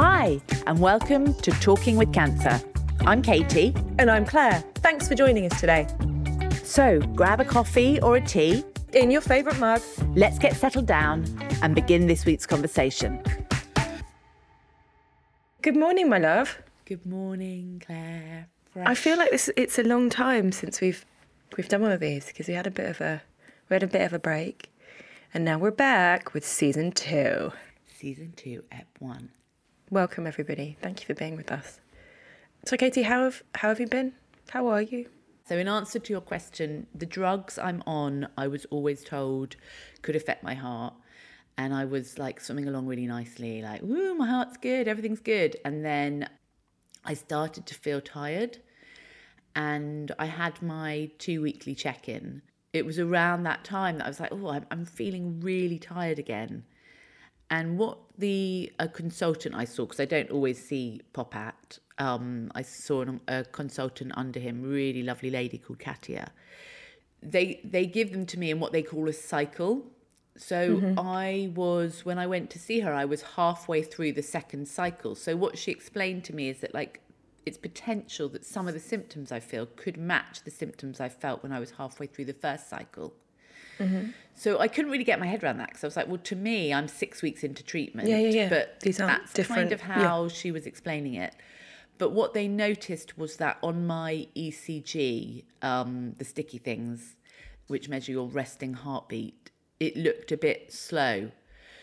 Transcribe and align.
Hi, 0.00 0.40
and 0.68 0.78
welcome 0.78 1.34
to 1.34 1.50
Talking 1.50 1.96
with 1.96 2.12
Cancer. 2.12 2.60
I'm 3.00 3.20
Katie. 3.20 3.74
And 3.98 4.08
I'm 4.08 4.24
Clair. 4.24 4.62
Thanks 4.76 5.08
for 5.08 5.16
joining 5.16 5.50
us 5.50 5.58
today. 5.58 5.88
So 6.62 7.00
grab 7.16 7.40
a 7.40 7.44
coffee 7.44 8.00
or 8.00 8.14
a 8.14 8.20
tea. 8.20 8.62
In 8.92 9.10
your 9.10 9.20
favourite 9.20 9.58
mug. 9.58 9.82
Let's 10.14 10.38
get 10.38 10.54
settled 10.54 10.86
down 10.86 11.26
and 11.62 11.74
begin 11.74 12.06
this 12.06 12.24
week's 12.24 12.46
conversation. 12.46 13.20
Good 15.62 15.74
morning, 15.74 16.08
my 16.08 16.18
love. 16.18 16.62
Good 16.84 17.04
morning, 17.04 17.82
Clair. 17.84 18.46
I 18.76 18.94
feel 18.94 19.16
like 19.18 19.32
this 19.32 19.50
it's 19.56 19.80
a 19.80 19.82
long 19.82 20.10
time 20.10 20.52
since 20.52 20.80
we've 20.80 21.04
we've 21.56 21.68
done 21.68 21.82
one 21.82 21.90
of 21.90 21.98
these 21.98 22.26
because 22.26 22.46
we 22.46 22.54
had 22.54 22.68
a 22.68 22.70
bit 22.70 22.88
of 22.88 23.00
a 23.00 23.20
we 23.68 23.74
had 23.74 23.82
a 23.82 23.88
bit 23.88 24.02
of 24.02 24.12
a 24.12 24.20
break. 24.20 24.70
And 25.34 25.44
now 25.44 25.58
we're 25.58 25.72
back 25.72 26.34
with 26.34 26.46
season 26.46 26.92
two. 26.92 27.50
Season 27.88 28.32
two, 28.36 28.62
ep 28.70 28.86
one. 29.00 29.30
Welcome 29.90 30.26
everybody. 30.26 30.76
Thank 30.82 31.00
you 31.00 31.06
for 31.06 31.14
being 31.14 31.34
with 31.34 31.50
us. 31.50 31.80
So 32.66 32.76
Katie, 32.76 33.04
how 33.04 33.24
have 33.24 33.42
how 33.54 33.68
have 33.68 33.80
you 33.80 33.86
been? 33.86 34.12
How 34.50 34.66
are 34.66 34.82
you? 34.82 35.08
So, 35.48 35.56
in 35.56 35.66
answer 35.66 35.98
to 35.98 36.12
your 36.12 36.20
question, 36.20 36.86
the 36.94 37.06
drugs 37.06 37.58
I'm 37.58 37.82
on, 37.86 38.28
I 38.36 38.48
was 38.48 38.66
always 38.66 39.02
told 39.02 39.56
could 40.02 40.14
affect 40.14 40.44
my 40.44 40.52
heart. 40.52 40.92
And 41.56 41.72
I 41.72 41.86
was 41.86 42.18
like 42.18 42.38
swimming 42.38 42.68
along 42.68 42.86
really 42.86 43.06
nicely, 43.06 43.62
like, 43.62 43.80
woo, 43.80 44.14
my 44.14 44.26
heart's 44.26 44.58
good, 44.58 44.88
everything's 44.88 45.20
good. 45.20 45.56
And 45.64 45.82
then 45.82 46.28
I 47.06 47.14
started 47.14 47.64
to 47.64 47.74
feel 47.74 48.02
tired. 48.02 48.58
And 49.56 50.12
I 50.18 50.26
had 50.26 50.60
my 50.60 51.10
two 51.16 51.40
weekly 51.40 51.74
check 51.74 52.10
in. 52.10 52.42
It 52.74 52.84
was 52.84 52.98
around 52.98 53.44
that 53.44 53.64
time 53.64 53.96
that 53.96 54.04
I 54.04 54.08
was 54.08 54.20
like, 54.20 54.32
oh, 54.32 54.48
I'm, 54.48 54.66
I'm 54.70 54.84
feeling 54.84 55.40
really 55.40 55.78
tired 55.78 56.18
again. 56.18 56.64
And 57.50 57.78
what 57.78 57.98
the 58.18 58.72
a 58.78 58.88
consultant 58.88 59.54
I 59.54 59.64
saw, 59.64 59.84
because 59.86 60.00
I 60.00 60.04
don't 60.04 60.30
always 60.30 60.62
see 60.62 61.00
Popat, 61.14 61.78
um, 61.98 62.50
I 62.54 62.62
saw 62.62 63.02
an, 63.02 63.20
a 63.28 63.44
consultant 63.44 64.12
under 64.16 64.40
him, 64.40 64.62
really 64.62 65.02
lovely 65.02 65.30
lady 65.30 65.58
called 65.58 65.78
Katia. 65.78 66.30
They 67.22 67.60
they 67.64 67.86
give 67.86 68.12
them 68.12 68.26
to 68.26 68.38
me 68.38 68.50
in 68.50 68.60
what 68.60 68.72
they 68.72 68.82
call 68.82 69.08
a 69.08 69.12
cycle. 69.12 69.86
So 70.36 70.76
mm-hmm. 70.76 70.98
I 70.98 71.50
was 71.54 72.04
when 72.04 72.18
I 72.18 72.26
went 72.26 72.50
to 72.50 72.58
see 72.58 72.80
her, 72.80 72.92
I 72.92 73.04
was 73.04 73.22
halfway 73.22 73.82
through 73.82 74.12
the 74.12 74.22
second 74.22 74.68
cycle. 74.68 75.14
So 75.14 75.36
what 75.36 75.58
she 75.58 75.70
explained 75.72 76.24
to 76.24 76.34
me 76.34 76.48
is 76.48 76.60
that 76.60 76.74
like 76.74 77.00
it's 77.44 77.58
potential 77.58 78.28
that 78.28 78.44
some 78.44 78.68
of 78.68 78.74
the 78.74 78.80
symptoms 78.80 79.32
I 79.32 79.40
feel 79.40 79.66
could 79.66 79.96
match 79.96 80.44
the 80.44 80.50
symptoms 80.50 81.00
I 81.00 81.08
felt 81.08 81.42
when 81.42 81.52
I 81.52 81.58
was 81.58 81.72
halfway 81.72 82.06
through 82.06 82.26
the 82.26 82.34
first 82.34 82.68
cycle. 82.68 83.14
Mm-hmm. 83.78 84.10
So 84.34 84.60
I 84.60 84.68
couldn't 84.68 84.90
really 84.90 85.04
get 85.04 85.18
my 85.18 85.26
head 85.26 85.42
around 85.42 85.58
that 85.58 85.68
because 85.68 85.82
I 85.82 85.86
was 85.88 85.96
like, 85.96 86.06
well, 86.06 86.18
to 86.18 86.36
me, 86.36 86.72
I'm 86.72 86.86
six 86.86 87.22
weeks 87.22 87.42
into 87.42 87.64
treatment. 87.64 88.08
Yeah, 88.08 88.18
yeah, 88.18 88.28
yeah. 88.28 88.48
But 88.48 88.80
These 88.80 89.00
aren't 89.00 89.20
that's 89.20 89.32
different. 89.32 89.62
kind 89.62 89.72
of 89.72 89.80
how 89.80 90.22
yeah. 90.22 90.28
she 90.28 90.52
was 90.52 90.64
explaining 90.66 91.14
it. 91.14 91.34
But 91.98 92.12
what 92.12 92.34
they 92.34 92.46
noticed 92.46 93.18
was 93.18 93.36
that 93.38 93.58
on 93.62 93.86
my 93.86 94.28
ECG, 94.36 95.42
um, 95.62 96.14
the 96.18 96.24
sticky 96.24 96.58
things, 96.58 97.16
which 97.66 97.88
measure 97.88 98.12
your 98.12 98.28
resting 98.28 98.74
heartbeat, 98.74 99.50
it 99.80 99.96
looked 99.96 100.30
a 100.30 100.36
bit 100.36 100.72
slow. 100.72 101.32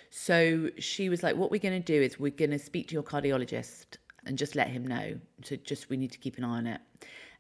So 0.09 0.69
she 0.77 1.09
was 1.09 1.23
like, 1.23 1.35
What 1.35 1.52
we're 1.52 1.59
going 1.59 1.81
to 1.81 1.85
do 1.85 2.02
is 2.02 2.17
we're 2.17 2.31
going 2.31 2.52
to 2.52 2.59
speak 2.59 2.87
to 2.87 2.93
your 2.93 3.03
cardiologist 3.03 3.97
and 4.25 4.37
just 4.37 4.55
let 4.55 4.69
him 4.69 4.87
know. 4.87 5.19
So 5.43 5.57
just 5.57 5.89
we 5.89 5.97
need 5.97 6.13
to 6.13 6.17
keep 6.17 6.37
an 6.37 6.45
eye 6.45 6.57
on 6.57 6.67
it. 6.67 6.81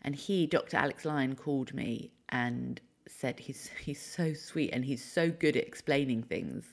And 0.01 0.15
he, 0.15 0.45
Dr. 0.45 0.77
Alex 0.77 1.05
Lyon, 1.05 1.35
called 1.35 1.73
me 1.73 2.11
and 2.29 2.79
said 3.07 3.39
he's 3.39 3.69
he's 3.79 4.01
so 4.01 4.33
sweet 4.33 4.71
and 4.71 4.83
he's 4.85 5.03
so 5.03 5.29
good 5.29 5.55
at 5.55 5.65
explaining 5.65 6.23
things. 6.23 6.65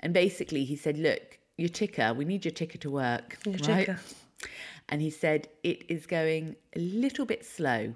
And 0.00 0.14
basically 0.14 0.64
he 0.64 0.76
said, 0.76 0.98
Look, 0.98 1.38
your 1.56 1.68
ticker, 1.68 2.14
we 2.14 2.24
need 2.24 2.44
your 2.44 2.52
ticker 2.52 2.78
to 2.78 2.90
work. 2.90 3.38
Your 3.44 3.54
right? 3.54 3.86
ticker 3.86 3.98
and 4.88 5.02
he 5.02 5.10
said 5.10 5.48
it 5.62 5.84
is 5.88 6.06
going 6.06 6.56
a 6.74 6.78
little 6.78 7.26
bit 7.26 7.44
slow. 7.44 7.94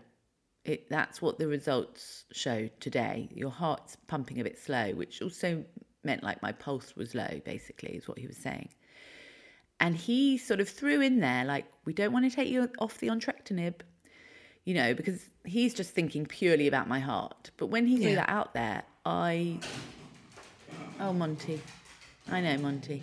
It, 0.65 0.89
that's 0.89 1.21
what 1.21 1.39
the 1.39 1.49
results 1.49 2.25
show 2.33 2.69
today. 2.81 3.29
Your 3.35 3.51
heart's 3.51 3.97
pumping 4.07 4.41
a 4.41 4.45
bit 4.45 4.59
slow, 4.59 4.93
which 4.93 5.23
also 5.23 5.65
meant 6.05 6.23
like 6.23 6.43
my 6.43 6.53
pulse 6.53 6.95
was 6.95 7.15
low, 7.15 7.41
basically, 7.45 7.91
is 7.91 8.07
what 8.07 8.19
he 8.19 8.27
was 8.27 8.37
saying. 8.37 8.69
And 9.81 9.97
he 9.97 10.39
sort 10.39 10.61
of 10.61 10.69
threw 10.69 11.01
in 11.01 11.19
there, 11.19 11.45
like, 11.45 11.67
we 11.85 11.93
don't 11.93 12.13
want 12.13 12.31
to 12.31 12.35
take 12.35 12.49
you 12.49 12.71
off 12.79 12.99
the 12.99 13.09
entrectinib, 13.09 13.81
you 14.65 14.75
know, 14.75 14.95
because 14.95 15.29
he's 15.45 15.75
just 15.75 15.91
thinking 15.91 16.27
purely 16.27 16.69
about 16.69 16.89
my 16.89 17.01
heart. 17.01 17.51
But 17.57 17.67
when 17.67 17.87
he 17.87 17.97
threw 17.97 18.11
yeah. 18.11 18.17
that 18.17 18.29
out 18.29 18.55
there, 18.55 18.83
I. 19.05 19.59
Oh, 21.01 21.13
Monty. 21.13 21.61
I 22.31 22.41
know, 22.41 22.57
Monty. 22.59 23.03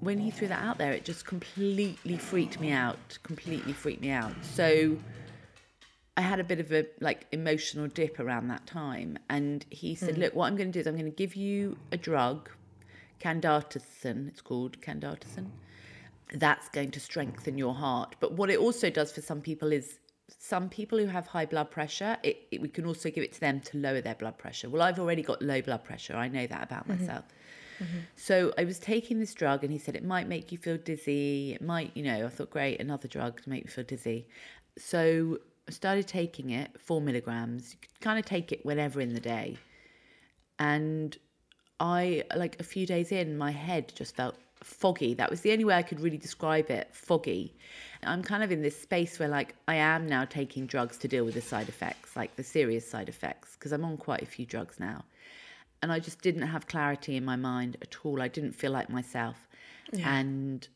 When 0.00 0.18
he 0.18 0.30
threw 0.30 0.48
that 0.48 0.62
out 0.62 0.78
there, 0.78 0.92
it 0.92 1.04
just 1.04 1.24
completely 1.24 2.18
freaked 2.18 2.60
me 2.60 2.70
out. 2.70 3.18
Completely 3.22 3.72
freaked 3.72 4.02
me 4.02 4.10
out. 4.10 4.34
So 4.42 4.98
I 6.16 6.20
had 6.20 6.40
a 6.40 6.44
bit 6.44 6.60
of 6.60 6.72
a 6.72 6.86
like 7.00 7.26
emotional 7.32 7.86
dip 7.86 8.20
around 8.20 8.48
that 8.48 8.66
time. 8.66 9.18
And 9.30 9.64
he 9.70 9.94
said, 9.94 10.16
mm. 10.16 10.18
Look, 10.18 10.34
what 10.34 10.46
I'm 10.46 10.56
going 10.56 10.70
to 10.70 10.72
do 10.72 10.80
is 10.80 10.86
I'm 10.86 10.96
going 10.96 11.10
to 11.10 11.16
give 11.16 11.34
you 11.34 11.78
a 11.92 11.96
drug, 11.96 12.50
candesartan, 13.20 14.28
it's 14.28 14.42
called 14.42 14.80
candesartan. 14.82 15.46
That's 16.34 16.68
going 16.70 16.90
to 16.90 17.00
strengthen 17.00 17.56
your 17.56 17.74
heart. 17.74 18.16
But 18.20 18.32
what 18.32 18.50
it 18.50 18.58
also 18.58 18.90
does 18.90 19.12
for 19.12 19.22
some 19.22 19.40
people 19.40 19.72
is 19.72 19.98
some 20.38 20.68
people 20.68 20.98
who 20.98 21.06
have 21.06 21.26
high 21.26 21.46
blood 21.46 21.70
pressure, 21.70 22.16
it, 22.22 22.46
it, 22.50 22.60
we 22.60 22.68
can 22.68 22.86
also 22.86 23.10
give 23.10 23.22
it 23.24 23.32
to 23.34 23.40
them 23.40 23.60
to 23.60 23.78
lower 23.78 24.00
their 24.00 24.14
blood 24.14 24.38
pressure. 24.38 24.68
Well, 24.68 24.82
I've 24.82 24.98
already 24.98 25.22
got 25.22 25.42
low 25.42 25.60
blood 25.60 25.84
pressure. 25.84 26.16
I 26.16 26.28
know 26.28 26.46
that 26.46 26.62
about 26.62 26.88
myself. 26.88 27.24
Mm-hmm. 27.78 27.98
So 28.16 28.52
I 28.56 28.64
was 28.64 28.78
taking 28.78 29.18
this 29.18 29.34
drug, 29.34 29.64
and 29.64 29.72
he 29.72 29.78
said 29.78 29.96
it 29.96 30.04
might 30.04 30.28
make 30.28 30.52
you 30.52 30.58
feel 30.58 30.76
dizzy. 30.76 31.54
It 31.54 31.62
might, 31.62 31.90
you 31.94 32.04
know, 32.04 32.26
I 32.26 32.28
thought, 32.28 32.50
great, 32.50 32.80
another 32.80 33.08
drug 33.08 33.42
to 33.42 33.50
make 33.50 33.64
me 33.64 33.70
feel 33.70 33.84
dizzy. 33.84 34.26
So 34.78 35.38
I 35.68 35.72
started 35.72 36.06
taking 36.06 36.50
it, 36.50 36.70
four 36.80 37.00
milligrams. 37.00 37.72
You 37.72 37.78
could 37.80 38.00
kind 38.00 38.18
of 38.18 38.24
take 38.24 38.52
it 38.52 38.64
whenever 38.64 39.00
in 39.00 39.12
the 39.12 39.20
day. 39.20 39.58
And 40.58 41.16
I, 41.80 42.24
like 42.36 42.60
a 42.60 42.64
few 42.64 42.86
days 42.86 43.12
in, 43.12 43.36
my 43.36 43.50
head 43.50 43.92
just 43.94 44.14
felt 44.14 44.36
foggy. 44.64 45.14
That 45.14 45.30
was 45.30 45.40
the 45.42 45.52
only 45.52 45.64
way 45.64 45.74
I 45.74 45.82
could 45.82 46.00
really 46.00 46.18
describe 46.18 46.70
it 46.70 46.88
foggy. 46.92 47.56
I'm 48.02 48.22
kind 48.22 48.42
of 48.42 48.52
in 48.52 48.60
this 48.62 48.78
space 48.80 49.18
where, 49.18 49.28
like, 49.28 49.54
I 49.66 49.76
am 49.76 50.06
now 50.06 50.24
taking 50.24 50.66
drugs 50.66 50.98
to 50.98 51.08
deal 51.08 51.24
with 51.24 51.34
the 51.34 51.40
side 51.40 51.68
effects, 51.68 52.16
like 52.16 52.36
the 52.36 52.42
serious 52.44 52.88
side 52.88 53.08
effects, 53.08 53.54
because 53.54 53.72
I'm 53.72 53.84
on 53.84 53.96
quite 53.96 54.22
a 54.22 54.26
few 54.26 54.44
drugs 54.44 54.78
now 54.78 55.04
and 55.84 55.92
I 55.92 55.98
just 56.00 56.22
didn't 56.22 56.48
have 56.48 56.66
clarity 56.66 57.14
in 57.14 57.26
my 57.26 57.36
mind 57.36 57.76
at 57.82 57.94
all. 58.04 58.22
I 58.22 58.28
didn't 58.28 58.52
feel 58.52 58.70
like 58.72 58.88
myself, 58.88 59.48
Yeah. 59.92 60.16
and 60.18 60.66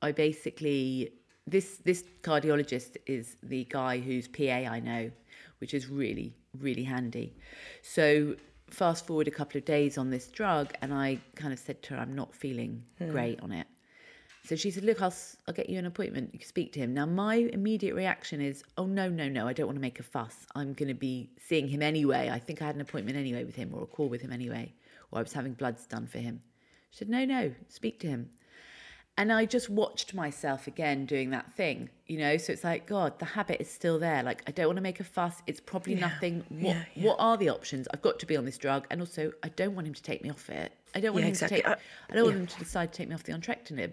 I 0.00 0.12
basically 0.12 1.12
this 1.44 1.78
this 1.78 2.04
cardiologist 2.22 2.96
is 3.06 3.36
the 3.42 3.64
guy 3.64 3.98
whose 3.98 4.28
PA 4.28 4.60
I 4.76 4.78
know, 4.78 5.10
which 5.58 5.74
is 5.74 5.88
really 5.88 6.36
really 6.56 6.84
handy. 6.84 7.34
So 7.82 8.36
fast 8.70 9.06
forward 9.06 9.28
a 9.28 9.30
couple 9.30 9.58
of 9.58 9.64
days 9.64 9.98
on 9.98 10.10
this 10.10 10.28
drug, 10.28 10.72
and 10.82 10.92
I 10.92 11.18
kind 11.36 11.52
of 11.52 11.58
said 11.58 11.82
to 11.84 11.94
her, 11.94 12.00
"I'm 12.00 12.14
not 12.14 12.34
feeling 12.34 12.84
hmm. 12.98 13.10
great 13.10 13.40
on 13.40 13.52
it." 13.52 13.66
So 14.44 14.56
she 14.56 14.70
said, 14.70 14.84
"Look, 14.84 15.00
I'll 15.00 15.14
I'll 15.46 15.54
get 15.54 15.70
you 15.70 15.78
an 15.78 15.86
appointment. 15.86 16.30
You 16.32 16.38
can 16.38 16.48
speak 16.48 16.72
to 16.74 16.80
him." 16.80 16.92
Now 16.92 17.06
my 17.06 17.36
immediate 17.36 17.94
reaction 17.94 18.40
is, 18.40 18.64
"Oh 18.76 18.86
no, 18.86 19.08
no, 19.08 19.28
no! 19.28 19.46
I 19.46 19.52
don't 19.52 19.66
want 19.66 19.76
to 19.76 19.82
make 19.82 20.00
a 20.00 20.02
fuss. 20.02 20.46
I'm 20.54 20.74
going 20.74 20.88
to 20.88 20.94
be 20.94 21.30
seeing 21.38 21.68
him 21.68 21.82
anyway. 21.82 22.30
I 22.30 22.38
think 22.38 22.60
I 22.60 22.66
had 22.66 22.74
an 22.74 22.80
appointment 22.80 23.16
anyway 23.16 23.44
with 23.44 23.54
him, 23.54 23.70
or 23.72 23.82
a 23.82 23.86
call 23.86 24.08
with 24.08 24.20
him 24.20 24.32
anyway, 24.32 24.72
or 25.10 25.18
I 25.18 25.22
was 25.22 25.32
having 25.32 25.54
bloods 25.54 25.86
done 25.86 26.06
for 26.06 26.18
him." 26.18 26.42
She 26.90 26.98
said, 26.98 27.08
"No, 27.08 27.24
no, 27.24 27.54
speak 27.68 28.00
to 28.00 28.06
him." 28.06 28.30
And 29.16 29.32
I 29.32 29.44
just 29.44 29.70
watched 29.70 30.12
myself 30.12 30.66
again 30.66 31.06
doing 31.06 31.30
that 31.30 31.52
thing, 31.52 31.88
you 32.06 32.18
know. 32.18 32.36
So 32.36 32.52
it's 32.52 32.64
like, 32.64 32.86
God, 32.86 33.16
the 33.20 33.24
habit 33.24 33.60
is 33.60 33.70
still 33.70 34.00
there. 34.00 34.24
Like, 34.24 34.42
I 34.48 34.50
don't 34.50 34.66
want 34.66 34.76
to 34.78 34.82
make 34.82 34.98
a 34.98 35.04
fuss. 35.04 35.40
It's 35.46 35.60
probably 35.60 35.94
Yeah, 35.94 36.00
nothing. 36.08 36.44
What 36.48 36.74
yeah, 36.74 36.84
yeah. 36.94 37.04
What 37.04 37.16
are 37.20 37.36
the 37.36 37.48
options? 37.50 37.86
I've 37.94 38.02
got 38.02 38.18
to 38.18 38.26
be 38.26 38.36
on 38.36 38.44
this 38.44 38.58
drug, 38.58 38.86
and 38.90 39.00
also 39.00 39.30
I 39.44 39.50
don't 39.50 39.76
want 39.76 39.86
him 39.86 39.94
to 39.94 40.02
take 40.02 40.22
me 40.24 40.30
off 40.30 40.50
it. 40.50 40.72
I 40.96 41.00
don't 41.00 41.12
want 41.12 41.24
him 41.24 41.30
exactly. 41.30 41.58
to 41.58 41.62
take. 41.62 41.72
I- 41.72 41.76
I 42.10 42.14
don't 42.14 42.24
want 42.24 42.36
him 42.38 42.46
to 42.46 42.58
decide 42.58 42.92
to 42.92 42.98
take 42.98 43.08
me 43.08 43.14
off 43.14 43.22
the 43.22 43.32
entrectinib. 43.32 43.92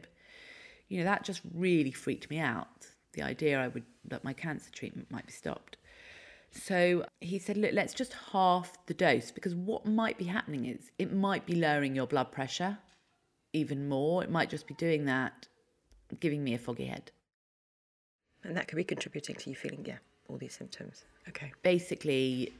You 0.87 0.99
know, 0.99 1.03
that 1.03 1.23
just 1.23 1.41
really 1.53 1.91
freaked 1.91 2.29
me 2.31 2.39
out. 2.39 2.67
The 3.13 3.21
idea 3.21 3.59
I 3.61 3.67
would 3.67 3.83
that 4.05 4.23
my 4.23 4.33
cancer 4.33 4.71
treatment 4.71 5.11
might 5.11 5.27
be 5.27 5.33
stopped. 5.33 5.77
So 6.51 7.05
he 7.19 7.39
said, 7.39 7.55
look, 7.57 7.71
let's 7.73 7.93
just 7.93 8.13
half 8.31 8.73
the 8.87 8.93
dose 8.93 9.31
because 9.31 9.55
what 9.55 9.85
might 9.85 10.17
be 10.17 10.25
happening 10.25 10.65
is 10.65 10.91
it 10.99 11.13
might 11.13 11.45
be 11.45 11.55
lowering 11.55 11.95
your 11.95 12.07
blood 12.07 12.31
pressure 12.31 12.77
even 13.53 13.87
more. 13.87 14.23
It 14.23 14.29
might 14.29 14.49
just 14.49 14.67
be 14.67 14.73
doing 14.73 15.05
that, 15.05 15.47
giving 16.19 16.43
me 16.43 16.53
a 16.53 16.57
foggy 16.57 16.85
head. 16.85 17.11
And 18.43 18.57
that 18.57 18.67
could 18.67 18.77
be 18.77 18.83
contributing 18.83 19.35
to 19.35 19.49
you 19.49 19.55
feeling, 19.55 19.85
yeah, 19.85 19.97
all 20.27 20.37
these 20.37 20.53
symptoms. 20.53 21.05
Okay. 21.29 21.51
Basically, 21.63 22.53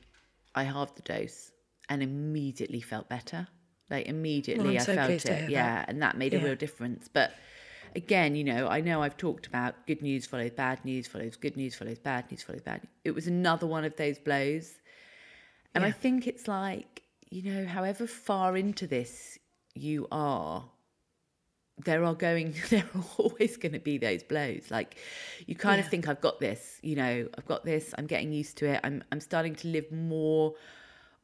I 0.54 0.64
halved 0.64 0.96
the 0.96 1.02
dose 1.02 1.52
and 1.90 2.04
immediately 2.04 2.82
felt 2.82 3.10
better. 3.10 3.48
Like 3.90 4.08
immediately, 4.08 4.70
oh, 4.70 4.72
I'm 4.72 4.78
I 4.78 4.84
so 4.84 4.96
felt 4.96 5.26
it. 5.26 5.50
Yeah, 5.50 5.78
that. 5.78 5.90
and 5.90 6.02
that 6.02 6.18
made 6.18 6.34
a 6.34 6.40
real 6.40 6.56
difference. 6.56 7.10
But 7.12 7.34
again, 7.96 8.36
you 8.36 8.44
know, 8.44 8.68
I 8.68 8.80
know 8.80 9.02
I've 9.02 9.18
talked 9.18 9.48
about 9.48 9.86
good 9.88 10.02
news 10.02 10.26
follows 10.26 10.52
bad 10.52 10.84
news 10.86 11.08
follows 11.08 11.36
good 11.36 11.58
news 11.58 11.76
follows 11.76 12.00
bad 12.00 12.32
news 12.32 12.44
follows 12.44 12.62
bad. 12.62 12.82
It 13.04 13.12
was 13.12 13.28
another 13.28 13.68
one 13.68 13.84
of 13.84 13.96
those 13.98 14.18
blows. 14.18 14.72
And 15.74 15.84
I 15.86 15.92
think 15.92 16.28
it's 16.28 16.48
like, 16.48 17.04
you 17.30 17.52
know, 17.52 17.66
however 17.66 18.08
far 18.08 18.58
into 18.58 18.88
this 18.88 19.38
you 19.74 20.08
are, 20.12 20.66
there 21.84 22.04
are 22.04 22.14
going 22.14 22.54
there 22.70 22.86
are 22.96 23.04
always 23.18 23.58
going 23.58 23.74
to 23.74 23.80
be 23.80 23.98
those 23.98 24.24
blows. 24.24 24.70
Like 24.70 24.98
you 25.48 25.56
kind 25.56 25.80
of 25.80 25.88
think 25.88 26.08
i've 26.08 26.22
got 26.22 26.40
this 26.40 26.80
you 26.82 26.96
know 26.96 27.28
i've 27.38 27.46
got 27.46 27.66
this 27.66 27.94
i'm 27.98 28.08
getting 28.08 28.32
used 28.32 28.58
to 28.58 28.66
it 28.66 28.80
i'm 28.84 29.04
i'm 29.12 29.20
starting 29.20 29.56
to 29.56 29.68
live 29.68 29.92
more 29.92 30.54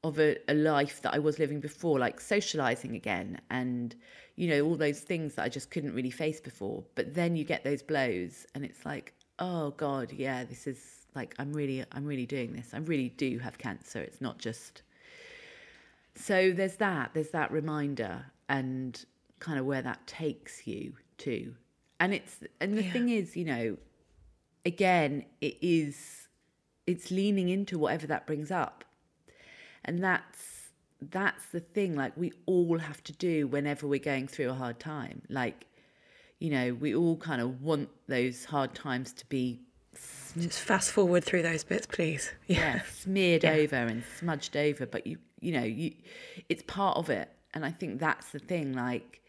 of 0.03 0.19
a, 0.19 0.37
a 0.47 0.53
life 0.53 1.01
that 1.01 1.13
i 1.13 1.19
was 1.19 1.39
living 1.39 1.59
before 1.59 1.99
like 1.99 2.19
socializing 2.19 2.95
again 2.95 3.39
and 3.49 3.95
you 4.35 4.47
know 4.47 4.61
all 4.61 4.75
those 4.75 4.99
things 4.99 5.35
that 5.35 5.43
i 5.43 5.49
just 5.49 5.71
couldn't 5.71 5.93
really 5.93 6.11
face 6.11 6.39
before. 6.39 6.83
But 6.95 7.13
then 7.13 7.35
you 7.35 7.43
get 7.43 7.63
those 7.63 7.81
blows 7.81 8.45
and 8.53 8.63
it's 8.63 8.85
like 8.85 9.13
oh 9.39 9.71
god 9.71 10.11
yeah 10.11 10.43
this 10.43 10.67
is 10.67 10.79
like 11.15 11.35
i'm 11.39 11.53
really 11.53 11.83
i'm 11.91 12.05
really 12.05 12.25
doing 12.25 12.53
this. 12.53 12.73
I 12.73 12.77
really 12.79 13.09
do 13.09 13.39
have 13.39 13.57
cancer. 13.57 13.99
It's 13.99 14.21
not 14.21 14.37
just 14.37 14.81
so 16.15 16.51
there's 16.51 16.77
that 16.77 17.11
there's 17.13 17.29
that 17.29 17.51
reminder 17.51 18.25
and 18.49 19.03
kind 19.39 19.59
of 19.59 19.65
where 19.65 19.81
that 19.81 20.05
takes 20.07 20.65
you 20.67 20.93
to 21.19 21.53
and 21.99 22.13
it's 22.13 22.37
and 22.59 22.77
the 22.77 22.83
Yeah. 22.83 22.91
thing 22.91 23.09
is 23.09 23.35
you 23.35 23.45
know 23.45 23.77
again 24.65 25.25
it 25.41 25.57
is 25.61 26.27
it's 26.85 27.11
leaning 27.11 27.49
into 27.49 27.77
whatever 27.77 28.07
that 28.07 28.25
brings 28.27 28.51
up 28.51 28.83
and 29.85 30.03
that's 30.03 30.69
that's 31.01 31.45
the 31.47 31.59
thing 31.59 31.95
like 31.95 32.15
we 32.17 32.31
all 32.45 32.79
have 32.79 33.03
to 33.03 33.13
do 33.13 33.47
whenever 33.47 33.87
we're 33.87 33.99
going 33.99 34.27
through 34.27 34.49
a 34.49 34.53
hard 34.53 34.79
time 34.79 35.21
like 35.29 35.65
you 36.39 36.49
know 36.49 36.73
we 36.73 36.95
all 36.95 37.15
kind 37.17 37.41
of 37.41 37.61
want 37.61 37.89
those 38.07 38.45
hard 38.45 38.73
times 38.73 39.13
to 39.13 39.25
be 39.27 39.59
Just 40.39 40.59
fast 40.59 40.91
forward 40.91 41.23
through 41.23 41.41
those 41.41 41.63
bits, 41.63 41.85
please. 41.87 42.31
Yeah. 42.47 42.57
yeah, 42.75 42.81
smeared 42.91 43.43
Yeah. 43.43 43.53
over 43.53 43.75
and 43.75 44.03
smudged 44.19 44.55
over 44.57 44.85
but 44.85 45.05
you 45.07 45.17
you 45.39 45.51
know 45.51 45.63
you 45.63 45.93
it's 46.49 46.63
part 46.63 46.97
of 46.97 47.09
it 47.11 47.29
and 47.53 47.63
i 47.65 47.69
think 47.71 47.99
that's 47.99 48.31
the 48.31 48.39
thing 48.39 48.73
like 48.73 49.21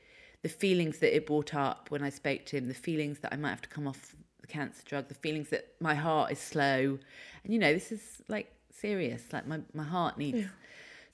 the 0.42 0.48
feelings 0.48 0.98
that 0.98 1.14
it 1.14 1.26
brought 1.26 1.54
up 1.54 1.90
when 1.90 2.02
i 2.02 2.08
spoke 2.08 2.44
to 2.46 2.56
him 2.56 2.68
the 2.68 2.74
feelings 2.74 3.18
that 3.20 3.32
i 3.32 3.36
might 3.36 3.50
have 3.50 3.62
to 3.62 3.68
come 3.68 3.86
off 3.86 4.14
the 4.40 4.46
cancer 4.46 4.82
drug 4.84 5.08
the 5.08 5.14
feelings 5.14 5.50
that 5.50 5.74
my 5.80 5.94
heart 5.94 6.32
is 6.32 6.38
slow. 6.38 6.98
And 7.44 7.52
you 7.52 7.58
know 7.58 7.72
this 7.72 7.92
is 7.92 8.22
like 8.28 8.52
serious. 8.70 9.22
Like 9.32 9.46
my, 9.46 9.60
my 9.74 9.84
heart 9.84 10.18
needs 10.18 10.48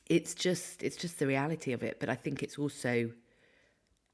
it's 0.07 0.35
just 0.35 0.83
it's 0.83 0.97
just 0.97 1.19
the 1.19 1.27
reality 1.27 1.73
of 1.73 1.83
it. 1.83 1.99
But 2.01 2.09
i 2.09 2.15
think 2.15 2.43
it's 2.43 2.59
also 2.59 3.11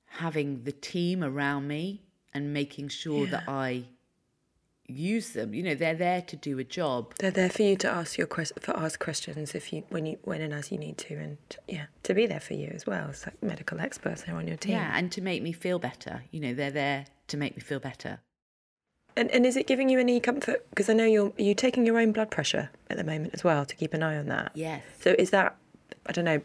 having 0.07 0.65
the 0.65 0.73
team 0.73 1.23
around 1.23 1.69
me 1.69 2.03
and 2.35 2.53
making 2.53 2.89
sure 2.89 3.27
that 3.27 3.45
i 3.49 3.85
use 4.91 5.31
them 5.31 5.55
you 5.55 5.63
know 5.63 5.75
they're 5.75 5.95
there 5.95 6.23
to 6.23 6.37
do 6.37 6.59
a 6.59 6.65
job 6.65 7.15
They're 7.19 7.31
there 7.31 7.51
for 7.51 7.63
you 7.63 7.77
to 7.77 7.89
ask 7.89 8.19
your 8.19 8.27
quest- 8.27 8.59
for 8.61 8.77
ask 8.77 8.99
questions 8.99 9.55
if 9.55 9.73
you 9.73 9.85
when 9.89 10.07
you 10.07 10.19
when 10.23 10.41
and 10.41 10.53
as 10.53 10.71
you 10.73 10.79
need 10.79 10.99
to, 10.99 11.15
and 11.15 11.39
yeah, 11.69 11.87
to 12.03 12.15
be 12.15 12.27
there 12.27 12.41
for 12.41 12.55
you 12.55 12.71
as 12.75 12.87
well. 12.87 13.11
It's 13.11 13.27
like 13.27 13.43
medical 13.43 13.81
experts 13.81 14.23
there 14.23 14.37
on 14.37 14.47
your 14.47 14.57
team. 14.57 14.73
Yeah, 14.73 14.93
and 14.95 15.11
to 15.13 15.21
make 15.21 15.43
me 15.43 15.53
feel 15.53 15.79
better. 15.79 16.23
You 16.31 16.41
know, 16.41 16.55
they're 16.55 16.71
there 16.71 17.07
to 17.29 17.37
make 17.37 17.57
me 17.57 17.63
feel 17.63 17.81
better. 17.81 18.21
And 19.17 19.31
and 19.31 19.45
is 19.45 19.57
it 19.57 19.67
giving 19.67 19.89
you 19.89 19.99
any 19.99 20.21
comfort? 20.21 20.69
Because 20.71 20.89
I 20.89 20.93
know 20.95 21.05
you're 21.05 21.33
are 21.39 21.43
you 21.43 21.55
taking 21.55 21.85
your 21.87 21.99
own 21.99 22.13
blood 22.13 22.31
pressure 22.31 22.71
at 22.89 22.97
the 22.97 23.05
moment 23.05 23.35
as 23.35 23.43
well 23.45 23.65
to 23.65 23.75
keep 23.77 23.95
an 23.95 24.03
eye 24.03 24.17
on 24.17 24.27
that. 24.27 24.53
Yes. 24.55 24.83
So 25.01 25.15
is 25.19 25.31
that 25.31 25.57
I 26.07 26.13
don't 26.13 26.25
know, 26.25 26.41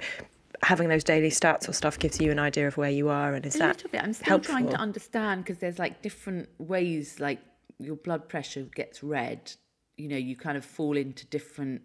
having 0.63 0.89
those 0.89 1.03
daily 1.03 1.29
stats 1.29 1.69
or 1.69 1.73
stuff 1.73 1.97
gives 1.99 2.19
you 2.19 2.31
an 2.31 2.39
idea 2.39 2.67
of 2.67 2.77
where 2.77 2.89
you 2.89 3.09
are, 3.09 3.33
and 3.33 3.45
is 3.45 3.55
a 3.55 3.59
that 3.59 3.75
little 3.77 3.89
bit. 3.91 4.03
I'm 4.03 4.13
still 4.13 4.25
helpful? 4.27 4.53
trying 4.53 4.69
to 4.69 4.77
understand 4.77 5.43
because 5.43 5.59
there's 5.59 5.79
like 5.79 6.01
different 6.01 6.49
ways, 6.57 7.19
like 7.19 7.39
your 7.79 7.95
blood 7.95 8.27
pressure 8.29 8.63
gets 8.63 9.03
red. 9.03 9.51
You 9.97 10.09
know, 10.09 10.17
you 10.17 10.35
kind 10.35 10.57
of 10.57 10.65
fall 10.65 10.97
into 10.97 11.25
different. 11.27 11.81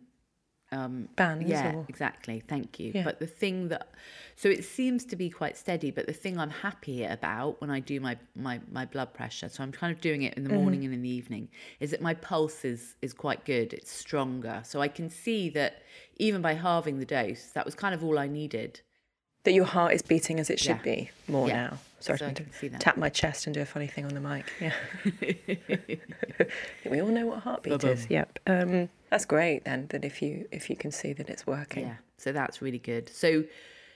Um, 0.72 1.08
Bands 1.16 1.48
yeah, 1.48 1.74
or- 1.74 1.86
exactly. 1.88 2.44
Thank 2.46 2.78
you. 2.78 2.92
Yeah. 2.94 3.02
But 3.02 3.18
the 3.18 3.26
thing 3.26 3.68
that, 3.70 3.88
so 4.36 4.48
it 4.48 4.62
seems 4.64 5.04
to 5.06 5.16
be 5.16 5.28
quite 5.28 5.56
steady. 5.56 5.90
But 5.90 6.06
the 6.06 6.12
thing 6.12 6.38
I'm 6.38 6.50
happy 6.50 7.02
about 7.04 7.60
when 7.60 7.70
I 7.70 7.80
do 7.80 7.98
my 7.98 8.16
my 8.36 8.60
my 8.70 8.84
blood 8.86 9.12
pressure, 9.12 9.48
so 9.48 9.64
I'm 9.64 9.72
kind 9.72 9.92
of 9.92 10.00
doing 10.00 10.22
it 10.22 10.34
in 10.34 10.44
Mm-hmm. 10.44 10.52
the 10.52 10.58
morning 10.60 10.84
and 10.84 10.94
in 10.94 11.02
the 11.02 11.08
evening, 11.08 11.48
is 11.80 11.90
that 11.90 12.00
my 12.00 12.14
pulse 12.14 12.64
is 12.64 12.94
is 13.02 13.12
quite 13.12 13.44
good. 13.44 13.72
It's 13.72 13.90
stronger, 13.90 14.62
so 14.64 14.80
I 14.80 14.86
can 14.86 15.10
see 15.10 15.50
that 15.50 15.82
even 16.18 16.40
by 16.40 16.54
halving 16.54 17.00
the 17.00 17.04
dose, 17.06 17.46
that 17.54 17.64
was 17.64 17.74
kind 17.74 17.92
of 17.92 18.04
all 18.04 18.16
I 18.16 18.28
needed. 18.28 18.80
That 19.44 19.52
your 19.52 19.64
heart 19.64 19.92
is 19.94 20.02
beating 20.02 20.38
as 20.40 20.50
it 20.50 20.58
should 20.58 20.76
Yeah. 20.76 20.82
be 20.82 21.10
more 21.28 21.48
Yeah. 21.48 21.54
now. 21.70 21.78
Sorry 22.00 22.18
So 22.18 22.26
I 22.26 22.32
to 22.32 22.42
can 22.44 22.52
see 22.52 22.68
that. 22.68 22.80
tap 22.80 22.96
my 22.96 23.08
chest 23.10 23.46
and 23.46 23.52
do 23.54 23.60
a 23.60 23.64
funny 23.66 23.86
thing 23.86 24.04
on 24.06 24.14
the 24.14 24.20
mic. 24.20 24.46
Yeah. 24.60 24.72
we 26.90 27.00
all 27.00 27.08
know 27.08 27.26
what 27.26 27.38
a 27.38 27.40
heartbeat 27.40 27.72
Ba-bum. 27.72 27.90
is. 27.90 28.06
Yep. 28.08 28.38
Um, 28.46 28.88
that's 29.10 29.24
great 29.24 29.64
then. 29.64 29.86
That 29.90 30.04
if 30.04 30.22
you 30.22 30.46
if 30.50 30.70
you 30.70 30.76
can 30.76 30.92
see 30.92 31.12
that 31.14 31.28
it's 31.28 31.46
working. 31.46 31.86
Yeah, 31.86 31.96
so 32.16 32.32
that's 32.32 32.62
really 32.62 32.78
good. 32.78 33.08
So, 33.10 33.44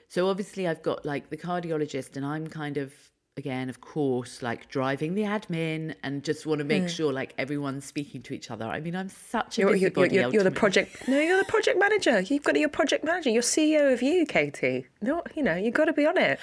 so 0.08 0.29
obviously 0.29 0.67
I've 0.69 0.82
got 0.82 1.05
like 1.06 1.31
the 1.31 1.37
cardiologist, 1.37 2.17
and 2.17 2.25
I'm 2.26 2.47
kind 2.49 2.76
of 2.76 2.93
again, 3.36 3.69
of 3.69 3.81
course, 3.81 4.42
like 4.42 4.69
driving 4.69 5.14
the 5.14 5.22
admin, 5.22 5.94
and 6.02 6.22
just 6.22 6.46
want 6.46 6.60
to 6.60 6.64
make 6.64 6.84
mm. 6.84 6.88
sure 6.88 7.12
like 7.12 7.34
everyone's 7.38 7.84
speaking 7.84 8.22
to 8.22 8.34
each 8.34 8.50
other. 8.50 8.64
I 8.64 8.81
mean, 8.81 8.94
I'm 8.94 9.08
such 9.08 9.58
a 9.58 9.62
You're, 9.62 9.75
you're, 9.75 9.90
you're, 9.96 10.06
you're, 10.06 10.32
you're 10.32 10.44
the 10.44 10.50
project. 10.50 11.08
No, 11.08 11.19
you're 11.19 11.38
the 11.38 11.44
project 11.44 11.78
manager. 11.78 12.20
You've 12.20 12.44
got 12.44 12.52
to, 12.52 12.60
your 12.60 12.69
project 12.69 13.04
manager. 13.04 13.31
You're 13.31 13.42
CEO 13.42 13.92
of 13.92 14.02
you, 14.02 14.26
Katie. 14.26 14.86
No, 15.02 15.22
you 15.34 15.42
know 15.42 15.56
you've 15.56 15.75
got 15.75 15.86
to 15.86 15.92
be 15.92 16.06
on 16.06 16.16
it. 16.16 16.38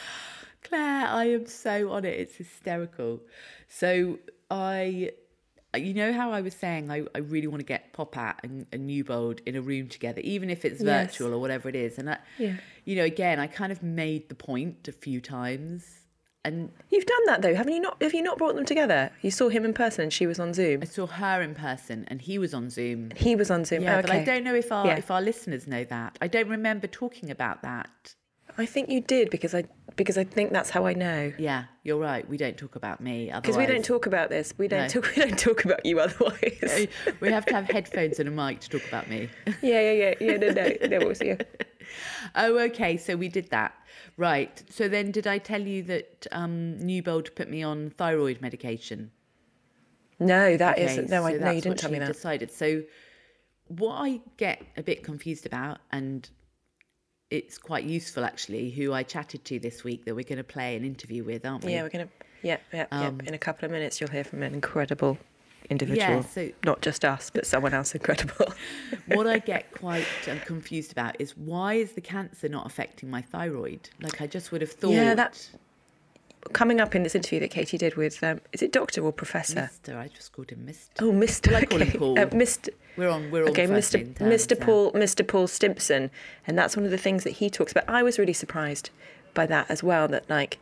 Clair, 0.63 1.07
I 1.07 1.25
am 1.25 1.47
so 1.47 1.91
on 1.91 2.05
it. 2.05 2.19
It's 2.19 2.35
hysterical. 2.35 3.21
So 3.67 4.19
I, 4.49 5.11
you 5.75 5.93
know 5.93 6.13
how 6.13 6.31
I 6.31 6.41
was 6.41 6.53
saying 6.53 6.91
I, 6.91 7.03
I 7.15 7.19
really 7.19 7.47
want 7.47 7.61
to 7.61 7.65
get 7.65 7.93
Popat 7.93 8.35
and, 8.43 8.67
and 8.71 8.85
Newbold 8.85 9.41
in 9.45 9.55
a 9.55 9.61
room 9.61 9.87
together, 9.87 10.21
even 10.21 10.49
if 10.49 10.65
it's 10.65 10.81
Yes. 10.81 11.11
virtual 11.11 11.33
or 11.33 11.39
whatever 11.39 11.69
it 11.69 11.75
is. 11.75 11.97
And 11.97 12.11
I, 12.11 12.17
Yeah. 12.37 12.57
you 12.85 12.95
know, 12.95 13.05
again, 13.05 13.39
I 13.39 13.47
kind 13.47 13.71
of 13.71 13.81
made 13.81 14.29
the 14.29 14.35
point 14.35 14.87
a 14.87 14.91
few 14.91 15.19
times, 15.19 16.00
and 16.43 16.71
You've 16.89 17.05
done 17.05 17.25
that 17.27 17.41
though, 17.41 17.53
haven't 17.55 17.73
you? 17.73 17.79
Not 17.81 18.01
have 18.01 18.13
you 18.13 18.21
not 18.21 18.37
brought 18.37 18.55
them 18.55 18.65
together? 18.65 19.11
You 19.21 19.31
saw 19.31 19.49
him 19.49 19.63
in 19.65 19.73
person 19.73 20.03
and 20.03 20.13
she 20.13 20.25
was 20.27 20.39
on 20.39 20.53
Zoom. 20.53 20.81
I 20.81 20.85
saw 20.85 21.07
her 21.07 21.41
in 21.41 21.55
person, 21.55 22.05
and 22.07 22.21
he 22.21 22.37
was 22.39 22.53
on 22.53 22.69
Zoom. 22.69 23.11
He 23.15 23.35
was 23.35 23.51
on 23.51 23.65
Zoom. 23.65 23.83
Yeah, 23.83 23.97
okay. 23.99 24.01
but 24.07 24.11
I 24.11 24.23
don't 24.23 24.43
know 24.43 24.55
if 24.55 24.71
our 24.71 24.87
Yeah. 24.87 24.97
if 24.97 25.11
our 25.11 25.21
listeners 25.21 25.67
know 25.67 25.83
that. 25.85 26.17
I 26.21 26.27
don't 26.27 26.49
remember 26.49 26.87
talking 26.87 27.29
about 27.31 27.61
that. 27.63 28.15
I 28.57 28.65
think 28.65 28.89
you 28.89 28.99
did 29.01 29.29
because 29.29 29.55
I 29.55 29.63
because 29.95 30.17
I 30.17 30.23
think 30.23 30.51
that's 30.51 30.69
how 30.69 30.85
I 30.85 30.93
know. 30.93 31.31
Yeah, 31.37 31.65
you're 31.83 31.97
right. 31.99 32.27
We 32.27 32.37
don't 32.37 32.57
talk 32.57 32.75
about 32.75 32.99
me. 33.01 33.31
Because 33.33 33.57
we 33.57 33.65
don't 33.65 33.83
talk 33.85 34.05
about 34.07 34.29
this. 34.29 34.53
We 34.57 34.67
don't 34.67 34.81
No. 34.83 34.87
talk. 35.01 35.11
We 35.15 35.21
don't 35.23 35.39
talk 35.39 35.63
about 35.65 35.85
you 35.85 35.99
otherwise. 35.99 36.87
we 37.21 37.29
have 37.31 37.45
to 37.45 37.53
have 37.53 37.69
headphones 37.69 38.19
and 38.19 38.27
a 38.27 38.31
mic 38.31 38.59
to 38.61 38.69
talk 38.69 38.87
about 38.87 39.09
me. 39.09 39.29
yeah, 39.61 39.79
yeah, 39.79 39.91
yeah, 39.91 40.13
yeah. 40.19 40.37
No, 40.37 40.49
no, 40.49 40.87
no. 40.99 41.13
Yeah. 41.21 41.35
Oh, 42.35 42.57
okay. 42.59 42.97
So 42.97 43.15
we 43.15 43.27
did 43.27 43.49
that. 43.49 43.73
Right. 44.17 44.61
So 44.69 44.87
then, 44.87 45.11
did 45.11 45.27
I 45.27 45.37
tell 45.37 45.61
you 45.61 45.83
that 45.83 46.27
um, 46.31 46.79
Newbold 46.79 47.35
put 47.35 47.49
me 47.49 47.63
on 47.63 47.89
thyroid 47.91 48.41
medication? 48.41 49.11
No, 50.19 50.55
that 50.55 50.77
Okay, 50.77 50.97
not 50.97 51.09
No, 51.09 51.25
I, 51.25 51.33
no, 51.33 51.51
you 51.51 51.61
didn't 51.61 51.79
tell 51.79 51.91
me 51.91 51.99
that. 51.99 52.13
Decided. 52.13 52.51
So, 52.51 52.83
what 53.67 53.95
I 53.95 54.19
get 54.37 54.61
a 54.77 54.83
bit 54.83 55.03
confused 55.03 55.45
about, 55.45 55.79
and 55.91 56.29
it's 57.31 57.57
quite 57.57 57.85
useful 57.85 58.23
actually, 58.23 58.69
who 58.69 58.93
I 58.93 59.03
chatted 59.03 59.43
to 59.45 59.59
this 59.59 59.83
week 59.83 60.05
that 60.05 60.13
we're 60.13 60.23
going 60.23 60.37
to 60.37 60.43
play 60.43 60.75
an 60.75 60.85
interview 60.85 61.23
with, 61.23 61.45
aren't 61.45 61.63
we? 61.63 61.71
Yeah, 61.73 61.83
we're 61.83 61.89
gonna. 61.89 62.09
Yeah, 62.43 62.57
yeah, 62.73 62.85
Um, 62.91 63.19
yeah. 63.21 63.29
In 63.29 63.33
a 63.33 63.39
couple 63.39 63.65
of 63.65 63.71
minutes, 63.71 63.99
you'll 63.99 64.09
hear 64.09 64.23
from 64.23 64.43
an 64.43 64.53
incredible 64.53 65.17
individual. 65.71 66.17
Yeah, 66.17 66.21
so- 66.21 66.51
Not 66.65 66.81
just 66.81 67.03
us, 67.03 67.31
but 67.33 67.47
someone 67.47 67.73
else 67.73 67.95
incredible. 67.95 68.53
what 69.07 69.25
I 69.25 69.39
get 69.39 69.71
quite 69.79 70.05
um, 70.29 70.39
confused 70.41 70.91
about 70.91 71.19
is 71.19 71.35
why 71.37 71.75
is 71.75 71.93
the 71.93 72.01
cancer 72.01 72.49
not 72.49 72.65
affecting 72.67 73.09
my 73.09 73.21
thyroid? 73.21 73.89
Like 74.01 74.21
I 74.21 74.27
just 74.27 74.51
would 74.51 74.61
have 74.61 74.71
thought. 74.71 74.91
Yeah, 74.91 75.15
that- 75.15 75.49
Coming 76.53 76.81
up 76.81 76.95
in 76.95 77.03
this 77.03 77.13
interview 77.13 77.39
that 77.41 77.51
Katie 77.51 77.77
did 77.77 77.95
with, 77.95 78.23
um, 78.23 78.41
is 78.51 78.63
it 78.63 78.71
Doctor 78.71 79.03
or 79.05 79.13
Professor? 79.13 79.61
Mister. 79.61 79.95
I 79.95 80.07
just 80.07 80.33
called 80.33 80.49
him 80.49 80.65
Mister. 80.65 81.05
Oh, 81.05 81.11
Mr. 81.11 81.53
I 81.53 81.65
call 81.65 81.79
him 81.79 81.89
okay. 81.89 81.97
Paul. 81.99 82.17
Uh, 82.17 82.25
Mr. 82.25 82.69
We're 82.97 83.09
on. 83.09 83.29
We're 83.29 83.43
on 83.43 83.49
Okay, 83.49 83.67
Mr. 83.67 84.11
Mr. 84.15 84.59
now. 84.59 84.65
Paul, 84.65 84.91
Mr. 84.93 85.25
Paul 85.25 85.47
Stimpson, 85.47 86.09
and 86.47 86.57
that's 86.57 86.75
one 86.75 86.83
of 86.83 86.89
the 86.89 86.97
things 86.97 87.23
that 87.25 87.33
he 87.33 87.51
talks 87.51 87.71
about. 87.71 87.87
I 87.87 88.01
was 88.01 88.17
really 88.17 88.33
surprised 88.33 88.89
by 89.35 89.45
that 89.45 89.69
as 89.69 89.83
well. 89.83 90.07
That 90.07 90.27
like 90.31 90.57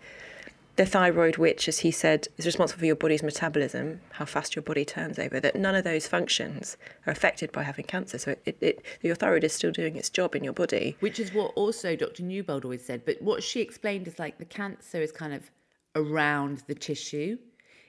the 0.80 0.86
thyroid, 0.86 1.36
which, 1.36 1.68
as 1.68 1.80
he 1.80 1.92
said, 1.92 2.30
is 2.38 2.46
responsible 2.46 2.80
for 2.80 2.86
your 2.86 2.96
body's 2.96 3.22
metabolism, 3.22 4.00
how 4.12 4.24
fast 4.24 4.56
your 4.56 4.64
body 4.64 4.86
turns 4.86 5.20
over. 5.20 5.38
That 5.38 5.58
none 5.58 5.76
of 5.76 5.84
those 5.84 6.08
functions 6.08 6.78
are 7.06 7.12
affected 7.12 7.52
by 7.52 7.64
having 7.64 7.84
cancer. 7.84 8.18
So 8.18 8.38
it, 8.46 8.58
it 8.62 8.86
your 9.02 9.16
thyroid 9.16 9.44
is 9.44 9.52
still 9.52 9.74
doing 9.74 9.98
its 9.98 10.10
job 10.10 10.38
in 10.38 10.44
your 10.46 10.54
body. 10.54 10.96
Which 11.02 11.20
is 11.20 11.34
what 11.34 11.52
also 11.56 11.98
Dr. 11.98 12.24
Newbold 12.24 12.64
always 12.64 12.86
said. 12.86 13.04
But 13.06 13.22
what 13.22 13.44
she 13.44 13.60
explained 13.60 14.08
is 14.08 14.20
like 14.20 14.38
the 14.38 14.46
cancer 14.46 15.02
is 15.02 15.12
kind 15.12 15.34
of 15.34 15.52
around 15.98 16.64
the 16.68 16.76
tissue. 16.76 17.38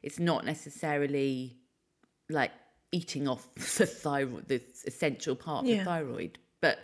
It's 0.03 0.19
not 0.19 0.45
necessarily 0.45 1.59
like 2.29 2.51
eating 2.91 3.29
off 3.29 3.55
the 3.55 3.87
thyroid, 3.87 4.49
the 4.49 4.61
essential 4.85 5.37
part 5.37 5.63
of 5.63 5.71
Yeah. 5.71 5.79
the 5.79 5.85
thyroid. 5.85 6.41
But 6.61 6.81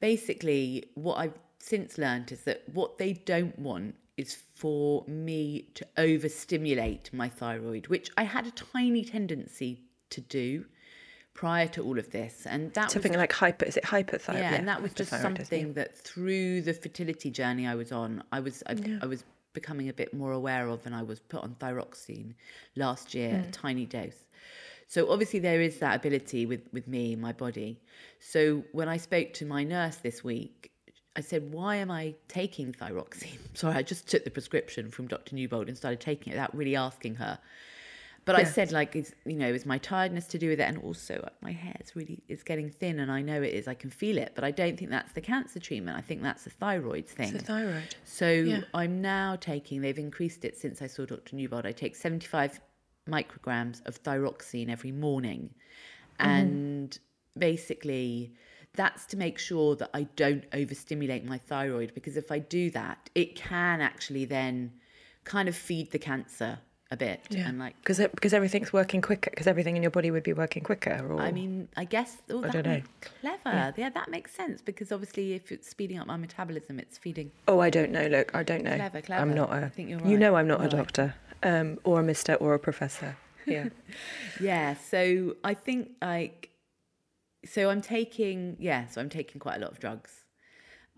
basically, 0.00 0.86
what 0.94 1.16
I've 1.16 1.38
since 1.58 1.98
learned 1.98 2.32
is 2.32 2.40
that 2.44 2.62
what 2.72 2.96
they 2.96 3.12
don't 3.12 3.58
want 3.58 3.96
is 4.16 4.34
for 4.54 5.04
me 5.06 5.68
to 5.74 5.86
overstimulate 5.98 7.12
my 7.12 7.28
thyroid, 7.28 7.86
which 7.88 8.10
I 8.16 8.24
had 8.24 8.46
a 8.46 8.50
tiny 8.50 9.04
tendency 9.04 9.82
to 10.10 10.20
do 10.20 10.64
prior 11.34 11.68
to 11.68 11.82
all 11.82 11.98
of 11.98 12.10
this. 12.10 12.46
And 12.46 12.72
that 12.74 12.86
was 12.86 12.92
Something 12.94 13.12
like 13.14 13.32
hyper. 13.32 13.66
Is 13.66 13.76
it 13.76 13.84
hyperthyroid? 13.84 14.38
yeah, 14.38 14.54
and 14.54 14.66
that 14.68 14.82
was 14.82 14.94
just 14.94 15.10
something 15.10 15.74
that 15.74 15.96
through 15.96 16.62
the 16.62 16.72
fertility 16.72 17.30
journey 17.30 17.66
I 17.66 17.74
was 17.74 17.92
on, 17.92 18.22
I 18.32 18.40
was 18.40 18.62
I, 18.66 18.76
I 19.02 19.06
was 19.06 19.24
becoming 19.52 19.88
a 19.88 19.92
bit 19.92 20.12
more 20.14 20.32
aware 20.32 20.68
of, 20.68 20.86
and 20.86 20.94
I 20.94 21.02
was 21.02 21.20
put 21.20 21.42
on 21.42 21.56
thyroxine 21.60 22.34
last 22.74 23.14
year, 23.14 23.44
a 23.44 23.48
mm. 23.48 23.52
tiny 23.52 23.84
dose. 23.84 24.26
So 24.88 25.10
obviously 25.10 25.40
there 25.40 25.60
is 25.60 25.78
that 25.80 25.96
ability 25.96 26.46
with 26.46 26.62
with 26.72 26.88
me, 26.88 27.16
my 27.16 27.32
body. 27.32 27.80
So 28.18 28.64
when 28.72 28.88
I 28.88 28.96
spoke 28.96 29.34
to 29.34 29.44
my 29.44 29.62
nurse 29.62 29.96
this 29.96 30.24
week, 30.24 30.70
I 31.16 31.20
said, 31.20 31.52
"Why 31.52 31.76
am 31.76 31.90
I 31.90 32.14
taking 32.28 32.72
thyroxine?" 32.72 33.38
Sorry, 33.54 33.74
I 33.74 33.82
just 33.82 34.06
took 34.06 34.24
the 34.24 34.30
prescription 34.30 34.90
from 34.90 35.08
Dr. 35.08 35.34
Newbold 35.34 35.68
and 35.68 35.76
started 35.76 36.00
taking 36.00 36.32
it 36.32 36.36
without 36.36 36.54
really 36.56 36.76
asking 36.76 37.16
her. 37.16 37.38
But 38.26 38.34
I 38.34 38.42
said, 38.42 38.72
like, 38.72 38.96
is 38.96 39.14
you 39.24 39.36
know, 39.36 39.46
is 39.46 39.64
my 39.64 39.78
tiredness 39.78 40.26
to 40.28 40.38
do 40.38 40.48
with 40.48 40.58
it, 40.58 40.64
and 40.64 40.78
also 40.78 41.22
uh, 41.24 41.28
my 41.42 41.52
hair 41.52 41.76
is 41.80 41.94
really 41.94 42.24
it's 42.28 42.42
getting 42.42 42.70
thin, 42.70 42.98
and 42.98 43.10
I 43.10 43.22
know 43.22 43.40
it 43.40 43.54
is. 43.54 43.68
I 43.68 43.74
can 43.74 43.88
feel 43.88 44.18
it, 44.18 44.32
but 44.34 44.42
I 44.42 44.50
don't 44.50 44.76
think 44.76 44.90
that's 44.90 45.12
the 45.12 45.20
cancer 45.20 45.60
treatment. 45.60 45.96
I 45.96 46.00
think 46.00 46.22
that's 46.22 46.42
the 46.42 46.50
thyroid 46.50 47.06
thing. 47.06 47.32
It's 47.32 47.44
the 47.44 47.52
thyroid. 47.52 47.94
So 48.04 48.28
Yeah. 48.28 48.60
I'm 48.74 49.00
now 49.00 49.36
taking, 49.36 49.80
they've 49.80 49.96
increased 49.96 50.44
it 50.44 50.58
since 50.58 50.82
I 50.82 50.88
saw 50.88 51.06
Dr. 51.06 51.36
Newbold. 51.36 51.66
I 51.66 51.72
take 51.72 51.94
75 51.94 52.60
micrograms 53.08 53.86
of 53.86 54.02
thyroxine 54.02 54.70
every 54.70 54.92
morning. 54.92 55.54
And 56.18 56.98
basically, 57.38 58.32
that's 58.76 59.06
to 59.06 59.16
make 59.16 59.38
sure 59.38 59.74
that 59.76 59.90
I 59.94 60.02
don't 60.16 60.44
overstimulate 60.54 61.24
my 61.24 61.38
thyroid 61.38 61.92
because 61.94 62.16
if 62.16 62.30
I 62.30 62.38
do 62.38 62.70
that, 62.70 63.10
it 63.14 63.34
can 63.34 63.80
actually 63.80 64.24
then 64.26 64.72
kind 65.24 65.48
of 65.48 65.56
feed 65.56 65.90
the 65.90 65.98
cancer 65.98 66.58
a 66.90 66.96
bit. 66.96 67.20
Yeah. 67.30 67.48
And 67.48 67.58
like, 67.58 67.74
Because 67.80 67.98
because 67.98 68.32
everything's 68.32 68.72
working 68.72 69.00
quicker. 69.00 69.30
Because 69.30 69.48
everything 69.48 69.76
in 69.76 69.82
your 69.82 69.90
body 69.90 70.10
would 70.12 70.22
be 70.22 70.32
working 70.32 70.62
quicker. 70.62 71.04
Or 71.10 71.20
I 71.20 71.32
mean, 71.32 71.68
I 71.76 71.84
guess 71.84 72.18
oh, 72.30 72.42
that 72.42 72.52
don't 72.52 72.64
know. 72.66 72.80
clever. 73.20 73.74
Yeah. 73.76 73.90
that 73.90 74.08
makes 74.08 74.32
sense 74.34 74.62
because 74.62 74.92
obviously, 74.92 75.32
if 75.34 75.50
it's 75.50 75.68
speeding 75.68 75.98
up 75.98 76.06
my 76.06 76.16
metabolism, 76.16 76.78
it's 76.78 76.96
feeding. 76.96 77.32
oh, 77.48 77.58
I 77.58 77.70
don't 77.70 77.90
know. 77.90 78.06
Look, 78.06 78.32
I 78.34 78.42
don't 78.44 78.62
know. 78.62 78.76
Clever, 78.76 79.00
clever 79.00 79.22
I'm 79.22 79.34
not 79.34 79.50
I 79.50 79.60
a. 79.62 79.68
think 79.70 79.90
you're 79.90 80.00
You 80.06 80.16
know, 80.16 80.36
I'm 80.36 80.46
not 80.46 80.60
You're 80.60 80.68
a 80.68 80.76
right. 80.76 80.76
doctor, 80.78 81.14
um, 81.42 81.78
or 81.82 82.00
a 82.00 82.04
mister, 82.04 82.34
or 82.34 82.54
a 82.54 82.58
professor. 82.58 83.16
Yeah. 83.46 83.68
Yeah, 84.40 84.74
so 84.74 85.34
I 85.44 85.54
think 85.54 85.90
like 86.02 86.50
so 87.46 87.70
I'm 87.70 87.80
taking 87.80 88.56
yeah, 88.58 88.86
so 88.86 89.00
I'm 89.00 89.08
taking 89.08 89.38
quite 89.40 89.56
a 89.56 89.60
lot 89.60 89.72
of 89.72 89.78
drugs. 89.80 90.24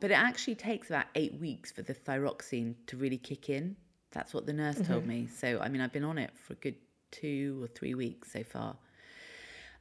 But 0.01 0.11
it 0.13 0.15
actually 0.15 0.55
takes 0.55 0.91
about 0.91 1.07
8 1.17 1.41
weeks 1.41 1.73
for 1.73 1.83
the 1.83 1.93
thyroxine 1.95 2.75
to 2.87 2.97
really 2.97 3.19
kick 3.19 3.51
in. 3.51 3.77
That's 4.13 4.33
what 4.33 4.47
the 4.47 4.53
nurse 4.53 4.81
told 4.81 5.07
me. 5.07 5.27
So 5.27 5.61
I 5.61 5.69
mean 5.69 5.81
I've 5.81 5.93
been 5.93 6.05
on 6.05 6.19
it 6.19 6.31
for 6.37 6.53
a 6.55 6.57
good 6.57 6.77
2 7.11 7.61
or 7.65 7.67
3 7.67 7.95
weeks 7.95 8.33
so 8.33 8.43
far. 8.45 8.77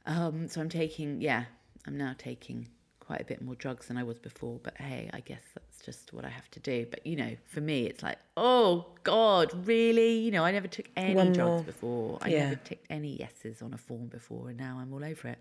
Um 0.06 0.48
so 0.48 0.60
I'm 0.60 0.68
taking 0.68 1.20
yeah, 1.20 1.44
I'm 1.86 1.96
now 1.96 2.14
taking 2.18 2.68
quite 3.00 3.20
a 3.22 3.24
bit 3.24 3.40
more 3.40 3.54
drugs 3.54 3.86
than 3.86 3.96
I 3.96 4.02
was 4.02 4.18
before, 4.18 4.60
but 4.62 4.76
hey, 4.76 5.08
I 5.14 5.20
guess 5.20 5.40
that's 5.54 5.82
just 5.82 6.12
what 6.12 6.26
I 6.26 6.28
have 6.28 6.50
to 6.50 6.60
do. 6.60 6.86
But 6.90 7.06
you 7.06 7.16
know, 7.16 7.36
for 7.46 7.60
me 7.60 7.86
it's 7.86 8.02
like, 8.02 8.18
oh 8.36 8.86
god, 9.04 9.66
really? 9.66 10.18
You 10.18 10.30
know, 10.30 10.44
I 10.44 10.50
never 10.52 10.68
took 10.68 10.88
any 10.96 11.14
One 11.14 11.32
drugs 11.32 11.48
more. 11.50 11.62
before. 11.62 12.18
I 12.20 12.28
Yeah. 12.28 12.44
never 12.50 12.56
ticked 12.56 12.86
any 12.90 13.16
yeses 13.16 13.62
on 13.62 13.72
a 13.72 13.78
form 13.78 14.08
before, 14.08 14.48
and 14.50 14.58
now 14.58 14.78
I'm 14.80 14.92
all 14.92 15.04
over 15.04 15.28
it. 15.28 15.38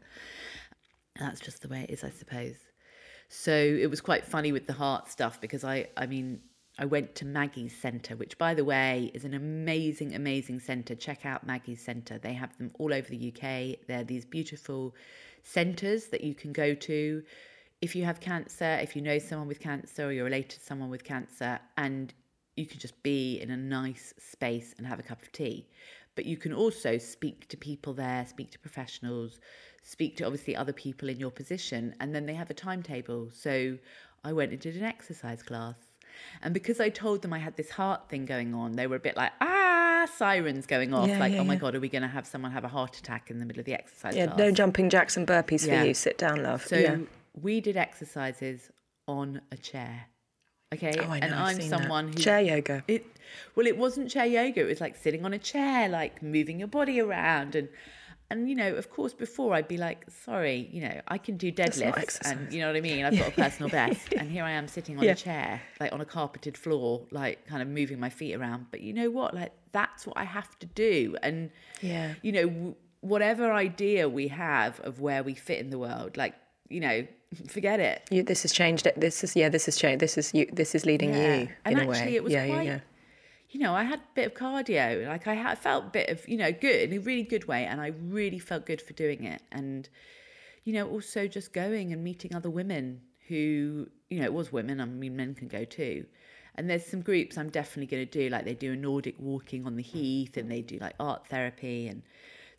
That's 1.19 1.39
just 1.39 1.61
the 1.61 1.67
way 1.67 1.85
it 1.87 1.91
is, 1.91 2.03
I 2.03 2.09
suppose. 2.09 2.57
So 3.29 3.51
it 3.51 3.89
was 3.89 4.01
quite 4.01 4.25
funny 4.25 4.51
with 4.51 4.67
the 4.67 4.73
heart 4.73 5.09
stuff 5.09 5.41
because 5.41 5.63
I, 5.63 5.87
I 5.97 6.05
mean, 6.05 6.41
I 6.79 6.85
went 6.85 7.15
to 7.15 7.25
Maggie's 7.25 7.75
Centre, 7.75 8.15
which, 8.15 8.37
by 8.37 8.53
the 8.53 8.63
way, 8.63 9.11
is 9.13 9.25
an 9.25 9.33
amazing, 9.33 10.13
amazing 10.13 10.59
centre. 10.59 10.95
Check 10.95 11.25
out 11.25 11.45
Maggie's 11.45 11.81
Centre. 11.81 12.19
They 12.19 12.33
have 12.33 12.55
them 12.57 12.71
all 12.77 12.93
over 12.93 13.09
the 13.09 13.33
UK. 13.33 13.79
They're 13.87 14.03
these 14.03 14.25
beautiful 14.25 14.95
centres 15.43 16.07
that 16.07 16.23
you 16.23 16.35
can 16.35 16.53
go 16.53 16.73
to 16.75 17.23
if 17.81 17.95
you 17.95 18.05
have 18.05 18.19
cancer, 18.19 18.77
if 18.81 18.95
you 18.95 19.01
know 19.01 19.19
someone 19.19 19.47
with 19.47 19.59
cancer, 19.59 20.07
or 20.07 20.11
you're 20.11 20.23
related 20.23 20.51
to 20.51 20.59
someone 20.59 20.89
with 20.89 21.03
cancer, 21.03 21.59
and 21.77 22.13
you 22.55 22.65
can 22.65 22.79
just 22.79 23.01
be 23.03 23.39
in 23.39 23.51
a 23.51 23.57
nice 23.57 24.13
space 24.17 24.73
and 24.77 24.87
have 24.87 24.99
a 24.99 25.03
cup 25.03 25.21
of 25.21 25.31
tea. 25.31 25.67
But 26.15 26.25
you 26.25 26.37
can 26.37 26.53
also 26.53 26.97
speak 26.97 27.47
to 27.49 27.57
people 27.57 27.93
there, 27.93 28.25
speak 28.27 28.49
to 28.51 28.59
professionals, 28.59 29.39
speak 29.87 30.17
to 30.17 30.25
obviously 30.25 30.53
other 30.53 30.73
people 30.73 31.07
in 31.07 31.17
your 31.17 31.31
position, 31.31 31.95
and 32.01 32.13
then 32.13 32.25
they 32.25 32.33
have 32.33 32.49
a 32.49 32.53
timetable. 32.53 33.29
So 33.33 33.77
I 34.23 34.33
went 34.33 34.51
and 34.51 34.59
did 34.59 34.75
an 34.75 34.83
exercise 34.83 35.41
class. 35.41 35.75
And 36.41 36.53
because 36.53 36.79
I 36.81 36.89
told 36.89 37.21
them 37.21 37.31
I 37.31 37.37
had 37.37 37.55
this 37.55 37.69
heart 37.69 38.09
thing 38.09 38.25
going 38.25 38.53
on, 38.53 38.73
they 38.73 38.87
were 38.87 38.97
a 38.97 38.99
bit 38.99 39.15
like, 39.15 39.31
ah, 39.39 40.05
sirens 40.17 40.65
going 40.65 40.93
off. 40.93 41.07
Yeah, 41.07 41.19
like, 41.19 41.31
yeah, 41.33 41.39
oh 41.39 41.43
my 41.45 41.53
yeah. 41.53 41.59
God, 41.59 41.75
are 41.75 41.79
we 41.79 41.87
going 41.89 42.01
to 42.01 42.07
have 42.07 42.27
someone 42.27 42.51
have 42.51 42.65
a 42.65 42.67
heart 42.67 42.97
attack 42.97 43.31
in 43.31 43.39
the 43.39 43.45
middle 43.45 43.61
of 43.61 43.65
the 43.65 43.73
exercise 43.73 44.15
Yeah. 44.15 44.25
class? 44.25 44.37
No 44.39 44.51
jumping 44.51 44.89
jacks 44.89 45.15
and 45.15 45.25
burpees 45.25 45.67
for 45.69 45.85
you. 45.85 45.93
Sit 45.93 46.17
down, 46.17 46.43
love. 46.43 46.65
So 46.65 47.05
we 47.41 47.61
did 47.61 47.77
exercises 47.77 48.69
on 49.07 49.41
a 49.51 49.57
chair. 49.57 50.07
Okay. 50.73 50.93
Oh, 50.99 51.11
and 51.13 51.33
I've 51.33 51.47
I'm 51.49 51.61
seen 51.61 51.69
that. 51.69 51.79
someone 51.79 52.07
who 52.09 52.13
chair 52.15 52.41
yoga. 52.41 52.83
it 52.89 53.05
well, 53.55 53.65
it 53.67 53.77
wasn't 53.77 54.09
chair 54.09 54.25
yoga. 54.25 54.59
It 54.61 54.67
was 54.67 54.81
like 54.81 54.97
sitting 54.97 55.23
on 55.23 55.31
a 55.33 55.39
chair, 55.39 55.87
like 55.87 56.21
moving 56.21 56.59
your 56.59 56.67
body 56.67 56.99
around, 56.99 57.55
and 57.55 57.69
and 58.29 58.49
you 58.49 58.55
know, 58.55 58.75
of 58.75 58.89
course, 58.89 59.13
before 59.13 59.53
I'd 59.53 59.67
be 59.67 59.77
like, 59.77 60.05
sorry, 60.25 60.69
you 60.71 60.81
know, 60.81 60.99
I 61.07 61.17
can 61.17 61.37
do 61.37 61.51
deadlifts, 61.51 62.19
and 62.25 62.51
you 62.51 62.59
know 62.61 62.67
what 62.67 62.75
I 62.75 62.81
mean. 62.81 63.05
I've 63.05 63.17
got 63.17 63.29
a 63.29 63.31
personal 63.43 63.69
best, 63.69 64.13
and 64.13 64.29
here 64.29 64.43
I 64.43 64.51
am 64.51 64.67
sitting 64.67 64.97
on 64.97 65.03
Yeah. 65.03 65.11
a 65.11 65.15
chair, 65.15 65.61
like 65.79 65.93
on 65.93 66.01
a 66.01 66.05
carpeted 66.05 66.57
floor, 66.57 67.05
like 67.11 67.45
kind 67.47 67.61
of 67.61 67.67
moving 67.67 67.99
my 67.99 68.09
feet 68.09 68.35
around. 68.35 68.67
But 68.71 68.81
you 68.81 68.93
know 68.93 69.09
what? 69.09 69.33
Like 69.33 69.53
that's 69.71 70.05
what 70.05 70.17
I 70.17 70.23
have 70.25 70.57
to 70.59 70.65
do, 70.67 71.15
and 71.23 71.49
Yeah. 71.81 72.13
you 72.21 72.31
know, 72.31 72.47
w- 72.47 72.75
whatever 73.01 73.51
idea 73.53 74.09
we 74.09 74.27
have 74.29 74.79
of 74.81 74.99
where 74.99 75.23
we 75.23 75.33
fit 75.35 75.59
in 75.59 75.69
the 75.69 75.77
world, 75.79 76.17
like 76.17 76.33
you 76.69 76.79
know, 76.81 77.07
forget 77.47 77.79
it. 77.79 78.01
You, 78.11 78.23
this 78.23 78.41
has 78.41 78.51
changed 78.51 78.85
it. 78.87 78.99
This 78.99 79.23
is 79.23 79.35
yeah. 79.35 79.47
This 79.49 79.65
has 79.67 79.77
changed. 79.77 80.01
This 80.01 80.17
is 80.17 80.33
you. 80.33 80.47
This 80.51 80.75
is 80.75 80.85
leading 80.85 81.13
Yeah. 81.13 81.35
you 81.37 81.49
And 81.65 81.79
in 81.79 81.87
a 81.87 81.89
actually, 81.91 82.07
way. 82.11 82.15
it 82.15 82.23
was 82.23 82.33
yeah, 82.33 82.45
quite, 82.47 82.65
yeah, 82.65 82.71
yeah. 82.73 82.79
You 83.49 83.59
know, 83.59 83.73
I 83.73 83.83
had 83.83 83.99
a 83.99 84.13
bit 84.13 84.27
of 84.27 84.33
cardio. 84.33 85.07
Like 85.07 85.27
I, 85.27 85.33
had, 85.33 85.51
I 85.51 85.55
felt 85.55 85.85
a 85.85 85.89
bit 85.89 86.09
of, 86.09 86.27
you 86.27 86.37
know, 86.37 86.51
good 86.51 86.91
in 86.91 86.97
a 86.97 87.01
really 87.01 87.23
good 87.23 87.47
way, 87.47 87.65
and 87.65 87.79
I 87.79 87.93
really 88.01 88.39
felt 88.39 88.65
good 88.65 88.81
for 88.81 88.93
doing 88.93 89.23
it. 89.23 89.41
And 89.51 89.87
you 90.67 90.73
know, 90.73 90.89
also 90.89 91.27
just 91.27 91.53
going 91.53 91.93
and 91.93 92.03
meeting 92.03 92.35
other 92.35 92.49
women 92.49 92.99
who, 93.29 93.87
you 94.09 94.19
know, 94.19 94.25
it 94.25 94.33
was 94.33 94.51
women. 94.51 94.81
I 94.81 94.85
mean, 94.85 95.15
men 95.15 95.33
can 95.33 95.47
go 95.47 95.63
too. 95.63 96.05
And 96.55 96.69
there's 96.69 96.85
some 96.85 97.01
groups 97.01 97.37
I'm 97.37 97.49
definitely 97.49 97.85
going 97.85 98.05
to 98.05 98.11
do, 98.11 98.29
like 98.29 98.43
they 98.43 98.53
do 98.53 98.73
a 98.73 98.75
Nordic 98.75 99.15
walking 99.17 99.65
on 99.65 99.77
the 99.77 99.81
heath, 99.81 100.35
and 100.35 100.51
they 100.51 100.61
do 100.61 100.77
like 100.79 100.95
art 100.99 101.25
therapy, 101.27 101.87
and 101.87 102.01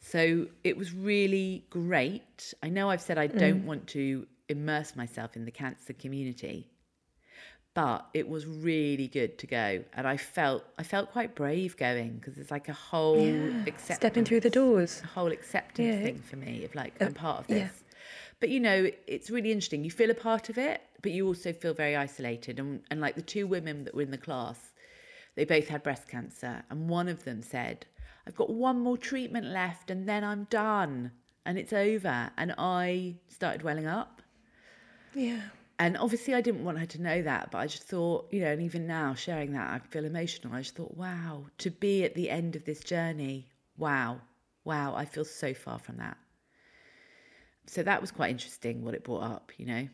so 0.00 0.46
it 0.64 0.76
was 0.76 0.94
really 0.94 1.66
great. 1.68 2.54
I 2.62 2.70
know 2.70 2.88
I've 2.88 3.02
said 3.02 3.18
I 3.18 3.28
mm. 3.28 3.38
don't 3.38 3.66
want 3.66 3.88
to 3.88 4.26
immerse 4.48 4.96
myself 4.96 5.36
in 5.36 5.44
the 5.44 5.50
cancer 5.50 5.92
community, 5.92 6.70
but 7.74 8.06
it 8.14 8.28
was 8.28 8.46
really 8.46 9.06
good 9.08 9.38
to 9.38 9.46
go 9.46 9.82
and 9.94 10.06
i 10.06 10.16
felt 10.16 10.64
i 10.78 10.82
felt 10.82 11.10
quite 11.12 11.34
brave 11.34 11.76
going 11.76 12.14
because 12.18 12.38
it's 12.38 12.50
like 12.50 12.68
a 12.68 12.72
whole 12.72 13.50
acceptance 13.66 13.96
Stepping 13.96 14.24
through 14.24 14.40
the 14.40 14.50
doors. 14.50 15.00
a 15.04 15.06
whole 15.08 15.30
acceptance 15.32 15.94
Yeah. 15.96 16.02
thing 16.02 16.18
for 16.20 16.36
me 16.36 16.64
of 16.64 16.74
like 16.74 16.94
uh, 17.00 17.06
i'm 17.06 17.14
part 17.14 17.40
of 17.40 17.48
yeah. 17.48 17.58
this 17.64 17.84
but 18.40 18.48
you 18.48 18.60
know 18.60 18.90
it's 19.06 19.30
really 19.30 19.52
interesting 19.52 19.84
you 19.84 19.90
feel 19.90 20.10
a 20.10 20.14
part 20.14 20.48
of 20.48 20.58
it 20.58 20.80
but 21.02 21.12
you 21.12 21.26
also 21.26 21.52
feel 21.52 21.74
very 21.74 21.94
isolated 21.94 22.58
and, 22.58 22.82
and 22.90 23.00
like 23.00 23.14
the 23.14 23.22
two 23.22 23.46
women 23.46 23.84
that 23.84 23.94
were 23.94 24.02
in 24.02 24.10
the 24.10 24.18
class 24.18 24.72
they 25.36 25.44
both 25.44 25.68
had 25.68 25.82
breast 25.82 26.08
cancer 26.08 26.62
and 26.70 26.88
one 26.88 27.06
of 27.08 27.24
them 27.24 27.42
said 27.42 27.86
i've 28.26 28.34
got 28.34 28.50
one 28.50 28.80
more 28.80 28.96
treatment 28.96 29.46
left 29.46 29.90
and 29.90 30.08
then 30.08 30.24
i'm 30.24 30.44
done 30.50 31.12
and 31.46 31.58
it's 31.58 31.72
over 31.72 32.30
and 32.36 32.54
i 32.58 33.14
started 33.28 33.62
welling 33.62 33.86
up 33.86 34.20
Yeah. 35.14 35.40
And 35.78 35.96
obviously, 35.96 36.34
I 36.34 36.40
didn't 36.40 36.64
want 36.64 36.78
her 36.78 36.86
to 36.86 37.02
know 37.02 37.22
that, 37.22 37.52
but 37.52 37.58
I 37.58 37.66
just 37.68 37.84
thought, 37.84 38.28
you 38.32 38.40
know, 38.40 38.50
and 38.50 38.62
even 38.62 38.86
now 38.86 39.14
sharing 39.14 39.52
that, 39.52 39.70
I 39.70 39.78
feel 39.78 40.04
emotional. 40.04 40.52
I 40.54 40.62
just 40.62 40.74
thought, 40.74 40.96
wow, 40.96 41.46
to 41.58 41.70
be 41.70 42.04
at 42.04 42.14
the 42.14 42.30
end 42.30 42.56
of 42.56 42.64
this 42.64 42.80
journey, 42.80 43.46
wow, 43.76 44.20
wow, 44.64 44.94
I 44.96 45.04
feel 45.04 45.24
so 45.24 45.54
far 45.54 45.78
from 45.78 45.98
that. 45.98 46.16
So 47.66 47.82
that 47.84 48.00
was 48.00 48.10
quite 48.10 48.30
interesting 48.30 48.84
what 48.84 48.94
it 48.94 49.04
brought 49.04 49.22
up, 49.22 49.52
you 49.56 49.66
know. 49.66 49.88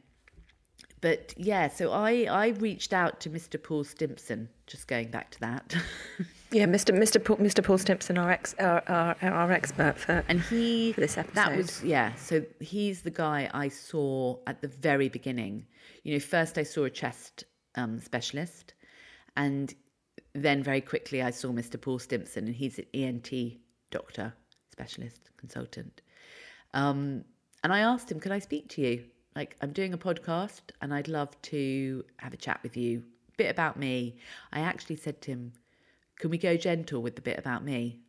But 1.02 1.34
yeah, 1.36 1.68
so 1.68 1.92
I 1.92 2.24
I 2.30 2.48
reached 2.48 2.94
out 2.94 3.20
to 3.20 3.30
Mr. 3.30 3.62
Paul 3.62 3.84
Stimpson, 3.84 4.48
just 4.66 4.88
going 4.88 5.10
back 5.10 5.30
to 5.32 5.40
that, 5.40 5.76
Yeah, 6.50 6.66
Mr. 6.66 6.96
Mr. 6.96 7.22
Paul, 7.22 7.38
Mr. 7.38 7.64
Paul 7.64 7.78
Stimpson, 7.78 8.16
our 8.16 8.30
ex, 8.30 8.54
our, 8.58 8.82
our, 8.86 9.16
our 9.22 9.52
expert 9.52 9.98
for 9.98 10.24
and 10.28 10.40
he 10.42 10.92
For 10.92 11.00
this 11.00 11.14
that 11.14 11.56
was 11.56 11.82
yeah. 11.82 12.14
So 12.14 12.44
he's 12.60 13.02
the 13.02 13.10
guy 13.10 13.50
I 13.52 13.68
saw 13.68 14.38
at 14.46 14.60
the 14.60 14.68
very 14.68 15.08
beginning. 15.08 15.66
You 16.04 16.14
know, 16.14 16.20
first 16.20 16.58
I 16.58 16.62
saw 16.62 16.84
a 16.84 16.90
chest 16.90 17.44
um, 17.74 17.98
specialist, 17.98 18.74
and 19.36 19.74
then 20.34 20.62
very 20.62 20.80
quickly 20.80 21.22
I 21.22 21.30
saw 21.30 21.48
Mr. 21.48 21.80
Paul 21.80 21.98
Stimpson, 21.98 22.46
and 22.46 22.54
he's 22.54 22.78
an 22.78 22.86
ENT 22.94 23.30
doctor, 23.90 24.32
specialist, 24.70 25.30
consultant. 25.36 26.02
Um, 26.72 27.24
and 27.64 27.72
I 27.72 27.80
asked 27.80 28.12
him, 28.12 28.20
"Could 28.20 28.32
I 28.32 28.38
speak 28.38 28.68
to 28.70 28.80
you? 28.80 29.04
Like, 29.34 29.56
I'm 29.60 29.72
doing 29.72 29.92
a 29.92 29.98
podcast, 29.98 30.62
and 30.80 30.94
I'd 30.94 31.08
love 31.08 31.40
to 31.42 32.04
have 32.18 32.32
a 32.32 32.36
chat 32.36 32.60
with 32.62 32.76
you. 32.76 33.02
A 33.32 33.36
bit 33.38 33.50
about 33.50 33.76
me." 33.76 34.18
I 34.52 34.60
actually 34.60 34.96
said 34.96 35.20
to 35.22 35.32
him, 35.32 35.52
"Can 36.18 36.30
we 36.30 36.38
go 36.38 36.56
gentle 36.56 37.02
with 37.02 37.16
the 37.16 37.22
bit 37.22 37.38
about 37.38 37.64
me?" 37.64 38.00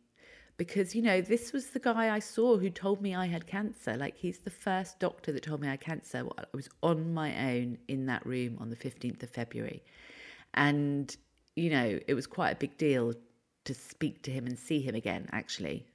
Because 0.56 0.94
you 0.94 1.02
know, 1.02 1.20
this 1.20 1.52
was 1.52 1.68
the 1.68 1.80
guy 1.80 2.14
I 2.14 2.18
saw 2.18 2.56
who 2.56 2.70
told 2.70 3.02
me 3.02 3.14
I 3.14 3.26
had 3.26 3.46
cancer. 3.46 3.96
Like, 3.96 4.16
he's 4.16 4.38
the 4.38 4.50
first 4.50 4.98
doctor 4.98 5.30
that 5.32 5.42
told 5.42 5.60
me 5.60 5.68
I 5.68 5.72
had 5.72 5.80
cancer. 5.80 6.26
I 6.38 6.44
was 6.54 6.68
on 6.82 7.12
my 7.12 7.52
own 7.52 7.78
in 7.88 8.06
that 8.06 8.24
room 8.24 8.56
on 8.58 8.70
the 8.70 8.76
15th 8.76 9.22
of 9.22 9.30
February, 9.30 9.82
and 10.54 11.14
you 11.56 11.70
know, 11.70 11.98
it 12.06 12.14
was 12.14 12.26
quite 12.26 12.50
a 12.50 12.56
big 12.56 12.76
deal 12.78 13.14
to 13.64 13.74
speak 13.74 14.22
to 14.22 14.30
him 14.30 14.46
and 14.46 14.58
see 14.58 14.80
him 14.80 14.94
again, 14.94 15.28
actually. 15.32 15.86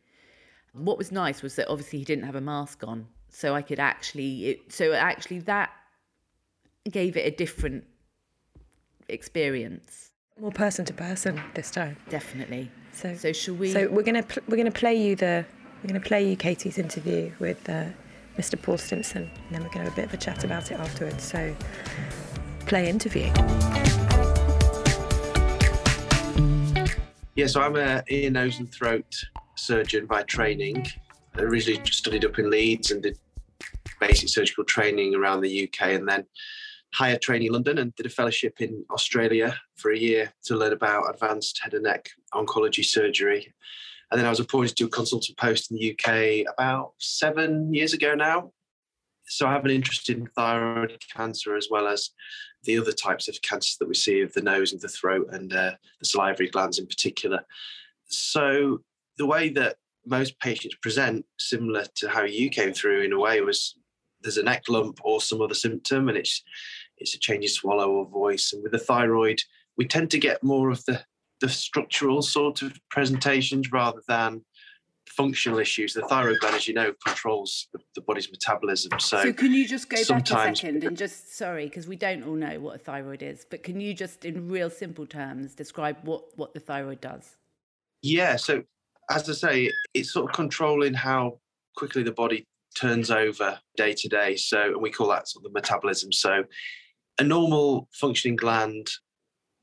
What 0.74 0.98
was 0.98 1.12
nice 1.12 1.41
was 1.41 1.56
that 1.56 1.68
obviously 1.70 2.00
he 2.00 2.06
didn't 2.06 2.25
have 2.25 2.36
a 2.36 2.41
mask 2.41 2.84
on, 2.86 3.08
so 3.30 3.56
I 3.56 3.62
could 3.62 3.80
actually, 3.80 4.46
it, 4.48 4.72
so 4.72 4.94
actually 4.94 5.39
that 5.39 5.72
gave 6.89 7.18
it 7.18 7.25
a 7.32 7.36
different 7.36 7.86
experience. 9.08 10.11
More 10.39 10.51
person 10.51 10.85
to 10.85 10.93
person 10.93 11.41
this 11.53 11.69
time. 11.69 11.97
Definitely. 12.09 12.71
So, 12.93 13.15
So 13.15 13.33
shall 13.33 13.55
we? 13.55 13.71
So 13.71 13.89
we're 13.89 14.03
gonna 14.03 14.23
pl- 14.23 14.43
we're 14.47 14.57
gonna 14.57 14.71
play 14.71 14.95
you 14.95 15.15
the 15.15 15.45
we're 15.83 15.88
gonna 15.88 16.00
play 16.00 16.27
you 16.27 16.35
Katie's 16.35 16.77
interview 16.77 17.31
with 17.39 17.67
uh, 17.69 17.85
Mr. 18.38 18.59
Paul 18.59 18.77
Stimpson, 18.77 19.23
and 19.23 19.55
then 19.55 19.61
we're 19.63 19.69
gonna 19.69 19.85
have 19.85 19.93
a 19.93 19.95
bit 19.95 20.05
of 20.05 20.13
a 20.13 20.17
chat 20.17 20.43
about 20.43 20.71
it 20.71 20.79
afterwards. 20.79 21.23
So 21.23 21.55
play 22.65 22.89
interview. 22.89 23.31
Yeah, 27.35 27.47
so 27.47 27.61
I'm 27.61 27.75
a 27.75 28.03
ear, 28.09 28.31
nose, 28.31 28.59
and 28.59 28.71
throat 28.71 29.05
surgeon 29.55 30.05
by 30.05 30.23
training. 30.23 30.88
I 31.35 31.41
originally 31.41 31.81
studied 31.85 32.25
up 32.25 32.39
in 32.39 32.50
Leeds 32.50 32.91
and 32.91 33.03
did 33.03 33.17
basic 34.00 34.29
surgical 34.29 34.63
training 34.63 35.13
around 35.13 35.41
the 35.41 35.63
UK, 35.65 35.89
and 35.89 36.07
then 36.07 36.25
higher 36.93 37.17
training 37.17 37.48
in 37.48 37.53
London 37.53 37.77
and 37.77 37.95
did 37.95 38.05
a 38.05 38.10
fellowship 38.10 38.62
in 38.62 38.83
Australia 38.91 39.55
for 39.75 39.91
a 39.91 39.98
year 39.98 40.33
to 40.45 40.55
learn 40.55 40.74
about 40.74 41.10
advanced 41.10 41.60
head 41.63 41.74
and 41.74 41.83
neck 41.83 42.10
oncology 42.33 42.83
surgery. 42.83 43.53
And 44.12 44.19
then 44.19 44.27
I 44.27 44.29
was 44.29 44.41
appointed 44.41 44.75
to 44.77 44.86
a 44.86 44.89
consultant 44.89 45.38
post 45.38 45.71
in 45.71 45.77
the 45.77 45.98
UK 45.98 46.53
about 46.53 46.93
seven 47.00 47.74
years 47.74 47.93
ago 47.93 48.13
now. 48.13 48.51
So 49.27 49.48
I 49.48 49.53
have 49.53 49.63
an 49.63 49.71
interest 49.71 50.10
in 50.10 50.27
thyroid 50.36 51.01
cancer 51.15 51.55
as 51.55 51.69
well 51.71 51.88
as 51.88 52.10
the 52.63 52.77
other 52.77 52.91
types 52.91 53.29
of 53.29 53.41
cancers 53.41 53.77
that 53.79 53.88
we 53.88 53.95
see 53.95 54.19
of 54.21 54.33
the 54.33 54.41
nose 54.41 54.74
and 54.74 54.81
the 54.81 54.89
throat 54.89 55.29
and 55.31 55.53
uh, 55.53 55.71
the 56.00 56.05
salivary 56.05 56.50
glands 56.50 56.77
in 56.77 56.86
particular. 56.86 57.45
So 58.05 58.81
the 59.17 59.25
way 59.25 59.50
that 59.50 59.77
most 60.05 60.38
patients 60.39 60.75
present, 60.81 61.25
similar 61.39 61.86
to 61.95 62.10
how 62.10 62.24
you 62.24 62.50
came 62.50 62.74
through 62.74 63.03
in 63.03 63.13
a 63.13 63.19
way, 63.19 63.39
was 63.39 63.75
there's 64.21 64.38
a 64.38 64.43
neck 64.43 64.63
lump 64.69 65.00
or 65.03 65.21
some 65.21 65.41
other 65.41 65.53
symptom, 65.53 66.10
and 66.10 66.17
it's 66.17 66.43
it's 67.01 67.15
a 67.15 67.20
change 67.20 67.43
in 67.43 67.50
swallow 67.50 67.91
or 67.91 68.05
voice. 68.05 68.53
And 68.53 68.63
with 68.63 68.72
the 68.72 68.79
thyroid, 68.79 69.41
we 69.77 69.86
tend 69.86 70.12
to 70.12 70.20
get 70.20 70.43
more 70.43 70.70
of 70.70 70.84
the 70.86 71.01
the 71.41 71.50
structural 71.50 72.22
sort 72.22 72.62
of 72.62 72.79
presentations 72.91 73.72
rather 73.72 74.01
than 74.08 74.46
functional 75.10 75.58
issues. 75.58 75.93
The 75.93 76.03
thyroid 76.03 76.39
gland, 76.39 76.55
as 76.55 76.67
you 76.67 76.75
know, 76.75 76.93
controls 77.03 77.67
the, 77.74 77.79
the 77.96 78.01
body's 78.01 78.29
metabolism. 78.29 79.00
So, 79.00 79.24
So 79.24 79.34
can 79.34 79.51
you 79.51 79.67
just 79.67 79.89
go 79.89 79.98
back 80.08 80.29
a 80.29 80.55
second 80.55 80.84
and 80.84 80.96
just 80.96 81.36
sorry 81.36 81.65
because 81.65 81.88
we 81.88 81.96
don't 81.96 82.24
all 82.24 82.36
know 82.36 82.60
what 82.60 82.75
a 82.75 82.77
thyroid 82.77 83.24
is, 83.24 83.46
but 83.50 83.63
can 83.63 83.81
you 83.81 83.96
just 83.96 84.24
in 84.24 84.50
real 84.50 84.70
simple 84.70 85.08
terms 85.08 85.55
describe 85.55 85.98
what 86.03 86.24
what 86.38 86.53
the 86.53 86.60
thyroid 86.60 87.01
does? 87.01 87.38
Yeah, 88.03 88.36
so 88.36 88.63
as 89.10 89.29
I 89.29 89.34
say, 89.34 89.72
it's 89.93 90.13
sort 90.13 90.29
of 90.29 90.36
controlling 90.36 90.93
how 90.93 91.39
quickly 91.75 92.03
the 92.03 92.12
body 92.12 92.46
turns 92.75 93.12
over 93.12 93.60
day 93.75 93.93
to 93.93 94.08
day. 94.08 94.36
So, 94.36 94.62
and 94.74 94.81
we 94.81 94.91
call 94.91 95.08
that 95.10 95.27
sort 95.27 95.46
of 95.46 95.51
the 95.51 95.60
metabolism. 95.60 96.12
So, 96.12 96.43
a 97.21 97.23
normal 97.23 97.87
functioning 97.91 98.35
gland 98.35 98.89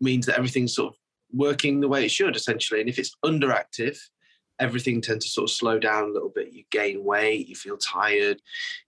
means 0.00 0.26
that 0.26 0.38
everything's 0.38 0.74
sort 0.74 0.94
of 0.94 0.98
working 1.32 1.80
the 1.80 1.88
way 1.88 2.04
it 2.04 2.10
should, 2.10 2.36
essentially. 2.36 2.80
And 2.80 2.88
if 2.88 3.00
it's 3.00 3.16
underactive, 3.24 3.98
everything 4.60 5.00
tends 5.00 5.24
to 5.24 5.30
sort 5.30 5.50
of 5.50 5.56
slow 5.56 5.78
down 5.80 6.04
a 6.04 6.12
little 6.12 6.32
bit. 6.32 6.52
You 6.52 6.62
gain 6.70 7.04
weight, 7.04 7.48
you 7.48 7.56
feel 7.56 7.76
tired, 7.76 8.40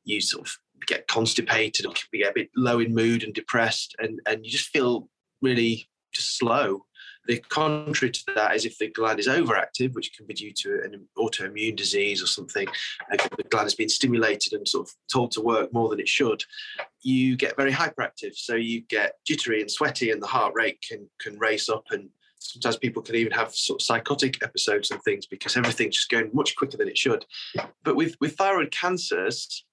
you 0.04 0.20
sort 0.20 0.46
of 0.46 0.56
get 0.86 1.08
constipated, 1.08 1.84
or 1.84 1.94
you 2.12 2.22
get 2.22 2.30
a 2.30 2.34
bit 2.34 2.50
low 2.56 2.78
in 2.78 2.94
mood 2.94 3.24
and 3.24 3.34
depressed, 3.34 3.96
and, 3.98 4.20
and 4.26 4.44
you 4.44 4.52
just 4.52 4.68
feel 4.68 5.08
really 5.42 5.88
just 6.12 6.38
slow. 6.38 6.84
The 7.26 7.38
contrary 7.48 8.10
to 8.10 8.24
that 8.34 8.56
is 8.56 8.64
if 8.64 8.78
the 8.78 8.88
gland 8.88 9.20
is 9.20 9.28
overactive, 9.28 9.94
which 9.94 10.12
can 10.16 10.26
be 10.26 10.34
due 10.34 10.52
to 10.52 10.80
an 10.82 11.06
autoimmune 11.18 11.76
disease 11.76 12.22
or 12.22 12.26
something, 12.26 12.66
the 13.10 13.44
gland 13.50 13.66
has 13.66 13.74
been 13.74 13.88
stimulated 13.88 14.52
and 14.54 14.66
sort 14.66 14.88
of 14.88 14.94
told 15.12 15.30
to 15.33 15.40
work 15.40 15.72
more 15.72 15.88
than 15.88 16.00
it 16.00 16.09
should, 16.09 16.42
you 17.02 17.37
get 17.37 17.56
very 17.56 17.72
hyperactive. 17.72 18.35
So 18.35 18.54
you 18.54 18.83
get 18.83 19.14
jittery 19.26 19.61
and 19.61 19.70
sweaty, 19.70 20.11
and 20.11 20.22
the 20.22 20.26
heart 20.26 20.54
rate 20.54 20.85
can 20.87 21.09
can 21.20 21.38
race 21.38 21.68
up, 21.68 21.85
and 21.90 22.09
sometimes 22.38 22.78
people 22.78 23.02
can 23.02 23.14
even 23.14 23.33
have 23.33 23.54
sort 23.54 23.80
of 23.80 23.85
psychotic 23.85 24.42
episodes 24.42 24.90
and 24.90 25.02
things 25.02 25.26
because 25.26 25.56
everything's 25.56 25.96
just 25.96 26.11
going 26.11 26.30
much 26.33 26.56
quicker 26.56 26.76
than 26.76 26.88
it 26.88 26.98
should. 26.98 27.24
But 27.85 27.96
with 27.96 28.16
with 28.20 28.37
thyroid 28.37 28.70
cancers, 28.70 29.64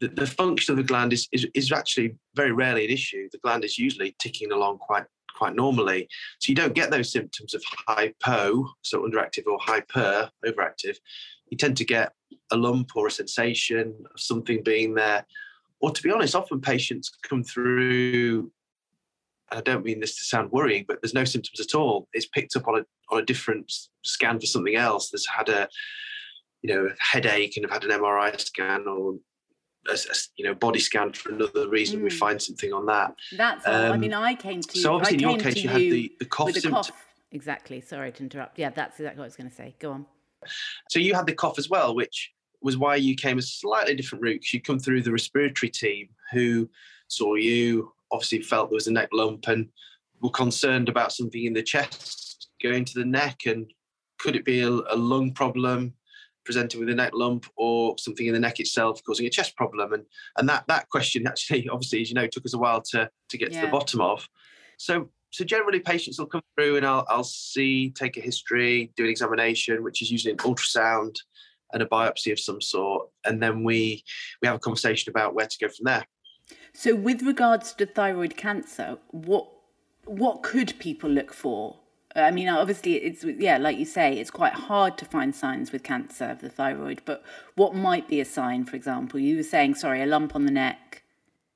the, 0.00 0.08
the 0.08 0.26
function 0.26 0.72
of 0.72 0.76
the 0.76 0.84
gland 0.84 1.12
is, 1.12 1.28
is 1.32 1.46
is 1.54 1.72
actually 1.72 2.16
very 2.34 2.52
rarely 2.52 2.84
an 2.84 2.90
issue. 2.90 3.28
The 3.32 3.38
gland 3.38 3.64
is 3.64 3.78
usually 3.78 4.14
ticking 4.18 4.52
along 4.52 4.78
quite 4.78 5.04
quite 5.38 5.54
normally. 5.54 6.08
So 6.40 6.50
you 6.50 6.56
don't 6.56 6.74
get 6.74 6.90
those 6.90 7.12
symptoms 7.12 7.54
of 7.54 7.62
hypo, 7.86 8.68
so 8.82 9.02
underactive, 9.02 9.46
or 9.46 9.58
hyper, 9.60 10.30
overactive. 10.44 10.96
You 11.48 11.56
tend 11.56 11.76
to 11.78 11.84
get 11.84 12.12
a 12.50 12.56
lump 12.56 12.90
or 12.96 13.06
a 13.06 13.10
sensation 13.10 13.94
of 14.12 14.20
something 14.20 14.62
being 14.64 14.94
there. 14.94 15.24
Or 15.80 15.90
to 15.90 16.02
be 16.02 16.10
honest, 16.10 16.34
often 16.34 16.60
patients 16.60 17.10
come 17.22 17.44
through. 17.44 18.50
I 19.50 19.60
don't 19.60 19.84
mean 19.84 20.00
this 20.00 20.18
to 20.18 20.24
sound 20.24 20.50
worrying, 20.50 20.84
but 20.86 21.00
there's 21.00 21.14
no 21.14 21.24
symptoms 21.24 21.60
at 21.60 21.74
all. 21.78 22.08
It's 22.12 22.26
picked 22.26 22.56
up 22.56 22.68
on 22.68 22.80
a 22.80 22.84
on 23.10 23.22
a 23.22 23.24
different 23.24 23.72
scan 24.04 24.38
for 24.38 24.46
something 24.46 24.76
else. 24.76 25.10
There's 25.10 25.26
had 25.26 25.48
a 25.48 25.68
you 26.62 26.74
know 26.74 26.88
headache 26.98 27.56
and 27.56 27.64
have 27.64 27.82
had 27.82 27.90
an 27.90 27.98
MRI 27.98 28.38
scan 28.40 28.86
or 28.86 29.14
a, 29.88 29.92
a, 29.92 30.14
you 30.36 30.44
know 30.44 30.54
body 30.54 30.78
scan 30.78 31.12
for 31.12 31.30
another 31.32 31.68
reason. 31.68 32.02
We 32.02 32.10
Mm. 32.10 32.12
find 32.18 32.42
something 32.42 32.72
on 32.72 32.86
that. 32.86 33.14
That's 33.36 33.66
all. 33.66 33.74
I 33.74 33.88
Um, 33.90 34.00
mean, 34.00 34.14
I 34.14 34.34
came 34.34 34.60
to 34.60 34.76
you. 34.76 34.82
so 34.82 34.94
obviously 34.94 35.14
in 35.16 35.20
your 35.20 35.38
case 35.38 35.56
you 35.62 35.68
had 35.68 35.80
the, 35.80 36.12
the 36.18 36.24
cough 36.26 36.52
symptom. 36.52 36.72
cough. 36.72 36.90
Exactly. 37.32 37.80
Sorry 37.80 38.10
to 38.12 38.22
interrupt. 38.22 38.58
Yeah, 38.58 38.70
that's 38.70 38.98
exactly 38.98 39.18
what 39.18 39.24
I 39.24 39.28
was 39.28 39.36
going 39.36 39.50
to 39.50 39.54
say. 39.54 39.74
Go 39.78 39.92
on. 39.92 40.06
So 40.88 40.98
you 40.98 41.14
had 41.14 41.26
the 41.26 41.34
cough 41.34 41.58
as 41.58 41.68
well, 41.68 41.94
which 41.94 42.32
was 42.62 42.76
why 42.78 42.96
you 42.96 43.14
came 43.14 43.38
a 43.38 43.42
slightly 43.42 43.94
different 43.94 44.22
route. 44.22 44.52
You 44.52 44.60
come 44.62 44.78
through 44.78 45.02
the 45.02 45.12
respiratory 45.12 45.68
team 45.70 46.08
who 46.32 46.70
saw 47.08 47.34
you, 47.34 47.92
obviously 48.10 48.40
felt 48.40 48.70
there 48.70 48.74
was 48.76 48.86
a 48.86 48.92
neck 48.92 49.10
lump 49.12 49.46
and 49.48 49.68
were 50.22 50.30
concerned 50.30 50.88
about 50.88 51.12
something 51.12 51.44
in 51.44 51.52
the 51.52 51.62
chest 51.62 52.48
going 52.62 52.84
to 52.86 52.94
the 52.98 53.04
neck 53.04 53.40
and 53.46 53.70
could 54.18 54.34
it 54.34 54.44
be 54.44 54.60
a, 54.62 54.68
a 54.68 54.96
lung 54.96 55.32
problem 55.32 55.92
presenting 56.48 56.80
with 56.80 56.88
a 56.88 56.94
neck 56.94 57.10
lump 57.12 57.44
or 57.58 57.94
something 57.98 58.24
in 58.24 58.32
the 58.32 58.40
neck 58.40 58.58
itself 58.58 59.02
causing 59.04 59.26
a 59.26 59.30
chest 59.30 59.54
problem. 59.54 59.92
And 59.92 60.04
and 60.38 60.48
that 60.48 60.64
that 60.68 60.88
question 60.88 61.26
actually 61.26 61.68
obviously 61.72 62.00
as 62.00 62.08
you 62.08 62.14
know 62.14 62.26
took 62.26 62.46
us 62.46 62.54
a 62.54 62.58
while 62.58 62.80
to 62.92 63.10
to 63.28 63.36
get 63.36 63.52
to 63.52 63.60
the 63.60 63.66
bottom 63.66 64.00
of. 64.00 64.26
So 64.78 65.10
so 65.30 65.44
generally 65.44 65.80
patients 65.80 66.18
will 66.18 66.24
come 66.24 66.40
through 66.56 66.78
and 66.78 66.86
I'll, 66.86 67.04
I'll 67.10 67.22
see 67.22 67.90
take 67.90 68.16
a 68.16 68.22
history 68.22 68.90
do 68.96 69.04
an 69.04 69.10
examination 69.10 69.84
which 69.84 70.00
is 70.00 70.10
usually 70.10 70.32
an 70.32 70.38
ultrasound 70.38 71.16
and 71.74 71.82
a 71.82 71.86
biopsy 71.86 72.32
of 72.32 72.40
some 72.40 72.62
sort. 72.62 73.10
And 73.26 73.42
then 73.42 73.62
we 73.62 74.02
we 74.40 74.48
have 74.48 74.56
a 74.56 74.60
conversation 74.60 75.10
about 75.10 75.34
where 75.34 75.46
to 75.46 75.58
go 75.60 75.68
from 75.68 75.84
there. 75.84 76.06
So, 76.72 76.94
with 76.94 77.20
regards 77.20 77.74
to 77.74 77.84
thyroid 77.84 78.38
cancer, 78.38 78.96
what 79.10 79.48
what 80.06 80.42
could 80.42 80.78
people 80.78 81.10
look 81.10 81.34
for? 81.34 81.76
I 82.22 82.30
mean, 82.30 82.48
obviously, 82.48 82.94
it's 82.94 83.24
yeah, 83.24 83.58
like 83.58 83.78
you 83.78 83.84
say, 83.84 84.18
it's 84.18 84.30
quite 84.30 84.52
hard 84.52 84.98
to 84.98 85.04
find 85.04 85.34
signs 85.34 85.72
with 85.72 85.82
cancer 85.82 86.26
of 86.26 86.40
the 86.40 86.48
thyroid. 86.48 87.02
But 87.04 87.24
what 87.56 87.74
might 87.74 88.08
be 88.08 88.20
a 88.20 88.24
sign? 88.24 88.64
For 88.64 88.76
example, 88.76 89.20
you 89.20 89.36
were 89.36 89.42
saying, 89.42 89.74
sorry, 89.76 90.02
a 90.02 90.06
lump 90.06 90.34
on 90.34 90.44
the 90.44 90.50
neck. 90.50 91.02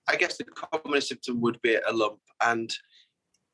I 0.09 0.17
guess 0.17 0.37
the 0.37 0.45
commonest 0.45 1.09
symptom 1.09 1.41
would 1.41 1.61
be 1.63 1.75
a 1.75 1.93
lump, 1.93 2.19
and 2.45 2.75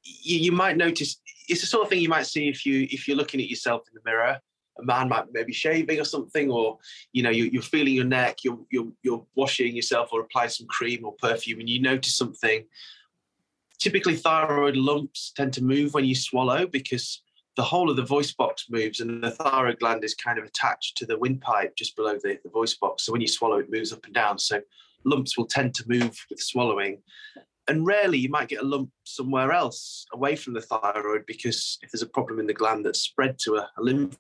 you, 0.05 0.39
you 0.39 0.53
might 0.53 0.77
notice 0.77 1.21
it's 1.49 1.61
the 1.61 1.67
sort 1.67 1.85
of 1.85 1.91
thing 1.91 2.01
you 2.01 2.09
might 2.09 2.27
see 2.27 2.49
if 2.49 2.65
you 2.65 2.87
if 2.91 3.07
you're 3.07 3.17
looking 3.17 3.41
at 3.41 3.49
yourself 3.49 3.83
in 3.89 3.95
the 3.95 4.11
mirror. 4.11 4.39
A 4.81 4.85
man 4.85 5.09
might 5.09 5.25
maybe 5.33 5.53
shaving 5.53 5.99
or 5.99 6.05
something, 6.05 6.51
or 6.51 6.79
you 7.13 7.23
know 7.23 7.31
you, 7.31 7.45
you're 7.45 7.63
feeling 7.63 7.95
your 7.95 8.05
neck, 8.05 8.39
you're, 8.45 8.61
you're 8.71 8.93
you're 9.03 9.27
washing 9.35 9.75
yourself 9.75 10.11
or 10.13 10.21
applying 10.21 10.51
some 10.51 10.69
cream 10.69 11.05
or 11.05 11.15
perfume, 11.21 11.61
and 11.61 11.69
you 11.69 11.81
notice 11.81 12.17
something. 12.17 12.65
Typically, 13.79 14.17
thyroid 14.17 14.77
lumps 14.77 15.33
tend 15.37 15.53
to 15.53 15.63
move 15.63 15.95
when 15.95 16.05
you 16.05 16.15
swallow 16.15 16.67
because 16.67 17.23
the 17.57 17.63
whole 17.63 17.91
of 17.91 17.97
the 17.97 18.05
voice 18.05 18.33
box 18.33 18.67
moves, 18.71 19.01
and 19.01 19.23
the 19.23 19.31
thyroid 19.31 19.79
gland 19.81 20.05
is 20.05 20.15
kind 20.15 20.39
of 20.39 20.45
attached 20.45 20.97
to 20.97 21.07
the 21.07 21.19
windpipe 21.19 21.75
just 21.77 21.97
below 21.97 22.15
the, 22.15 22.39
the 22.45 22.51
voice 22.51 22.75
box. 22.75 23.05
So 23.05 23.13
when 23.13 23.21
you 23.21 23.29
swallow, 23.29 23.59
it 23.59 23.71
moves 23.71 23.93
up 23.93 24.05
and 24.05 24.15
down. 24.15 24.39
So 24.39 24.61
lumps 25.05 25.37
will 25.37 25.47
tend 25.47 25.75
to 25.75 25.85
move 25.89 26.17
with 26.31 26.41
swallowing. 26.41 27.03
And 27.67 27.85
rarely 27.85 28.19
you 28.19 28.31
might 28.31 28.49
get 28.49 28.63
a 28.63 28.65
lump 28.65 28.91
somewhere 29.05 29.53
else 29.53 30.07
away 30.13 30.37
from 30.37 30.55
the 30.55 30.63
thyroid 30.63 31.25
because 31.27 31.79
if 31.83 31.91
there's 31.91 32.03
a 32.03 32.09
problem 32.09 32.41
in 32.41 32.47
the 32.47 32.55
gland 32.55 32.87
that's 32.87 33.01
spread 33.01 33.39
to 33.41 33.57
a, 33.57 33.69
a 33.77 33.83
lymph 33.83 34.17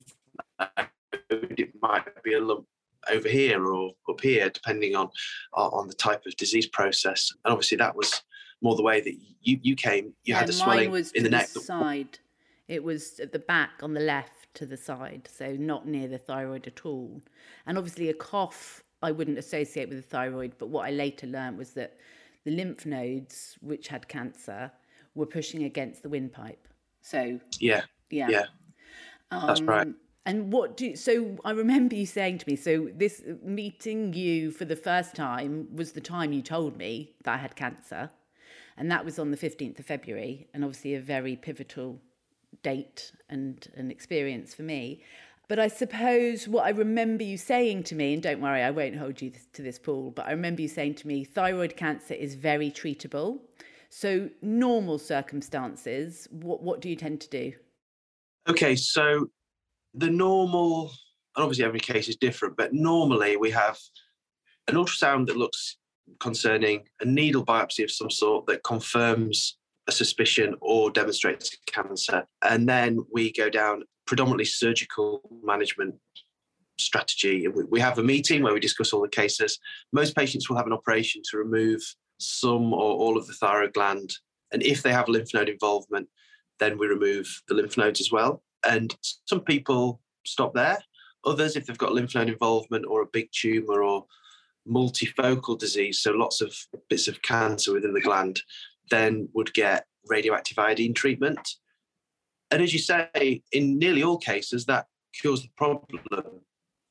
node, 0.60 0.88
it 1.30 1.72
might 1.80 2.22
be 2.22 2.34
a 2.34 2.40
lump 2.40 2.66
over 3.10 3.28
here 3.28 3.64
or 3.64 3.92
up 4.08 4.20
here, 4.20 4.50
depending 4.50 4.94
on 4.96 5.08
on 5.54 5.88
the 5.88 5.94
type 5.94 6.26
of 6.26 6.36
disease 6.36 6.66
process. 6.66 7.32
And 7.44 7.52
obviously, 7.52 7.78
that 7.78 7.96
was 7.96 8.22
more 8.60 8.76
the 8.76 8.82
way 8.82 9.00
that 9.00 9.14
you 9.42 9.58
you 9.62 9.76
came. 9.76 10.14
You 10.24 10.34
had 10.34 10.46
the 10.48 10.52
mine 10.52 10.64
swelling 10.64 10.90
was 10.90 11.12
in 11.12 11.22
the 11.24 11.30
neck. 11.30 11.48
that- 11.48 11.60
side. 11.60 12.18
It 12.66 12.84
was 12.84 13.18
at 13.18 13.32
the 13.32 13.38
back 13.38 13.80
on 13.82 13.94
the 13.94 14.00
left 14.00 14.52
to 14.54 14.66
the 14.66 14.76
side, 14.76 15.26
so 15.32 15.52
not 15.54 15.88
near 15.88 16.06
the 16.06 16.18
thyroid 16.18 16.66
at 16.66 16.84
all. 16.84 17.22
And 17.66 17.78
obviously, 17.78 18.10
a 18.10 18.14
cough 18.14 18.84
I 19.02 19.12
wouldn't 19.12 19.38
associate 19.38 19.88
with 19.88 19.98
the 19.98 20.08
thyroid, 20.08 20.54
but 20.58 20.68
what 20.68 20.86
I 20.86 20.90
later 20.90 21.26
learned 21.26 21.56
was 21.56 21.70
that 21.74 21.96
the 22.44 22.50
lymph 22.50 22.84
nodes, 22.84 23.56
which 23.60 23.88
had 23.88 24.08
cancer, 24.08 24.72
were 25.14 25.26
pushing 25.26 25.64
against 25.64 26.02
the 26.02 26.08
windpipe. 26.08 26.66
So 27.00 27.40
Yeah, 27.58 27.82
yeah, 28.10 28.28
yeah. 28.28 28.46
That's 29.30 29.62
right. 29.62 29.86
Um, 29.86 29.96
And 30.26 30.52
what 30.52 30.76
do 30.76 30.94
so? 30.94 31.38
I 31.44 31.52
remember 31.52 31.94
you 31.94 32.04
saying 32.04 32.38
to 32.38 32.50
me. 32.50 32.56
So 32.56 32.90
this 32.94 33.22
meeting 33.42 34.12
you 34.12 34.50
for 34.50 34.66
the 34.66 34.76
first 34.76 35.14
time 35.14 35.68
was 35.74 35.92
the 35.92 36.00
time 36.02 36.32
you 36.32 36.42
told 36.42 36.76
me 36.76 37.14
that 37.24 37.34
I 37.34 37.38
had 37.38 37.56
cancer, 37.56 38.10
and 38.78 38.90
that 38.90 39.04
was 39.04 39.18
on 39.18 39.30
the 39.30 39.36
fifteenth 39.36 39.78
of 39.78 39.86
February, 39.86 40.48
and 40.54 40.64
obviously 40.64 40.94
a 40.94 41.00
very 41.00 41.36
pivotal 41.36 42.00
date 42.62 43.12
and 43.28 43.68
an 43.76 43.90
experience 43.90 44.54
for 44.54 44.62
me. 44.62 45.02
But 45.48 45.58
I 45.58 45.68
suppose 45.68 46.46
what 46.46 46.64
I 46.66 46.70
remember 46.70 47.24
you 47.24 47.38
saying 47.38 47.84
to 47.84 47.94
me, 47.94 48.12
and 48.12 48.22
don't 48.22 48.40
worry, 48.40 48.62
I 48.62 48.70
won't 48.70 48.96
hold 48.96 49.22
you 49.22 49.32
to 49.54 49.62
this, 49.62 49.78
Paul, 49.78 50.10
but 50.10 50.26
I 50.26 50.32
remember 50.32 50.60
you 50.60 50.68
saying 50.68 50.96
to 50.96 51.08
me, 51.08 51.24
thyroid 51.24 51.74
cancer 51.76 52.14
is 52.14 52.34
very 52.34 52.70
treatable. 52.70 53.40
So, 53.88 54.28
normal 54.42 54.98
circumstances, 54.98 56.28
what, 56.30 56.62
what 56.62 56.80
do 56.82 56.90
you 56.90 56.96
tend 56.96 57.22
to 57.22 57.28
do? 57.30 57.52
Okay, 58.46 58.76
so 58.76 59.30
the 59.94 60.10
normal, 60.10 60.90
and 61.34 61.42
obviously 61.42 61.64
every 61.64 61.80
case 61.80 62.08
is 62.08 62.16
different, 62.16 62.58
but 62.58 62.74
normally 62.74 63.38
we 63.38 63.50
have 63.50 63.78
an 64.68 64.74
ultrasound 64.74 65.26
that 65.26 65.36
looks 65.38 65.78
concerning, 66.20 66.84
a 67.00 67.04
needle 67.04 67.44
biopsy 67.44 67.84
of 67.84 67.90
some 67.90 68.10
sort 68.10 68.46
that 68.46 68.62
confirms 68.64 69.58
a 69.88 69.92
suspicion 69.92 70.54
or 70.60 70.90
demonstrates 70.90 71.56
cancer. 71.66 72.26
And 72.42 72.68
then 72.68 72.98
we 73.12 73.32
go 73.32 73.48
down 73.48 73.84
predominantly 74.06 74.44
surgical 74.44 75.20
management 75.42 75.94
strategy. 76.78 77.48
We, 77.48 77.80
have 77.80 77.98
a 77.98 78.02
meeting 78.02 78.42
where 78.42 78.54
we 78.54 78.60
discuss 78.60 78.92
all 78.92 79.02
the 79.02 79.08
cases. 79.08 79.58
Most 79.92 80.14
patients 80.14 80.48
will 80.48 80.56
have 80.56 80.66
an 80.66 80.72
operation 80.72 81.22
to 81.30 81.38
remove 81.38 81.82
some 82.18 82.72
or 82.72 82.94
all 82.94 83.16
of 83.18 83.26
the 83.26 83.32
thyroid 83.32 83.74
gland. 83.74 84.12
And 84.52 84.62
if 84.62 84.82
they 84.82 84.92
have 84.92 85.08
lymph 85.08 85.34
node 85.34 85.48
involvement, 85.48 86.08
then 86.58 86.78
we 86.78 86.86
remove 86.86 87.42
the 87.48 87.54
lymph 87.54 87.76
nodes 87.76 88.00
as 88.00 88.10
well. 88.12 88.42
And 88.66 88.94
some 89.24 89.40
people 89.40 90.00
stop 90.24 90.54
there. 90.54 90.78
Others, 91.24 91.56
if 91.56 91.66
they've 91.66 91.78
got 91.78 91.92
lymph 91.92 92.14
node 92.14 92.28
involvement 92.28 92.86
or 92.88 93.02
a 93.02 93.06
big 93.12 93.28
tumor 93.32 93.82
or 93.82 94.06
multifocal 94.68 95.58
disease, 95.58 96.00
so 96.00 96.12
lots 96.12 96.40
of 96.40 96.54
bits 96.88 97.08
of 97.08 97.22
cancer 97.22 97.72
within 97.72 97.94
the 97.94 98.00
gland, 98.00 98.40
then 98.90 99.28
would 99.34 99.52
get 99.54 99.86
radioactive 100.06 100.58
iodine 100.58 100.94
treatment. 100.94 101.56
And 102.50 102.62
as 102.62 102.72
you 102.72 102.78
say, 102.78 103.42
in 103.52 103.78
nearly 103.78 104.02
all 104.02 104.18
cases, 104.18 104.64
that 104.66 104.86
cures 105.20 105.42
the 105.42 105.50
problem. 105.56 105.84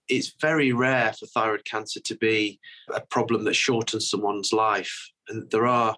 It's 0.07 0.33
very 0.39 0.71
rare 0.71 1.13
for 1.13 1.25
thyroid 1.25 1.65
cancer 1.65 1.99
to 1.99 2.15
be 2.15 2.59
a 2.93 3.01
problem 3.01 3.43
that 3.45 3.55
shortens 3.55 4.09
someone's 4.09 4.53
life. 4.53 5.09
And 5.27 5.49
there 5.51 5.67
are 5.67 5.95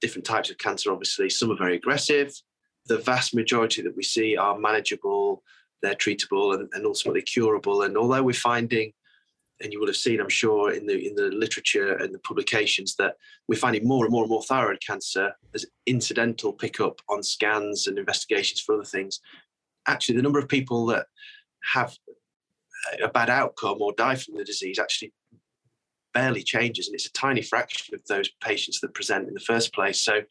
different 0.00 0.24
types 0.24 0.50
of 0.50 0.58
cancer, 0.58 0.90
obviously. 0.90 1.30
Some 1.30 1.50
are 1.50 1.56
very 1.56 1.76
aggressive. 1.76 2.32
The 2.86 2.98
vast 2.98 3.34
majority 3.34 3.82
that 3.82 3.96
we 3.96 4.02
see 4.02 4.36
are 4.36 4.58
manageable, 4.58 5.42
they're 5.82 5.94
treatable, 5.94 6.54
and, 6.54 6.68
and 6.72 6.86
ultimately 6.86 7.22
curable. 7.22 7.82
And 7.82 7.96
although 7.96 8.22
we're 8.22 8.32
finding 8.32 8.92
and 9.60 9.72
you 9.72 9.80
will 9.80 9.86
have 9.86 9.96
seen, 9.96 10.20
I'm 10.20 10.28
sure, 10.28 10.72
in 10.72 10.86
the 10.86 11.06
in 11.06 11.14
the 11.14 11.30
literature 11.30 11.94
and 11.94 12.14
the 12.14 12.20
publications 12.20 12.94
that 12.96 13.16
we're 13.48 13.58
finding 13.58 13.86
more 13.86 14.04
and 14.04 14.12
more 14.12 14.22
and 14.22 14.30
more 14.30 14.42
thyroid 14.42 14.80
cancer 14.86 15.32
as 15.54 15.66
incidental 15.86 16.52
pickup 16.52 17.00
on 17.08 17.22
scans 17.22 17.86
and 17.86 17.98
investigations 17.98 18.60
for 18.60 18.74
other 18.74 18.84
things. 18.84 19.20
Actually, 19.86 20.16
the 20.16 20.22
number 20.22 20.38
of 20.38 20.48
people 20.48 20.86
that 20.86 21.06
have 21.72 21.96
a 23.02 23.08
bad 23.08 23.30
outcome 23.30 23.78
or 23.80 23.92
die 23.92 24.14
from 24.14 24.36
the 24.36 24.44
disease 24.44 24.78
actually 24.78 25.12
barely 26.14 26.42
changes, 26.42 26.86
and 26.86 26.94
it's 26.94 27.06
a 27.06 27.12
tiny 27.12 27.42
fraction 27.42 27.94
of 27.94 28.04
those 28.08 28.30
patients 28.42 28.80
that 28.80 28.94
present 28.94 29.28
in 29.28 29.34
the 29.34 29.40
first 29.40 29.74
place. 29.74 30.00
So 30.00 30.22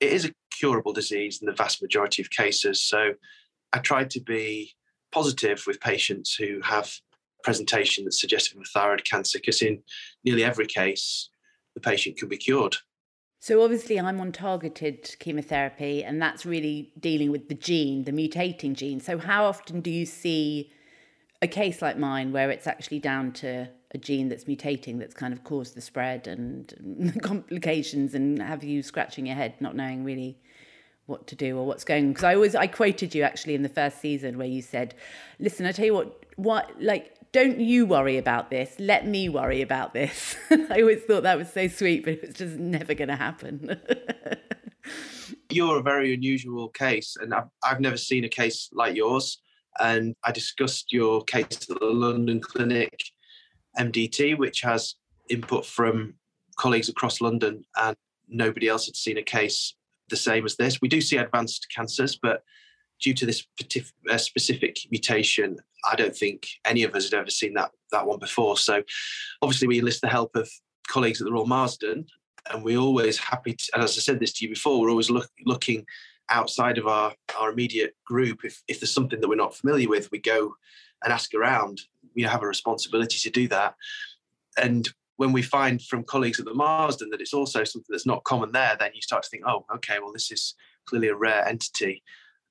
it 0.00 0.12
is 0.12 0.24
a 0.24 0.32
curable 0.50 0.92
disease 0.92 1.40
in 1.40 1.46
the 1.46 1.52
vast 1.52 1.82
majority 1.82 2.22
of 2.22 2.30
cases. 2.30 2.82
So 2.82 3.12
I 3.72 3.78
try 3.78 4.04
to 4.04 4.20
be 4.20 4.72
positive 5.12 5.64
with 5.66 5.80
patients 5.80 6.34
who 6.34 6.60
have 6.62 6.92
presentation 7.44 8.04
that's 8.04 8.20
suggestive 8.20 8.58
of 8.58 8.66
thyroid 8.68 9.04
cancer 9.04 9.38
because 9.38 9.62
in 9.62 9.82
nearly 10.24 10.42
every 10.42 10.66
case 10.66 11.28
the 11.74 11.80
patient 11.80 12.16
can 12.16 12.28
be 12.28 12.36
cured. 12.36 12.76
So 13.38 13.62
obviously 13.62 14.00
i'm 14.00 14.20
on 14.20 14.32
targeted 14.32 15.16
chemotherapy 15.20 16.02
and 16.02 16.20
that's 16.20 16.46
really 16.46 16.92
dealing 16.98 17.30
with 17.30 17.48
the 17.48 17.54
gene 17.54 18.04
the 18.04 18.12
mutating 18.12 18.74
gene. 18.74 19.00
So 19.00 19.18
how 19.18 19.44
often 19.44 19.80
do 19.80 19.90
you 19.90 20.06
see 20.06 20.72
a 21.42 21.46
case 21.46 21.82
like 21.82 21.98
mine 21.98 22.32
where 22.32 22.50
it's 22.50 22.66
actually 22.66 23.00
down 23.00 23.32
to 23.32 23.68
a 23.92 23.98
gene 23.98 24.28
that's 24.28 24.44
mutating 24.44 24.98
that's 24.98 25.14
kind 25.14 25.32
of 25.32 25.44
caused 25.44 25.76
the 25.76 25.80
spread 25.80 26.26
and 26.26 26.74
the 27.12 27.20
complications 27.30 28.14
and 28.14 28.40
have 28.40 28.64
you 28.64 28.82
scratching 28.82 29.26
your 29.26 29.36
head 29.36 29.54
not 29.60 29.76
knowing 29.76 30.04
really 30.04 30.38
what 31.06 31.26
to 31.26 31.36
do 31.36 31.58
or 31.58 31.66
what's 31.66 31.84
going? 31.84 32.06
On 32.06 32.12
because 32.12 32.24
i 32.24 32.34
always 32.34 32.54
i 32.54 32.66
quoted 32.66 33.14
you 33.14 33.22
actually 33.22 33.54
in 33.54 33.62
the 33.62 33.68
first 33.68 34.00
season 34.00 34.38
where 34.38 34.46
you 34.46 34.62
said 34.62 34.94
listen 35.38 35.66
i 35.66 35.72
tell 35.72 35.84
you 35.84 35.94
what 35.94 36.24
what 36.36 36.70
like 36.80 37.14
don't 37.34 37.58
you 37.58 37.84
worry 37.84 38.16
about 38.16 38.48
this. 38.48 38.76
Let 38.78 39.08
me 39.08 39.28
worry 39.28 39.60
about 39.60 39.92
this. 39.92 40.36
I 40.50 40.80
always 40.80 41.02
thought 41.02 41.24
that 41.24 41.36
was 41.36 41.52
so 41.52 41.66
sweet, 41.66 42.04
but 42.04 42.14
it 42.14 42.22
was 42.22 42.34
just 42.36 42.56
never 42.58 42.94
going 42.94 43.08
to 43.08 43.16
happen. 43.16 43.76
You're 45.50 45.80
a 45.80 45.82
very 45.82 46.14
unusual 46.14 46.68
case, 46.68 47.16
and 47.20 47.34
I've, 47.34 47.48
I've 47.64 47.80
never 47.80 47.96
seen 47.96 48.22
a 48.24 48.28
case 48.28 48.70
like 48.72 48.94
yours. 48.94 49.42
And 49.80 50.14
I 50.22 50.30
discussed 50.30 50.92
your 50.92 51.24
case 51.24 51.68
at 51.68 51.80
the 51.80 51.86
London 51.86 52.40
Clinic 52.40 53.02
MDT, 53.76 54.38
which 54.38 54.60
has 54.60 54.94
input 55.28 55.66
from 55.66 56.14
colleagues 56.56 56.88
across 56.88 57.20
London, 57.20 57.64
and 57.76 57.96
nobody 58.28 58.68
else 58.68 58.86
had 58.86 58.94
seen 58.94 59.18
a 59.18 59.24
case 59.24 59.74
the 60.08 60.16
same 60.16 60.44
as 60.44 60.54
this. 60.54 60.80
We 60.80 60.86
do 60.86 61.00
see 61.00 61.16
advanced 61.16 61.66
cancers, 61.74 62.16
but 62.16 62.44
due 63.00 63.14
to 63.14 63.26
this 63.26 63.46
uh, 64.10 64.18
specific 64.18 64.78
mutation, 64.90 65.56
I 65.90 65.96
don't 65.96 66.16
think 66.16 66.46
any 66.64 66.82
of 66.82 66.94
us 66.94 67.10
had 67.10 67.18
ever 67.18 67.30
seen 67.30 67.54
that 67.54 67.70
that 67.92 68.06
one 68.06 68.18
before. 68.18 68.56
So, 68.56 68.82
obviously, 69.42 69.68
we 69.68 69.78
enlist 69.78 70.00
the 70.00 70.08
help 70.08 70.34
of 70.36 70.48
colleagues 70.88 71.20
at 71.20 71.26
the 71.26 71.32
Royal 71.32 71.46
Marsden, 71.46 72.06
and 72.50 72.64
we're 72.64 72.78
always 72.78 73.18
happy. 73.18 73.54
To, 73.54 73.70
and 73.74 73.82
as 73.82 73.96
I 73.96 74.00
said 74.00 74.20
this 74.20 74.32
to 74.34 74.44
you 74.44 74.50
before, 74.50 74.80
we're 74.80 74.90
always 74.90 75.10
look, 75.10 75.28
looking 75.44 75.84
outside 76.30 76.78
of 76.78 76.86
our 76.86 77.14
our 77.38 77.50
immediate 77.50 77.94
group. 78.06 78.44
If 78.44 78.62
if 78.68 78.80
there's 78.80 78.94
something 78.94 79.20
that 79.20 79.28
we're 79.28 79.36
not 79.36 79.56
familiar 79.56 79.88
with, 79.88 80.10
we 80.10 80.18
go 80.18 80.54
and 81.02 81.12
ask 81.12 81.34
around. 81.34 81.82
We 82.14 82.22
have 82.22 82.42
a 82.42 82.46
responsibility 82.46 83.18
to 83.18 83.30
do 83.30 83.48
that, 83.48 83.74
and 84.56 84.88
when 85.16 85.32
we 85.32 85.42
find 85.42 85.80
from 85.82 86.04
colleagues 86.04 86.40
at 86.40 86.46
the 86.46 86.54
Marsden 86.54 87.10
that 87.10 87.20
it's 87.20 87.34
also 87.34 87.64
something 87.64 87.86
that's 87.88 88.06
not 88.06 88.24
common 88.24 88.52
there, 88.52 88.76
then 88.78 88.90
you 88.94 89.00
start 89.00 89.22
to 89.22 89.28
think, 89.28 89.44
oh, 89.46 89.64
okay, 89.76 89.98
well, 90.00 90.12
this 90.12 90.30
is 90.30 90.54
clearly 90.86 91.08
a 91.08 91.14
rare 91.14 91.46
entity. 91.46 92.02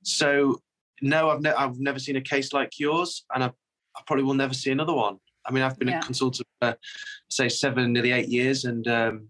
So 0.04 0.60
no, 1.02 1.30
I've, 1.30 1.42
ne- 1.42 1.52
I've 1.52 1.80
never 1.80 2.00
seen 2.00 2.16
a 2.16 2.22
case 2.22 2.54
like 2.54 2.80
yours, 2.80 3.26
and 3.34 3.44
I, 3.44 3.48
I 3.48 4.02
probably 4.06 4.24
will 4.24 4.34
never 4.34 4.54
see 4.54 4.72
another 4.72 4.94
one. 4.94 5.18
I 5.46 5.52
mean, 5.52 5.64
I've 5.64 5.78
been 5.78 5.90
yeah. 5.90 6.00
a 6.00 6.04
consultant 6.04 6.48
for 6.62 6.78
say 7.30 7.50
seven, 7.50 7.92
nearly 7.92 8.12
eight 8.12 8.30
years, 8.30 8.66
and 8.66 8.88
um, 8.88 9.30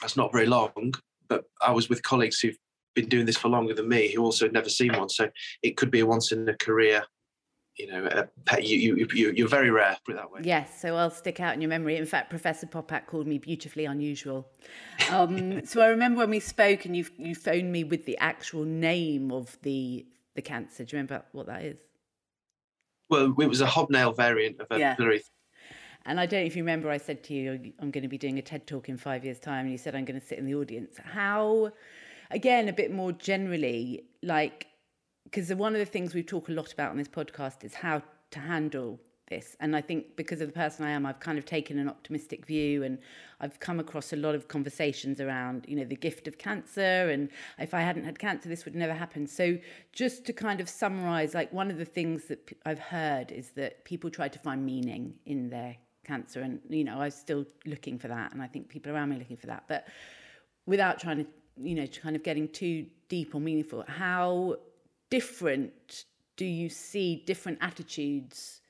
that's 0.00 0.16
not 0.16 0.32
very 0.32 0.46
long. 0.46 0.94
But 1.28 1.44
I 1.60 1.72
was 1.72 1.88
with 1.88 2.02
colleagues 2.02 2.40
who've 2.40 2.56
been 2.94 3.08
doing 3.08 3.26
this 3.26 3.36
for 3.36 3.48
longer 3.48 3.74
than 3.74 3.88
me, 3.88 4.12
who 4.12 4.22
also 4.22 4.44
had 4.44 4.52
never 4.52 4.68
seen 4.68 4.92
one. 4.92 5.08
So 5.08 5.28
it 5.62 5.76
could 5.76 5.90
be 5.90 6.00
a 6.00 6.06
once 6.06 6.32
in 6.32 6.48
a 6.48 6.56
career. 6.56 7.02
You 7.76 7.86
know, 7.86 8.26
you, 8.58 8.96
you, 8.96 9.08
you, 9.14 9.32
you're 9.32 9.48
very 9.48 9.70
rare, 9.70 9.96
put 10.04 10.12
it 10.12 10.18
that 10.18 10.30
way. 10.30 10.40
Yes, 10.44 10.80
so 10.80 10.96
I'll 10.96 11.10
stick 11.10 11.40
out 11.40 11.54
in 11.54 11.62
your 11.62 11.70
memory. 11.70 11.96
In 11.96 12.04
fact, 12.04 12.28
Professor 12.28 12.66
Popat 12.66 13.06
called 13.06 13.26
me 13.26 13.38
beautifully 13.38 13.86
unusual. 13.86 14.48
Um, 15.10 15.64
so 15.64 15.80
I 15.80 15.86
remember 15.86 16.18
when 16.18 16.30
we 16.30 16.40
spoke 16.40 16.84
and 16.84 16.96
you 16.96 17.06
you 17.16 17.34
phoned 17.34 17.72
me 17.72 17.84
with 17.84 18.04
the 18.04 18.18
actual 18.18 18.64
name 18.64 19.32
of 19.32 19.56
the 19.62 20.06
the 20.34 20.42
cancer. 20.42 20.84
Do 20.84 20.96
you 20.96 21.02
remember 21.02 21.24
what 21.32 21.46
that 21.46 21.62
is? 21.62 21.78
Well, 23.08 23.34
it 23.40 23.46
was 23.46 23.60
a 23.60 23.66
hobnail 23.66 24.12
variant 24.12 24.60
of 24.60 24.66
a 24.70 24.78
yeah. 24.78 24.94
And 26.06 26.18
I 26.18 26.26
don't 26.26 26.40
know 26.40 26.46
if 26.46 26.56
you 26.56 26.62
remember, 26.62 26.90
I 26.90 26.96
said 26.96 27.22
to 27.24 27.34
you, 27.34 27.72
I'm 27.78 27.90
going 27.90 28.02
to 28.02 28.08
be 28.08 28.16
doing 28.16 28.38
a 28.38 28.42
TED 28.42 28.66
talk 28.66 28.88
in 28.88 28.96
five 28.96 29.24
years' 29.24 29.38
time, 29.38 29.66
and 29.66 29.72
you 29.72 29.78
said 29.78 29.94
I'm 29.94 30.04
going 30.04 30.18
to 30.18 30.26
sit 30.26 30.38
in 30.38 30.46
the 30.46 30.54
audience. 30.54 30.96
How, 30.98 31.72
again, 32.30 32.68
a 32.68 32.72
bit 32.72 32.90
more 32.90 33.12
generally, 33.12 34.04
like, 34.22 34.66
because 35.30 35.52
one 35.54 35.74
of 35.74 35.78
the 35.78 35.86
things 35.86 36.14
we 36.14 36.22
talk 36.22 36.48
a 36.48 36.52
lot 36.52 36.72
about 36.72 36.90
on 36.90 36.96
this 36.96 37.08
podcast 37.08 37.62
is 37.62 37.74
how 37.74 38.02
to 38.32 38.38
handle 38.40 38.98
this. 39.28 39.56
And 39.60 39.76
I 39.76 39.80
think 39.80 40.16
because 40.16 40.40
of 40.40 40.48
the 40.48 40.52
person 40.52 40.84
I 40.84 40.90
am, 40.90 41.06
I've 41.06 41.20
kind 41.20 41.38
of 41.38 41.44
taken 41.44 41.78
an 41.78 41.88
optimistic 41.88 42.44
view 42.44 42.82
and 42.82 42.98
I've 43.40 43.60
come 43.60 43.78
across 43.78 44.12
a 44.12 44.16
lot 44.16 44.34
of 44.34 44.48
conversations 44.48 45.20
around, 45.20 45.66
you 45.68 45.76
know, 45.76 45.84
the 45.84 45.94
gift 45.94 46.26
of 46.26 46.36
cancer. 46.36 46.80
And 46.80 47.28
if 47.60 47.72
I 47.72 47.80
hadn't 47.80 48.04
had 48.04 48.18
cancer, 48.18 48.48
this 48.48 48.64
would 48.64 48.74
never 48.74 48.92
happen. 48.92 49.28
So 49.28 49.56
just 49.92 50.26
to 50.26 50.32
kind 50.32 50.60
of 50.60 50.68
summarize, 50.68 51.32
like 51.32 51.52
one 51.52 51.70
of 51.70 51.78
the 51.78 51.84
things 51.84 52.24
that 52.24 52.52
I've 52.66 52.80
heard 52.80 53.30
is 53.30 53.50
that 53.50 53.84
people 53.84 54.10
try 54.10 54.26
to 54.26 54.38
find 54.40 54.66
meaning 54.66 55.14
in 55.26 55.48
their 55.48 55.76
cancer. 56.04 56.40
And, 56.40 56.58
you 56.68 56.82
know, 56.82 56.96
I 57.00 57.04
was 57.04 57.14
still 57.14 57.46
looking 57.66 58.00
for 58.00 58.08
that. 58.08 58.32
And 58.32 58.42
I 58.42 58.48
think 58.48 58.68
people 58.68 58.92
around 58.92 59.10
me 59.10 59.18
looking 59.18 59.36
for 59.36 59.46
that. 59.46 59.64
But 59.68 59.86
without 60.66 60.98
trying 60.98 61.18
to, 61.18 61.26
you 61.56 61.76
know, 61.76 61.86
kind 61.86 62.16
of 62.16 62.24
getting 62.24 62.48
too 62.48 62.86
deep 63.08 63.34
or 63.34 63.40
meaningful, 63.40 63.84
how 63.86 64.56
different 65.10 66.04
do 66.36 66.46
you 66.46 66.70
see 66.70 67.22
different 67.26 67.58
attitudes 67.60 68.62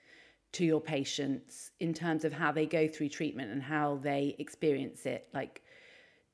to 0.52 0.64
your 0.64 0.80
patients 0.80 1.70
in 1.78 1.94
terms 1.94 2.24
of 2.24 2.32
how 2.32 2.50
they 2.50 2.66
go 2.66 2.88
through 2.88 3.08
treatment 3.08 3.52
and 3.52 3.62
how 3.62 4.00
they 4.02 4.34
experience 4.40 5.06
it? 5.06 5.28
Like 5.32 5.62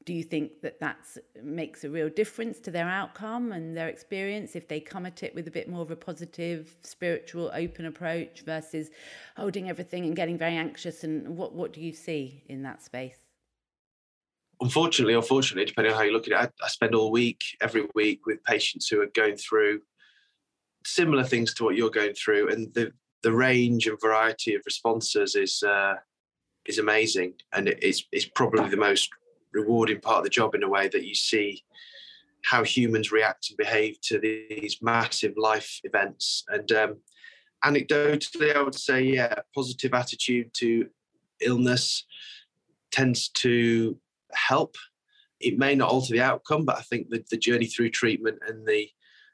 do 0.07 0.15
you 0.15 0.23
think 0.23 0.63
that 0.63 0.79
that 0.79 0.97
makes 1.43 1.83
a 1.83 1.91
real 1.91 2.09
difference 2.09 2.61
to 2.61 2.71
their 2.71 2.89
outcome 2.89 3.51
and 3.51 3.77
their 3.77 3.89
experience 3.89 4.55
if 4.55 4.69
they 4.69 4.79
come 4.79 5.05
at 5.05 5.25
it 5.25 5.35
with 5.35 5.49
a 5.49 5.51
bit 5.51 5.69
more 5.69 5.83
of 5.83 5.91
a 5.91 5.97
positive 5.97 6.77
spiritual 6.83 7.51
open 7.53 7.87
approach 7.87 8.43
versus 8.43 8.89
holding 9.37 9.69
everything 9.69 10.05
and 10.05 10.15
getting 10.15 10.39
very 10.39 10.57
anxious? 10.57 11.03
And 11.03 11.37
what 11.37 11.53
what 11.55 11.73
do 11.73 11.81
you 11.81 11.93
see 11.93 12.45
in 12.49 12.63
that 12.63 12.83
space? 12.83 13.19
Unfortunately 14.61 15.15
unfortunately 15.15 15.67
depending 15.67 15.93
on 15.93 15.99
how 15.99 16.05
you 16.05 16.13
look 16.13 16.29
at 16.29 16.33
it 16.33 16.53
I, 16.63 16.65
I 16.65 16.69
spend 16.69 16.95
all 16.95 17.11
week 17.11 17.43
every 17.61 17.89
week 17.95 18.25
with 18.25 18.43
patients 18.45 18.89
who 18.89 19.03
are 19.03 19.11
going 19.13 19.37
through 19.37 19.81
similar 20.87 21.25
things 21.25 21.53
to 21.55 21.65
what 21.65 21.77
you're 21.77 21.91
going 21.91 22.15
through 22.15 22.51
and 22.51 22.73
the 22.75 22.93
the 23.23 23.33
range 23.33 23.87
and 23.87 24.01
variety 24.01 24.55
of 24.55 24.63
responses 24.67 25.35
is 25.35 25.63
uh, 25.63 25.95
is 26.67 26.79
amazing 26.79 27.35
and 27.53 27.69
it's 27.69 28.05
it's 28.13 28.27
probably 28.27 28.69
the 28.69 28.77
most 28.77 29.11
rewarding 29.53 30.01
part 30.01 30.19
of 30.19 30.25
the 30.25 30.31
job 30.31 30.55
in 30.55 30.63
a 30.63 30.69
way 30.69 30.89
that 30.89 31.05
you 31.05 31.15
see 31.15 31.63
how 32.47 32.63
humans 32.63 33.11
react 33.11 33.51
and 33.51 33.57
behave 33.57 34.01
to 34.01 34.21
these 34.21 34.79
massive 34.81 35.35
life 35.37 35.81
events. 35.83 36.45
And 36.49 36.71
um, 36.71 36.97
anecdotally, 37.65 38.55
I 38.55 38.63
would 38.63 38.75
say, 38.75 39.03
yeah, 39.03 39.35
positive 39.53 39.93
attitude 39.95 40.51
to 40.59 40.87
illness 41.41 42.05
tends 42.93 43.29
to 43.31 43.99
help. 44.33 44.77
It 45.41 45.59
may 45.59 45.75
not 45.75 45.91
alter 45.91 46.13
the 46.13 46.23
outcome, 46.23 46.65
but 46.65 46.79
I 46.79 46.83
think 46.83 47.09
the, 47.09 47.25
the 47.31 47.37
journey 47.37 47.67
through 47.67 47.91
treatment 47.91 48.39
and 48.47 48.65
the 48.65 48.89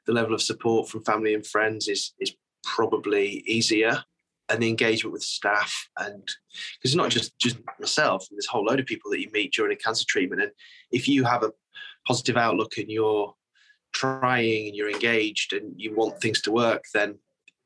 the 0.05 0.13
level 0.13 0.33
of 0.33 0.41
support 0.41 0.89
from 0.89 1.03
family 1.03 1.33
and 1.33 1.45
friends 1.45 1.87
is 1.87 2.13
is 2.19 2.35
probably 2.63 3.43
easier. 3.45 4.03
And 4.49 4.61
the 4.61 4.67
engagement 4.69 5.13
with 5.13 5.23
staff 5.23 5.87
and 5.97 6.21
because 6.21 6.91
it's 6.91 6.95
not 6.95 7.09
just 7.09 7.39
just 7.39 7.57
myself 7.79 8.27
and 8.29 8.35
there's 8.35 8.47
a 8.47 8.51
whole 8.51 8.65
load 8.65 8.79
of 8.79 8.85
people 8.85 9.09
that 9.11 9.21
you 9.21 9.29
meet 9.31 9.53
during 9.53 9.71
a 9.71 9.75
cancer 9.75 10.05
treatment. 10.07 10.41
And 10.41 10.51
if 10.91 11.07
you 11.07 11.23
have 11.23 11.43
a 11.43 11.53
positive 12.05 12.35
outlook 12.35 12.73
and 12.77 12.91
you're 12.91 13.33
trying 13.93 14.67
and 14.67 14.75
you're 14.75 14.89
engaged 14.89 15.53
and 15.53 15.73
you 15.77 15.95
want 15.95 16.19
things 16.19 16.41
to 16.41 16.51
work 16.51 16.83
then 16.93 17.17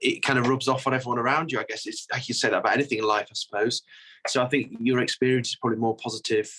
it 0.01 0.21
kind 0.21 0.37
of 0.37 0.47
rubs 0.47 0.67
off 0.67 0.85
on 0.85 0.93
everyone 0.93 1.17
around 1.17 1.51
you 1.51 1.59
i 1.59 1.63
guess. 1.63 1.87
It's 1.87 2.05
i 2.13 2.19
can 2.19 2.35
say 2.35 2.49
that 2.49 2.59
about 2.59 2.73
anything 2.73 2.99
in 2.99 3.05
life 3.05 3.27
i 3.31 3.33
suppose. 3.33 3.81
So 4.27 4.43
i 4.43 4.47
think 4.47 4.73
your 4.79 4.99
experience 4.99 5.49
is 5.49 5.55
probably 5.55 5.79
more 5.79 5.95
positive 5.97 6.49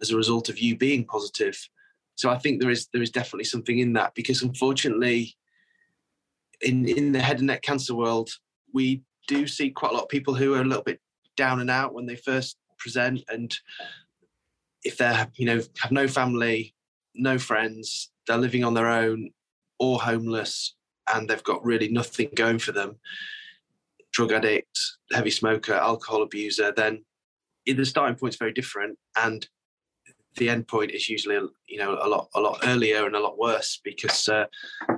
as 0.00 0.10
a 0.10 0.16
result 0.16 0.48
of 0.48 0.58
you 0.58 0.76
being 0.76 1.04
positive 1.04 1.56
so 2.18 2.28
i 2.28 2.36
think 2.36 2.60
there 2.60 2.70
is 2.70 2.88
there 2.92 3.02
is 3.02 3.10
definitely 3.10 3.44
something 3.44 3.78
in 3.78 3.92
that 3.92 4.14
because 4.14 4.42
unfortunately 4.42 5.36
in 6.60 6.86
in 6.86 7.12
the 7.12 7.20
head 7.20 7.38
and 7.38 7.46
neck 7.46 7.62
cancer 7.62 7.94
world 7.94 8.28
we 8.74 9.02
do 9.28 9.46
see 9.46 9.70
quite 9.70 9.92
a 9.92 9.94
lot 9.94 10.02
of 10.02 10.08
people 10.08 10.34
who 10.34 10.54
are 10.54 10.60
a 10.60 10.64
little 10.64 10.82
bit 10.82 11.00
down 11.36 11.60
and 11.60 11.70
out 11.70 11.94
when 11.94 12.06
they 12.06 12.16
first 12.16 12.58
present 12.78 13.22
and 13.28 13.56
if 14.84 14.96
they're 14.96 15.28
you 15.36 15.46
know 15.46 15.60
have 15.78 15.92
no 15.92 16.08
family 16.08 16.74
no 17.14 17.38
friends 17.38 18.10
they're 18.26 18.36
living 18.36 18.64
on 18.64 18.74
their 18.74 18.88
own 18.88 19.30
or 19.78 20.00
homeless 20.00 20.74
and 21.14 21.28
they've 21.28 21.44
got 21.44 21.64
really 21.64 21.88
nothing 21.88 22.28
going 22.34 22.58
for 22.58 22.72
them 22.72 22.96
drug 24.12 24.32
addict 24.32 24.78
heavy 25.12 25.30
smoker 25.30 25.74
alcohol 25.74 26.22
abuser 26.22 26.72
then 26.72 27.04
the 27.66 27.84
starting 27.84 28.16
point 28.16 28.32
is 28.32 28.38
very 28.38 28.52
different 28.52 28.98
and 29.16 29.46
the 30.38 30.48
end 30.48 30.66
point 30.68 30.90
is 30.90 31.08
usually 31.08 31.38
you 31.66 31.78
know 31.78 31.98
a 32.00 32.08
lot 32.08 32.28
a 32.34 32.40
lot 32.40 32.58
earlier 32.64 33.06
and 33.06 33.14
a 33.14 33.20
lot 33.20 33.38
worse 33.38 33.80
because 33.84 34.28
uh, 34.28 34.46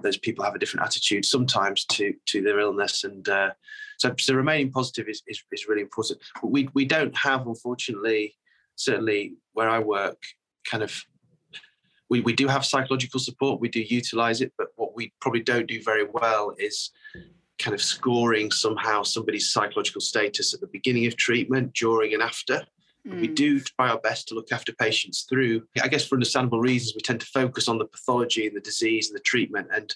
those 0.03 0.16
people 0.16 0.44
have 0.44 0.55
a 0.55 0.59
different 0.59 0.87
attitude 0.87 1.24
sometimes 1.24 1.85
to 1.87 2.14
to 2.26 2.42
their 2.42 2.61
illness. 2.61 3.05
And 3.05 3.29
uh, 3.29 3.50
so, 3.98 4.14
so 4.18 4.35
remaining 4.35 4.70
positive 4.70 5.09
is, 5.09 5.22
is, 5.26 5.42
is 5.53 5.66
really 5.68 5.83
important. 5.83 6.20
But 6.40 6.50
we 6.50 6.68
we 6.74 6.85
don't 6.85 7.16
have 7.16 7.46
unfortunately 7.46 8.35
certainly 8.76 9.35
where 9.53 9.68
i 9.68 9.79
work 9.79 10.16
kind 10.64 10.83
of 10.83 11.05
we, 12.11 12.20
we 12.20 12.33
do 12.33 12.48
have 12.48 12.64
psychological 12.64 13.20
support. 13.20 13.61
We 13.61 13.68
do 13.68 13.81
utilize 13.81 14.40
it. 14.40 14.53
But 14.59 14.68
what 14.74 14.94
we 14.94 15.12
probably 15.20 15.42
don't 15.42 15.68
do 15.68 15.81
very 15.83 16.05
well 16.12 16.53
is 16.59 16.90
kind 17.59 17.72
of 17.72 17.81
scoring 17.81 18.50
somehow 18.50 19.03
somebody's 19.05 19.50
psychological 19.50 20.00
status 20.00 20.53
at 20.53 20.61
the 20.61 20.66
beginning 20.66 21.07
of 21.07 21.16
treatment 21.16 21.72
during 21.74 22.12
and 22.12 22.22
after 22.22 22.66
Mm. 23.07 23.21
We 23.21 23.29
do 23.29 23.61
try 23.61 23.91
our 23.91 23.99
best 23.99 24.29
to 24.29 24.35
look 24.35 24.53
after 24.53 24.73
patients 24.73 25.27
through, 25.29 25.63
I 25.83 25.89
guess, 25.89 26.07
for 26.07 26.17
understandable 26.17 26.61
reasons, 26.61 26.95
we 26.95 27.01
tend 27.01 27.21
to 27.21 27.27
focus 27.27 27.69
on 27.69 27.79
the 27.79 27.87
pathology 27.87 28.47
and 28.47 28.57
the 28.57 28.61
disease 28.61 29.09
and 29.09 29.17
the 29.17 29.23
treatment. 29.23 29.69
And 29.75 29.95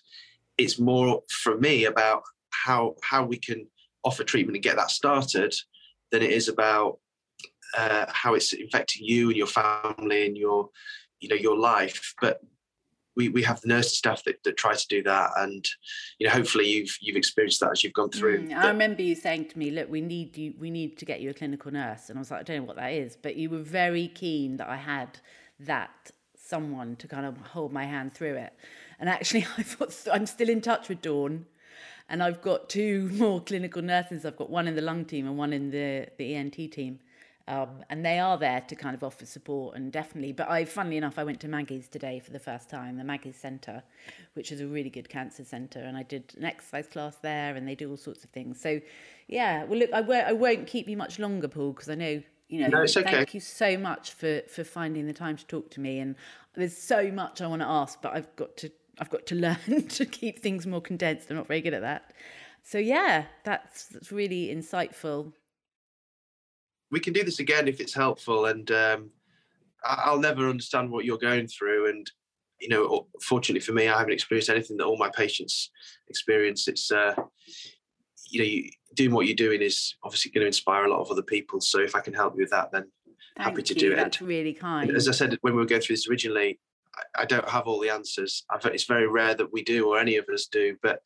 it's 0.57 0.79
more 0.79 1.23
for 1.31 1.59
me 1.59 1.85
about 1.85 2.23
how 2.51 2.95
how 3.03 3.25
we 3.25 3.37
can 3.37 3.67
offer 4.05 4.25
treatment 4.25 4.57
and 4.57 4.62
get 4.62 4.77
that 4.77 4.90
started 4.90 5.55
than 6.12 6.23
it 6.23 6.31
is 6.31 6.49
about 6.49 6.99
uh, 7.77 8.07
how 8.09 8.35
it's 8.35 8.53
infecting 8.53 9.05
you 9.05 9.29
and 9.29 9.37
your 9.37 9.47
family 9.47 10.27
and 10.27 10.37
your 10.37 10.71
you 11.21 11.29
know 11.29 11.37
your 11.37 11.59
life. 11.59 12.14
But 12.21 12.40
we, 13.16 13.29
we 13.29 13.42
have 13.42 13.61
the 13.61 13.68
nursing 13.68 13.94
staff 13.94 14.24
that, 14.24 14.42
that 14.44 14.57
try 14.57 14.74
to 14.74 14.88
do 14.88 15.03
that. 15.05 15.31
And 15.37 15.66
you 16.18 16.27
know 16.27 16.33
hopefully 16.33 16.68
you've 16.68 16.96
you've 17.00 17.16
experienced 17.16 17.61
that 17.61 17.70
as 17.72 17.85
you've 17.85 17.92
gone 17.92 18.11
through. 18.11 18.48
Mm, 18.48 18.57
i 18.57 18.68
remember 18.68 19.03
you 19.03 19.14
saying 19.14 19.48
to 19.48 19.59
me 19.59 19.70
look 19.70 19.90
we 19.90 20.00
need 20.00 20.37
you 20.37 20.55
we 20.59 20.70
need 20.70 20.98
to 20.98 21.05
get 21.05 21.20
you 21.20 21.31
a 21.31 21.35
clinical 21.35 21.72
nurse. 21.72 22.09
And 22.09 22.18
i 22.18 22.20
was 22.20 22.31
like 22.31 22.40
i 22.40 22.42
don't 22.42 22.59
know 22.59 22.64
what 22.64 22.77
that 22.77 22.92
is. 22.92 23.16
But 23.20 23.37
you 23.37 23.50
were 23.50 23.62
very 23.62 24.09
keen 24.09 24.57
that 24.59 24.68
i 24.68 24.77
had 24.77 25.18
that 25.61 26.11
someone 26.37 26.96
to 26.96 27.09
kind 27.09 27.27
of 27.27 27.37
hold 27.38 27.72
my 27.72 27.85
hand 27.85 28.14
through 28.14 28.35
it. 28.35 28.53
And 28.98 29.09
actually 29.09 29.46
i've 29.59 29.79
got 29.79 29.94
i'm 30.12 30.27
still 30.27 30.48
in 30.48 30.61
touch 30.61 30.88
with 30.88 31.03
dawn. 31.03 31.46
And 32.09 32.22
i've 32.22 32.42
got 32.42 32.68
two 32.68 33.09
more 33.12 33.40
clinical 33.40 33.83
nurses. 33.83 34.24
I've 34.24 34.37
got 34.37 34.50
one 34.50 34.68
in 34.68 34.74
the 34.74 34.83
lung 34.83 35.05
team 35.05 35.27
and 35.27 35.38
one 35.38 35.53
in 35.53 35.70
the 35.70 36.09
the 36.18 36.35
ent 36.35 36.55
team 36.55 37.00
um, 37.46 37.85
and 37.90 38.04
they 38.04 38.18
are 38.18 38.38
there 38.38 38.62
to 38.62 38.74
kind 38.74 38.94
of 38.94 39.04
offer 39.04 39.26
support 39.26 39.76
and 39.76 39.92
definitely. 39.92 40.33
But 40.33 40.48
I, 40.48 40.64
funnily 40.64 40.96
enough, 40.96 41.18
I 41.18 41.24
went 41.24 41.40
to 41.40 41.48
Maggie's 41.48 41.88
today 41.88 42.18
for 42.18 42.30
the 42.30 42.38
first 42.38 42.70
time, 42.70 42.96
the 42.96 43.04
Maggie's 43.04 43.37
Centre, 43.37 43.83
which 44.33 44.50
is 44.50 44.61
a 44.61 44.66
really 44.66 44.88
good 44.88 45.09
cancer 45.09 45.44
centre, 45.44 45.80
and 45.80 45.96
I 45.96 46.04
did 46.04 46.35
an 46.38 46.44
exercise 46.44 46.87
class 46.87 47.16
there, 47.16 47.54
and 47.54 47.68
they 47.68 47.74
do 47.74 47.90
all 47.90 47.98
sorts 47.98 48.24
of 48.24 48.30
things. 48.30 48.61
So, 48.61 48.80
yeah. 49.28 49.64
Well, 49.64 49.78
look, 49.78 49.92
I 49.92 50.00
won't, 50.00 50.26
I 50.26 50.33
won't 50.33 50.66
keep 50.66 50.88
you 50.88 50.96
much 50.96 51.18
longer, 51.18 51.48
Paul, 51.48 51.72
because 51.72 51.90
I 51.90 51.96
know 51.96 52.22
you 52.48 52.61
know. 52.61 52.68
No, 52.68 52.83
it's 52.83 52.96
okay. 52.96 53.11
Thank 53.11 53.35
you 53.35 53.40
so 53.40 53.76
much 53.76 54.12
for 54.12 54.40
for 54.48 54.64
finding 54.64 55.07
the 55.07 55.12
time 55.12 55.37
to 55.37 55.46
talk 55.46 55.70
to 55.72 55.80
me, 55.80 55.98
and 55.98 56.14
there's 56.54 56.76
so 56.76 57.11
much 57.11 57.42
I 57.42 57.46
want 57.46 57.61
to 57.61 57.68
ask, 57.68 58.00
but 58.00 58.14
I've 58.14 58.35
got 58.37 58.57
to 58.59 58.70
I've 58.98 59.11
got 59.11 59.26
to 59.26 59.35
learn 59.68 59.88
to 59.88 60.07
keep 60.07 60.38
things 60.38 60.66
more 60.66 60.80
condensed. 60.80 61.30
I'm 61.30 61.37
not 61.37 61.48
very 61.48 61.61
good 61.61 61.74
at 61.74 61.83
that. 61.83 62.12
So 62.62 62.78
yeah, 62.78 63.26
that's 63.44 63.87
that's 63.87 64.11
really 64.11 64.54
insightful 64.54 65.33
we 66.94 67.00
can 67.00 67.12
do 67.12 67.24
this 67.24 67.40
again 67.40 67.66
if 67.66 67.80
it's 67.80 67.92
helpful. 67.92 68.46
And 68.46 68.70
um, 68.70 69.11
I'll 69.83 70.20
never 70.20 70.48
understand 70.48 70.90
what 70.90 71.04
you're 71.04 71.18
going 71.18 71.48
through. 71.48 71.90
And 71.90 72.09
you 72.61 72.68
know, 72.68 73.09
fortunately 73.20 73.61
for 73.61 73.72
me, 73.72 73.88
I 73.88 73.98
haven't 73.98 74.12
experienced 74.12 74.48
anything 74.48 74.76
that 74.76 74.87
all 74.87 74.96
my 74.96 75.11
patients 75.11 75.70
experience. 76.09 76.68
It's 76.68 76.92
uh, 76.92 77.14
you 78.30 78.38
know, 78.40 78.46
you, 78.46 78.70
doing 78.94 79.11
what 79.11 79.26
you're 79.26 79.35
doing 79.35 79.61
is 79.61 79.96
obviously 80.04 80.30
going 80.30 80.42
to 80.42 80.46
inspire 80.46 80.85
a 80.85 80.90
lot 80.90 81.00
of 81.00 81.11
other 81.11 81.22
people. 81.22 81.61
So 81.61 81.80
if 81.80 81.96
I 81.96 82.00
can 82.00 82.14
help 82.14 82.35
you 82.37 82.44
with 82.44 82.50
that, 82.50 82.70
then 82.72 82.85
Thank 83.37 83.48
happy 83.48 83.62
to 83.62 83.74
you. 83.74 83.80
do 83.80 83.92
it. 83.92 83.96
That's 83.96 84.22
really 84.22 84.54
kind. 84.54 84.88
As 84.92 85.09
I 85.09 85.12
said 85.12 85.37
when 85.40 85.54
we 85.54 85.59
were 85.59 85.66
going 85.66 85.83
through 85.83 85.96
this 85.96 86.09
originally, 86.09 86.61
I, 86.96 87.22
I 87.22 87.24
don't 87.24 87.48
have 87.48 87.66
all 87.66 87.80
the 87.80 87.90
answers. 87.90 88.44
I've, 88.48 88.64
it's 88.66 88.85
very 88.85 89.09
rare 89.09 89.35
that 89.35 89.52
we 89.52 89.64
do 89.64 89.88
or 89.88 89.98
any 89.98 90.16
of 90.16 90.26
us 90.33 90.46
do, 90.46 90.76
but 90.80 91.00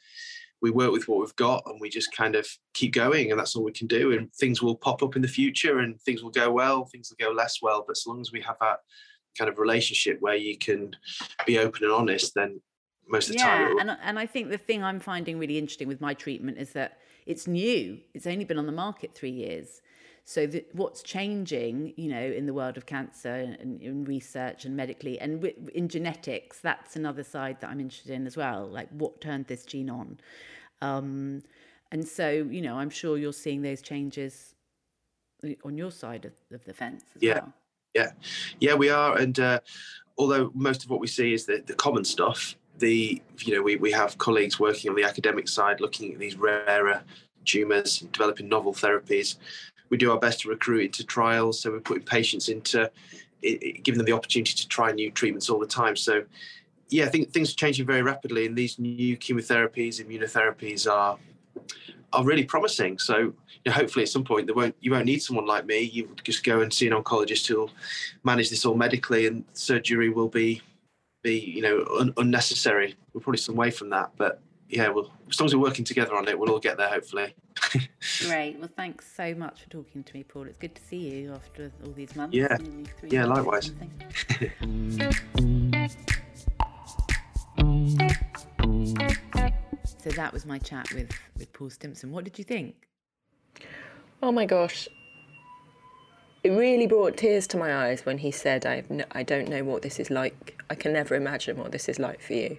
we 0.60 0.70
work 0.70 0.92
with 0.92 1.06
what 1.08 1.20
we've 1.20 1.36
got 1.36 1.62
and 1.66 1.80
we 1.80 1.88
just 1.88 2.14
kind 2.14 2.34
of 2.34 2.46
keep 2.74 2.92
going 2.92 3.30
and 3.30 3.38
that's 3.38 3.54
all 3.54 3.64
we 3.64 3.72
can 3.72 3.86
do 3.86 4.12
and 4.12 4.32
things 4.34 4.62
will 4.62 4.76
pop 4.76 5.02
up 5.02 5.16
in 5.16 5.22
the 5.22 5.28
future 5.28 5.78
and 5.78 6.00
things 6.02 6.22
will 6.22 6.30
go 6.30 6.50
well 6.50 6.84
things 6.86 7.10
will 7.10 7.26
go 7.26 7.32
less 7.32 7.58
well 7.62 7.84
but 7.86 7.96
as 7.96 8.04
long 8.06 8.20
as 8.20 8.32
we 8.32 8.40
have 8.40 8.56
that 8.60 8.78
kind 9.36 9.48
of 9.48 9.58
relationship 9.58 10.18
where 10.20 10.34
you 10.34 10.58
can 10.58 10.94
be 11.46 11.58
open 11.58 11.84
and 11.84 11.92
honest 11.92 12.34
then 12.34 12.60
most 13.08 13.28
of 13.28 13.36
the 13.36 13.38
yeah, 13.38 13.68
time 13.68 13.78
and, 13.78 13.96
and 14.02 14.18
i 14.18 14.26
think 14.26 14.50
the 14.50 14.58
thing 14.58 14.82
i'm 14.82 15.00
finding 15.00 15.38
really 15.38 15.58
interesting 15.58 15.88
with 15.88 16.00
my 16.00 16.12
treatment 16.12 16.58
is 16.58 16.72
that 16.72 16.98
it's 17.28 17.46
new. 17.46 17.98
It's 18.14 18.26
only 18.26 18.46
been 18.46 18.58
on 18.58 18.64
the 18.64 18.72
market 18.72 19.14
three 19.14 19.30
years 19.30 19.82
so 20.28 20.46
the, 20.46 20.62
what's 20.72 21.02
changing, 21.02 21.94
you 21.96 22.10
know, 22.10 22.20
in 22.20 22.44
the 22.44 22.52
world 22.52 22.76
of 22.76 22.84
cancer 22.84 23.30
and 23.32 23.80
in 23.80 24.04
research 24.04 24.66
and 24.66 24.76
medically 24.76 25.18
and 25.18 25.42
in 25.74 25.88
genetics, 25.88 26.60
that's 26.60 26.96
another 26.96 27.24
side 27.24 27.62
that 27.62 27.70
I'm 27.70 27.80
interested 27.80 28.12
in 28.12 28.26
as 28.26 28.36
well. 28.36 28.66
Like 28.66 28.90
what 28.90 29.22
turned 29.22 29.46
this 29.46 29.64
gene 29.64 29.88
on? 29.88 30.18
Um, 30.82 31.44
and 31.92 32.06
so, 32.06 32.28
you 32.28 32.60
know, 32.60 32.78
I'm 32.78 32.90
sure 32.90 33.16
you're 33.16 33.32
seeing 33.32 33.62
those 33.62 33.80
changes 33.80 34.54
on 35.64 35.78
your 35.78 35.90
side 35.90 36.26
of, 36.26 36.32
of 36.52 36.62
the 36.66 36.74
fence 36.74 37.04
as 37.16 37.22
yeah. 37.22 37.34
well. 37.36 37.54
Yeah, 37.94 38.10
yeah, 38.60 38.74
we 38.74 38.90
are. 38.90 39.16
And 39.16 39.40
uh, 39.40 39.60
although 40.18 40.50
most 40.52 40.84
of 40.84 40.90
what 40.90 41.00
we 41.00 41.06
see 41.06 41.32
is 41.32 41.46
the, 41.46 41.62
the 41.66 41.72
common 41.72 42.04
stuff, 42.04 42.54
the 42.76 43.22
you 43.38 43.56
know 43.56 43.62
we, 43.62 43.76
we 43.76 43.90
have 43.92 44.18
colleagues 44.18 44.60
working 44.60 44.90
on 44.90 44.94
the 44.94 45.04
academic 45.04 45.48
side 45.48 45.80
looking 45.80 46.12
at 46.12 46.18
these 46.18 46.36
rarer 46.36 47.02
tumors, 47.46 48.00
developing 48.00 48.46
novel 48.46 48.74
therapies 48.74 49.36
we 49.90 49.96
do 49.96 50.10
our 50.12 50.18
best 50.18 50.40
to 50.40 50.48
recruit 50.48 50.86
into 50.86 51.04
trials. 51.04 51.60
So 51.60 51.70
we're 51.70 51.80
putting 51.80 52.04
patients 52.04 52.48
into 52.48 52.90
giving 53.42 53.98
them 53.98 54.06
the 54.06 54.12
opportunity 54.12 54.54
to 54.54 54.68
try 54.68 54.92
new 54.92 55.10
treatments 55.10 55.48
all 55.48 55.58
the 55.58 55.66
time. 55.66 55.96
So 55.96 56.24
yeah, 56.90 57.04
I 57.04 57.08
think 57.08 57.30
things 57.30 57.52
are 57.52 57.56
changing 57.56 57.86
very 57.86 58.02
rapidly, 58.02 58.46
and 58.46 58.56
these 58.56 58.78
new 58.78 59.16
chemotherapies, 59.16 60.02
immunotherapies 60.02 60.90
are 60.90 61.18
are 62.12 62.24
really 62.24 62.44
promising. 62.44 62.98
So 62.98 63.18
you 63.18 63.34
know, 63.66 63.72
hopefully 63.72 64.04
at 64.04 64.08
some 64.08 64.24
point 64.24 64.46
they 64.46 64.52
won't 64.52 64.74
you 64.80 64.92
won't 64.92 65.04
need 65.04 65.22
someone 65.22 65.46
like 65.46 65.66
me. 65.66 65.80
You 65.80 66.14
just 66.24 66.44
go 66.44 66.60
and 66.60 66.72
see 66.72 66.86
an 66.86 66.94
oncologist 66.94 67.46
who'll 67.46 67.70
manage 68.24 68.50
this 68.50 68.64
all 68.64 68.74
medically, 68.74 69.26
and 69.26 69.44
surgery 69.52 70.08
will 70.08 70.28
be 70.28 70.62
be 71.22 71.38
you 71.38 71.62
know 71.62 71.86
un- 71.98 72.14
unnecessary. 72.16 72.94
We're 73.12 73.20
probably 73.20 73.38
some 73.38 73.56
way 73.56 73.70
from 73.70 73.90
that, 73.90 74.12
but 74.16 74.40
yeah, 74.68 74.88
well, 74.88 75.10
as 75.28 75.40
long 75.40 75.46
as 75.46 75.54
we're 75.54 75.62
working 75.62 75.84
together 75.84 76.14
on 76.14 76.28
it, 76.28 76.38
we'll 76.38 76.50
all 76.50 76.58
get 76.58 76.76
there 76.76 76.88
hopefully. 76.88 77.34
Great. 78.26 78.58
Well, 78.58 78.68
thanks 78.76 79.10
so 79.10 79.34
much 79.34 79.62
for 79.62 79.70
talking 79.70 80.04
to 80.04 80.14
me, 80.14 80.24
Paul. 80.24 80.44
It's 80.44 80.58
good 80.58 80.74
to 80.74 80.82
see 80.82 80.96
you 80.96 81.32
after 81.32 81.72
all 81.84 81.92
these 81.92 82.14
months. 82.14 82.36
Yeah. 82.36 82.56
three 82.56 83.10
Yeah, 83.10 83.24
likewise. 83.24 83.72
so 89.98 90.10
that 90.10 90.32
was 90.32 90.44
my 90.44 90.58
chat 90.58 90.92
with 90.92 91.10
with 91.38 91.52
Paul 91.52 91.70
Stimpson. 91.70 92.12
What 92.12 92.24
did 92.24 92.38
you 92.38 92.44
think? 92.44 92.74
Oh 94.22 94.32
my 94.32 94.44
gosh. 94.44 94.88
It 96.44 96.50
really 96.50 96.86
brought 96.86 97.16
tears 97.16 97.46
to 97.48 97.56
my 97.56 97.86
eyes 97.86 98.06
when 98.06 98.18
he 98.18 98.30
said, 98.30 98.64
I, 98.64 98.76
have 98.76 98.90
no, 98.90 99.04
I 99.12 99.22
don't 99.22 99.48
know 99.48 99.64
what 99.64 99.82
this 99.82 99.98
is 99.98 100.08
like. 100.08 100.62
I 100.70 100.74
can 100.76 100.92
never 100.92 101.14
imagine 101.14 101.56
what 101.56 101.72
this 101.72 101.88
is 101.88 101.98
like 101.98 102.20
for 102.20 102.34
you. 102.34 102.58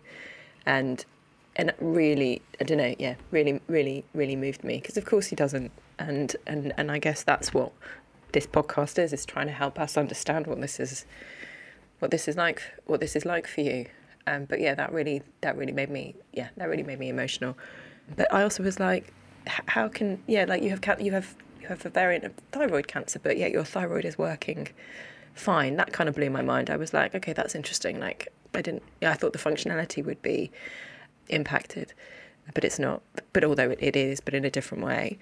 And 0.65 1.05
and 1.55 1.73
really, 1.79 2.41
I 2.61 2.63
don't 2.63 2.77
know, 2.77 2.95
yeah, 2.99 3.15
really, 3.31 3.59
really, 3.67 4.05
really 4.13 4.35
moved 4.35 4.63
me. 4.63 4.77
Because 4.77 4.97
of 4.97 5.05
course 5.05 5.27
he 5.27 5.35
doesn't. 5.35 5.71
And, 5.97 6.35
and, 6.47 6.73
and 6.77 6.91
I 6.91 6.99
guess 6.99 7.23
that's 7.23 7.53
what 7.53 7.71
this 8.31 8.47
podcast 8.47 8.97
is, 8.97 9.11
is 9.11 9.25
trying 9.25 9.47
to 9.47 9.53
help 9.53 9.79
us 9.79 9.97
understand 9.97 10.47
what 10.47 10.61
this 10.61 10.79
is, 10.79 11.05
what 11.99 12.11
this 12.11 12.27
is 12.27 12.37
like, 12.37 12.61
what 12.85 12.99
this 12.99 13.15
is 13.15 13.25
like 13.25 13.47
for 13.47 13.61
you. 13.61 13.87
Um, 14.27 14.45
but 14.45 14.61
yeah, 14.61 14.75
that 14.75 14.93
really, 14.93 15.23
that 15.41 15.57
really 15.57 15.71
made 15.71 15.89
me, 15.89 16.15
yeah, 16.33 16.49
that 16.57 16.69
really 16.69 16.83
made 16.83 16.99
me 16.99 17.09
emotional. 17.09 17.57
But 18.15 18.31
I 18.33 18.43
also 18.43 18.63
was 18.63 18.79
like, 18.79 19.13
how 19.47 19.87
can, 19.87 20.21
yeah, 20.27 20.45
like 20.45 20.63
you 20.63 20.69
have, 20.69 20.81
you 21.01 21.11
have, 21.11 21.35
you 21.59 21.67
have 21.67 21.85
a 21.85 21.89
variant 21.89 22.23
of 22.23 22.33
thyroid 22.51 22.87
cancer, 22.87 23.19
but 23.19 23.37
yet 23.37 23.51
your 23.51 23.65
thyroid 23.65 24.05
is 24.05 24.17
working 24.17 24.69
fine. 25.33 25.75
That 25.77 25.93
kind 25.93 26.07
of 26.07 26.15
blew 26.15 26.29
my 26.29 26.41
mind. 26.41 26.69
I 26.69 26.77
was 26.77 26.93
like, 26.93 27.15
okay, 27.15 27.33
that's 27.33 27.55
interesting. 27.55 27.99
Like, 27.99 28.27
I 28.53 28.61
didn't, 28.61 28.83
yeah, 29.01 29.11
I 29.11 29.15
thought 29.15 29.33
the 29.33 29.39
functionality 29.39 30.05
would 30.05 30.21
be 30.21 30.51
impacted, 31.29 31.93
but 32.53 32.63
it's 32.63 32.79
not. 32.79 33.01
But 33.33 33.43
although 33.43 33.75
it, 33.79 33.95
is, 33.95 34.19
but 34.19 34.33
in 34.33 34.45
a 34.45 34.49
different 34.49 34.83
way. 34.83 35.17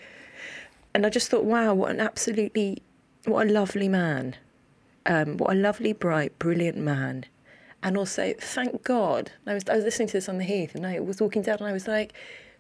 And 0.94 1.06
I 1.06 1.10
just 1.10 1.30
thought, 1.30 1.44
wow, 1.44 1.74
what 1.74 1.92
an 1.92 2.00
absolutely, 2.00 2.82
what 3.26 3.48
a 3.48 3.50
lovely 3.52 3.90
man. 3.90 4.36
Um, 5.06 5.38
what 5.38 5.52
a 5.52 5.56
lovely, 5.56 5.94
bright, 5.94 6.38
brilliant 6.40 6.78
man. 6.78 7.26
And 7.84 7.98
also, 7.98 8.34
thank 8.40 8.84
God. 8.84 9.32
I 9.46 9.54
was, 9.54 9.64
I 9.70 9.76
was 9.76 9.86
listening 9.86 10.08
to 10.10 10.14
this 10.14 10.28
on 10.28 10.38
the 10.38 10.44
Heath 10.44 10.76
and 10.76 10.86
I 10.86 11.00
was 11.00 11.22
walking 11.22 11.44
down 11.44 11.58
and 11.60 11.68
I 11.68 11.74
was 11.74 11.88
like, 11.88 12.14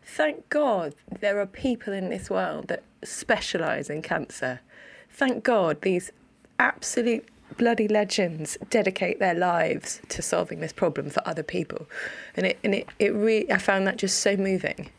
thank 0.03 0.47
God 0.49 0.95
there 1.19 1.39
are 1.39 1.45
people 1.45 1.93
in 1.93 2.09
this 2.09 2.29
world 2.29 2.67
that 2.67 2.83
specialise 3.03 3.89
in 3.89 4.01
cancer. 4.01 4.61
Thank 5.09 5.43
God 5.43 5.81
these 5.81 6.11
absolute 6.59 7.27
bloody 7.57 7.87
legends 7.87 8.57
dedicate 8.69 9.19
their 9.19 9.33
lives 9.33 10.01
to 10.09 10.21
solving 10.21 10.59
this 10.59 10.73
problem 10.73 11.09
for 11.09 11.21
other 11.27 11.43
people. 11.43 11.87
And 12.35 12.47
it, 12.47 12.59
and 12.63 12.75
it, 12.75 12.89
it 12.99 13.13
really, 13.13 13.51
I 13.51 13.57
found 13.57 13.87
that 13.87 13.97
just 13.97 14.19
so 14.19 14.35
moving 14.35 14.89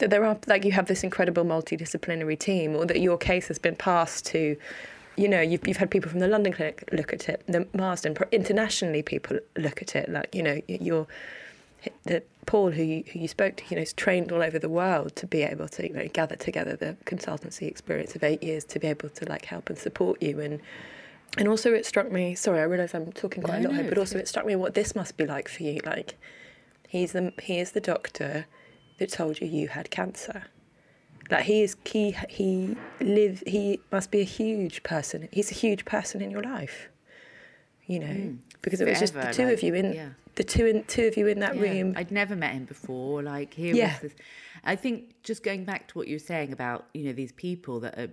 that 0.00 0.10
there 0.10 0.24
are 0.24 0.36
like 0.46 0.64
you 0.64 0.72
have 0.72 0.86
this 0.86 1.04
incredible 1.04 1.44
multidisciplinary 1.44 2.38
team 2.38 2.74
or 2.74 2.84
that 2.86 3.00
your 3.00 3.16
case 3.16 3.48
has 3.48 3.58
been 3.58 3.76
passed 3.76 4.26
to 4.26 4.56
you 5.16 5.28
know 5.28 5.40
you've, 5.40 5.66
you've 5.66 5.76
had 5.76 5.90
people 5.90 6.10
from 6.10 6.20
the 6.20 6.28
london 6.28 6.52
clinic 6.52 6.88
look 6.92 7.12
at 7.12 7.28
it 7.28 7.42
the 7.46 7.66
marsden 7.74 8.16
internationally 8.32 9.02
people 9.02 9.38
look 9.56 9.82
at 9.82 9.94
it 9.94 10.08
like 10.08 10.34
you 10.34 10.42
know 10.42 10.60
you're 10.68 11.06
the 12.04 12.22
paul 12.46 12.70
who 12.70 12.82
you, 12.82 13.04
who 13.12 13.18
you 13.20 13.28
spoke 13.28 13.56
to 13.56 13.64
you 13.68 13.76
know 13.76 13.82
is 13.82 13.92
trained 13.92 14.32
all 14.32 14.42
over 14.42 14.58
the 14.58 14.68
world 14.68 15.14
to 15.16 15.26
be 15.26 15.42
able 15.42 15.68
to 15.68 15.86
you 15.86 15.94
know 15.94 16.08
gather 16.08 16.36
together 16.36 16.76
the 16.76 16.96
consultancy 17.04 17.68
experience 17.68 18.14
of 18.14 18.24
eight 18.24 18.42
years 18.42 18.64
to 18.64 18.78
be 18.78 18.86
able 18.86 19.08
to 19.10 19.26
like 19.26 19.44
help 19.44 19.68
and 19.68 19.78
support 19.78 20.20
you 20.22 20.40
and 20.40 20.60
and 21.38 21.46
also 21.48 21.72
it 21.72 21.86
struck 21.86 22.10
me 22.10 22.34
sorry 22.34 22.60
i 22.60 22.64
realize 22.64 22.94
i'm 22.94 23.12
talking 23.12 23.42
quite 23.42 23.60
No, 23.60 23.68
a 23.68 23.70
lot 23.70 23.76
no, 23.76 23.82
here 23.82 23.88
but 23.90 23.98
also 23.98 24.18
it 24.18 24.28
struck 24.28 24.46
me 24.46 24.56
what 24.56 24.74
this 24.74 24.94
must 24.94 25.16
be 25.16 25.26
like 25.26 25.48
for 25.48 25.62
you 25.62 25.80
like 25.84 26.16
he's 26.88 27.12
the 27.12 27.32
he 27.40 27.58
is 27.58 27.72
the 27.72 27.80
doctor 27.80 28.46
that 29.00 29.10
told 29.10 29.40
you 29.40 29.48
you 29.48 29.68
had 29.68 29.90
cancer. 29.90 30.44
Like 31.30 31.44
he 31.44 31.62
is 31.62 31.76
he 31.84 32.16
he 32.28 32.76
live 33.00 33.42
he 33.46 33.80
must 33.90 34.10
be 34.10 34.20
a 34.20 34.24
huge 34.24 34.82
person. 34.82 35.28
He's 35.32 35.50
a 35.50 35.54
huge 35.54 35.84
person 35.84 36.20
in 36.20 36.30
your 36.30 36.42
life. 36.42 36.88
You 37.86 37.98
know, 38.00 38.06
hmm. 38.06 38.34
because 38.62 38.80
it 38.80 38.88
was 38.88 39.00
just 39.00 39.14
the 39.14 39.32
two 39.32 39.44
like, 39.46 39.54
of 39.54 39.62
you 39.62 39.74
in 39.74 39.92
yeah. 39.92 40.08
the 40.36 40.44
two 40.44 40.66
in 40.66 40.84
two 40.84 41.06
of 41.06 41.16
you 41.16 41.26
in 41.26 41.40
that 41.40 41.56
Yeah, 41.56 41.62
room. 41.62 41.94
I'd 41.96 42.10
never 42.12 42.36
met 42.36 42.52
him 42.52 42.64
before. 42.64 43.22
Like 43.22 43.54
here 43.54 43.74
Yeah. 43.74 43.92
was 43.92 44.00
this. 44.00 44.14
I 44.62 44.76
think 44.76 45.14
just 45.22 45.42
going 45.42 45.64
back 45.64 45.88
to 45.88 45.98
what 45.98 46.06
you 46.06 46.16
were 46.16 46.20
saying 46.20 46.52
about 46.52 46.86
you 46.94 47.04
know 47.04 47.12
these 47.12 47.32
people 47.32 47.80
that 47.80 47.98
are 47.98 48.10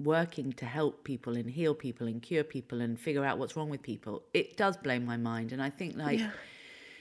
working 0.00 0.52
to 0.52 0.64
help 0.64 1.04
people 1.04 1.36
and 1.36 1.50
heal 1.50 1.74
people 1.74 2.06
and 2.06 2.22
cure 2.22 2.44
people 2.44 2.80
and 2.80 2.98
figure 2.98 3.24
out 3.24 3.38
what's 3.38 3.56
wrong 3.56 3.68
with 3.68 3.82
people. 3.82 4.22
It 4.32 4.56
does 4.56 4.76
blow 4.76 4.98
my 5.00 5.16
mind, 5.16 5.52
and 5.52 5.62
I 5.62 5.70
think 5.70 5.96
like 5.96 6.20
Yeah. 6.20 6.30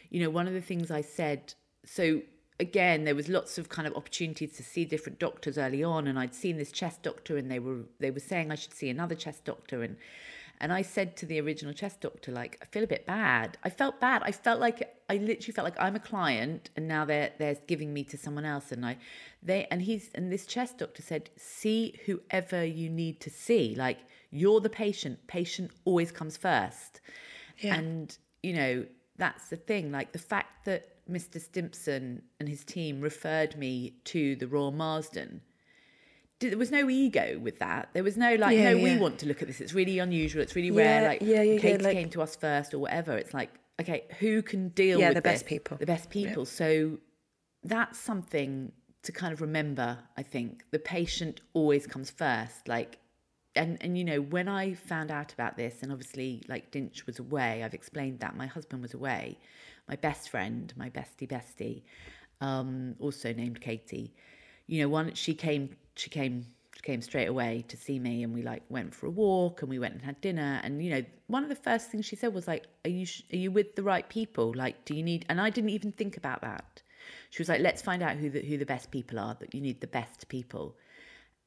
you 0.10 0.22
know 0.22 0.30
one 0.30 0.48
of 0.48 0.54
the 0.54 0.62
things 0.62 0.90
I 0.92 1.02
said. 1.02 1.54
So 1.86 2.22
again, 2.60 3.04
there 3.04 3.16
was 3.16 3.30
lots 3.30 3.58
of 3.58 3.70
kind 3.70 3.88
of 3.88 3.96
opportunities 3.96 4.54
to 4.54 4.64
see 4.64 4.84
different 4.84 5.20
doctors 5.20 5.58
early 5.58 5.84
on, 5.84 6.08
and 6.08 6.18
I'd 6.18 6.34
seen 6.34 6.58
this 6.58 6.72
chest 6.72 7.04
doctor, 7.04 7.38
and 7.38 7.52
they 7.52 7.60
were 7.60 7.84
they 8.00 8.12
were 8.12 8.20
saying 8.20 8.52
I 8.52 8.56
should 8.56 8.74
see 8.74 8.90
another 8.90 9.16
chest 9.16 9.46
doctor, 9.46 9.84
and 9.84 9.98
and 10.60 10.74
I 10.74 10.82
said 10.82 11.16
to 11.18 11.26
the 11.28 11.40
original 11.40 11.72
chest 11.74 12.02
doctor, 12.02 12.32
like, 12.32 12.58
I 12.64 12.66
feel 12.66 12.84
a 12.84 12.88
bit 12.88 13.06
bad. 13.06 13.60
I 13.64 13.70
felt 13.70 14.00
bad. 14.00 14.24
I 14.26 14.32
felt 14.32 14.60
like 14.60 14.92
I 15.10 15.18
literally 15.18 15.54
felt 15.54 15.64
like 15.64 15.80
I'm 15.80 15.96
a 15.96 16.00
client, 16.02 16.70
and 16.76 16.88
now 16.88 17.06
they're 17.06 17.32
they're 17.38 17.58
giving 17.68 17.94
me 17.94 18.04
to 18.06 18.18
someone 18.18 18.46
else, 18.46 18.72
and 18.72 18.86
I 18.86 18.98
they 19.42 19.66
and 19.72 19.82
he's 19.82 20.10
and 20.14 20.32
this 20.32 20.46
chest 20.46 20.80
doctor 20.80 21.02
said, 21.02 21.30
see 21.38 22.00
whoever 22.06 22.64
you 22.66 22.90
need 22.90 23.20
to 23.22 23.30
see. 23.30 23.74
Like 23.76 24.00
you're 24.32 24.60
the 24.60 24.70
patient. 24.70 25.26
Patient 25.28 25.72
always 25.86 26.12
comes 26.12 26.38
first. 26.38 27.02
Yeah. 27.60 27.76
And, 27.76 28.18
you 28.44 28.54
know, 28.54 28.86
that's 29.18 29.50
the 29.50 29.56
thing. 29.56 29.92
Like 29.92 30.12
the 30.12 30.20
fact 30.20 30.66
that 30.66 30.90
Mr. 31.10 31.42
Stimpson 31.42 32.22
and 32.40 32.50
his 32.50 32.64
team 32.64 33.02
referred 33.02 33.58
me 33.58 33.94
to 34.06 34.36
the 34.36 34.48
Royal 34.48 34.72
Marsden. 34.72 35.42
There 36.40 36.58
was 36.58 36.70
no 36.70 36.88
ego 36.88 37.40
with 37.40 37.58
that. 37.60 37.90
There 37.94 38.04
was 38.04 38.16
no 38.16 38.36
like, 38.36 38.56
Yeah, 38.56 38.74
no, 38.74 38.84
we 38.84 38.98
want 38.98 39.18
to 39.20 39.26
look 39.28 39.42
at 39.42 39.48
this. 39.48 39.60
It's 39.60 39.74
really 39.74 39.98
unusual. 39.98 40.44
It's 40.44 40.56
really 40.56 40.70
rare. 40.70 41.08
Like, 41.08 41.22
yeah, 41.22 41.42
yeah, 41.42 41.54
yeah, 41.54 41.60
Katie 41.60 41.84
like- 41.84 41.94
came 41.94 42.10
to 42.12 42.22
us 42.22 42.36
first 42.36 42.74
or 42.74 42.80
whatever. 42.80 43.18
It's 43.18 43.34
like, 43.34 43.50
okay, 43.80 44.06
who 44.20 44.42
can 44.42 44.70
deal 44.70 45.00
Yeah, 45.00 45.10
with 45.10 45.16
the 45.16 45.22
best 45.22 45.46
people. 45.46 45.78
The 45.78 45.86
best 45.86 46.10
people. 46.10 46.46
So 46.46 46.98
that's 47.64 48.00
something 48.00 48.72
to 49.04 49.12
kind 49.12 49.34
of 49.34 49.42
remember. 49.42 49.98
I 50.18 50.24
think 50.24 50.64
the 50.72 50.80
patient 50.80 51.42
always 51.54 51.88
comes 51.88 52.10
first. 52.10 52.68
Like, 52.68 53.00
and 53.56 53.78
and 53.82 53.98
you 53.98 54.04
know 54.04 54.22
when 54.22 54.48
I 54.48 54.74
found 54.74 55.12
out 55.12 55.34
about 55.34 55.58
this, 55.58 55.82
and 55.82 55.92
obviously 55.92 56.44
like 56.48 56.72
Dinch 56.72 57.06
was 57.06 57.20
away. 57.20 57.64
I've 57.64 57.74
explained 57.74 58.20
that 58.20 58.36
my 58.36 58.48
husband 58.48 58.82
was 58.82 58.94
away. 58.94 59.38
My 59.88 59.96
best 59.96 60.30
friend, 60.30 60.74
my 60.76 60.90
bestie 60.90 61.28
bestie, 61.28 61.84
um, 62.42 62.96
also 63.00 63.34
named 63.34 63.62
Katie. 63.62 64.14
You 64.68 64.82
know, 64.82 64.90
one 64.90 65.14
she 65.14 65.34
came 65.34 65.76
she 65.96 66.10
came 66.10 66.46
came 66.88 67.02
straight 67.02 67.28
away 67.28 67.66
to 67.68 67.76
see 67.76 68.00
me, 68.00 68.24
and 68.24 68.34
we 68.34 68.42
like 68.42 68.64
went 68.70 68.96
for 68.96 69.08
a 69.08 69.10
walk, 69.26 69.62
and 69.62 69.70
we 69.70 69.78
went 69.78 69.94
and 69.94 70.02
had 70.02 70.20
dinner. 70.22 70.62
And 70.64 70.82
you 70.84 70.90
know, 70.90 71.04
one 71.28 71.44
of 71.44 71.50
the 71.50 71.62
first 71.70 71.92
things 71.92 72.06
she 72.06 72.16
said 72.16 72.34
was 72.34 72.48
like, 72.48 72.64
"Are 72.86 72.90
you 73.00 73.06
sh- 73.06 73.24
are 73.34 73.42
you 73.46 73.52
with 73.52 73.76
the 73.76 73.84
right 73.84 74.08
people? 74.08 74.54
Like, 74.56 74.86
do 74.86 74.96
you 74.96 75.04
need?" 75.04 75.26
And 75.30 75.42
I 75.42 75.50
didn't 75.50 75.72
even 75.72 75.92
think 75.92 76.16
about 76.16 76.42
that. 76.42 76.82
She 77.30 77.42
was 77.42 77.50
like, 77.50 77.62
"Let's 77.62 77.82
find 77.82 78.02
out 78.02 78.16
who 78.16 78.30
the 78.30 78.40
who 78.40 78.58
the 78.58 78.66
best 78.66 78.90
people 78.90 79.20
are. 79.20 79.36
That 79.42 79.54
you 79.54 79.62
need 79.62 79.82
the 79.82 79.94
best 80.00 80.30
people." 80.30 80.78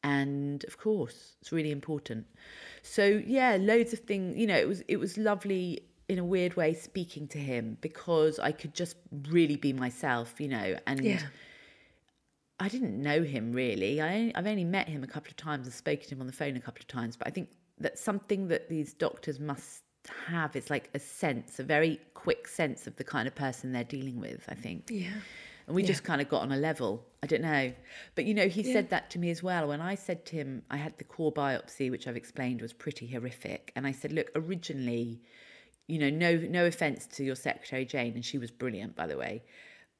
and 0.02 0.64
of 0.64 0.78
course 0.78 1.36
it's 1.42 1.52
really 1.52 1.70
important 1.70 2.24
so 2.80 3.04
yeah 3.26 3.58
loads 3.60 3.92
of 3.92 3.98
things 3.98 4.34
you 4.34 4.46
know 4.46 4.56
it 4.56 4.66
was 4.66 4.80
it 4.88 4.96
was 4.96 5.18
lovely 5.18 5.82
in 6.08 6.18
a 6.18 6.24
weird 6.24 6.56
way 6.56 6.72
speaking 6.72 7.28
to 7.28 7.36
him 7.36 7.76
because 7.82 8.38
i 8.38 8.50
could 8.50 8.74
just 8.74 8.96
really 9.28 9.56
be 9.56 9.74
myself 9.74 10.40
you 10.40 10.48
know 10.48 10.74
and 10.86 11.04
Yeah. 11.04 11.20
I 12.60 12.68
didn't 12.68 13.00
know 13.00 13.22
him 13.22 13.52
really 13.52 14.00
I, 14.00 14.32
i've 14.34 14.46
only 14.46 14.64
met 14.64 14.88
him 14.88 15.02
a 15.02 15.06
couple 15.06 15.30
of 15.30 15.36
times 15.36 15.66
and 15.66 15.74
spoken 15.74 16.08
to 16.08 16.14
him 16.14 16.20
on 16.20 16.26
the 16.26 16.32
phone 16.32 16.56
a 16.56 16.60
couple 16.60 16.80
of 16.80 16.86
times 16.88 17.16
but 17.16 17.26
i 17.26 17.30
think 17.30 17.48
that's 17.78 18.00
something 18.02 18.48
that 18.48 18.68
these 18.68 18.92
doctors 18.92 19.40
must 19.40 19.82
have 20.26 20.54
is 20.56 20.70
like 20.70 20.90
a 20.94 20.98
sense 20.98 21.58
a 21.58 21.62
very 21.62 21.98
quick 22.14 22.46
sense 22.46 22.86
of 22.86 22.96
the 22.96 23.04
kind 23.04 23.26
of 23.26 23.34
person 23.34 23.72
they're 23.72 23.84
dealing 23.84 24.20
with 24.20 24.44
i 24.48 24.54
think 24.54 24.88
yeah. 24.90 25.08
and 25.66 25.74
we 25.74 25.82
just 25.82 26.04
kind 26.04 26.20
of 26.20 26.28
got 26.28 26.42
on 26.42 26.50
a 26.52 26.56
level. 26.56 27.06
I 27.22 27.26
don't 27.26 27.42
know. 27.42 27.72
But, 28.16 28.24
you 28.24 28.34
know, 28.34 28.48
he 28.48 28.62
Yeah. 28.62 28.72
said 28.72 28.90
that 28.90 29.08
to 29.10 29.18
me 29.20 29.30
as 29.30 29.40
well. 29.40 29.68
When 29.68 29.80
I 29.80 29.94
said 29.94 30.24
to 30.26 30.36
him, 30.36 30.62
I 30.68 30.78
had 30.78 30.98
the 30.98 31.04
core 31.04 31.32
biopsy, 31.32 31.90
which 31.92 32.08
I've 32.08 32.16
explained 32.16 32.60
was 32.60 32.72
pretty 32.72 33.06
horrific. 33.06 33.70
And 33.76 33.86
I 33.86 33.92
said, 33.92 34.10
look, 34.10 34.30
originally, 34.34 35.20
you 35.86 35.98
know, 35.98 36.10
no, 36.10 36.36
no 36.38 36.66
offense 36.66 37.06
to 37.08 37.24
your 37.24 37.36
secretary, 37.36 37.84
Jane, 37.84 38.14
and 38.14 38.24
she 38.24 38.36
was 38.38 38.50
brilliant, 38.50 38.96
by 38.96 39.06
the 39.06 39.16
way. 39.16 39.44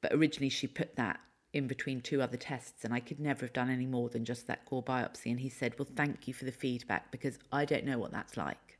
But 0.01 0.11
originally, 0.13 0.49
she 0.49 0.67
put 0.67 0.95
that 0.97 1.21
in 1.53 1.67
between 1.67 2.01
two 2.01 2.21
other 2.21 2.37
tests, 2.37 2.85
and 2.85 2.93
I 2.93 2.99
could 3.01 3.19
never 3.19 3.45
have 3.45 3.53
done 3.53 3.69
any 3.69 3.85
more 3.85 4.09
than 4.09 4.23
just 4.23 4.47
that 4.47 4.65
core 4.65 4.83
biopsy. 4.83 5.31
And 5.31 5.39
he 5.39 5.49
said, 5.49 5.77
well, 5.77 5.87
thank 5.95 6.27
you 6.27 6.33
for 6.33 6.45
the 6.45 6.51
feedback 6.51 7.11
because 7.11 7.37
I 7.51 7.65
don't 7.65 7.85
know 7.85 7.97
what 7.97 8.11
that's 8.11 8.37
like. 8.37 8.77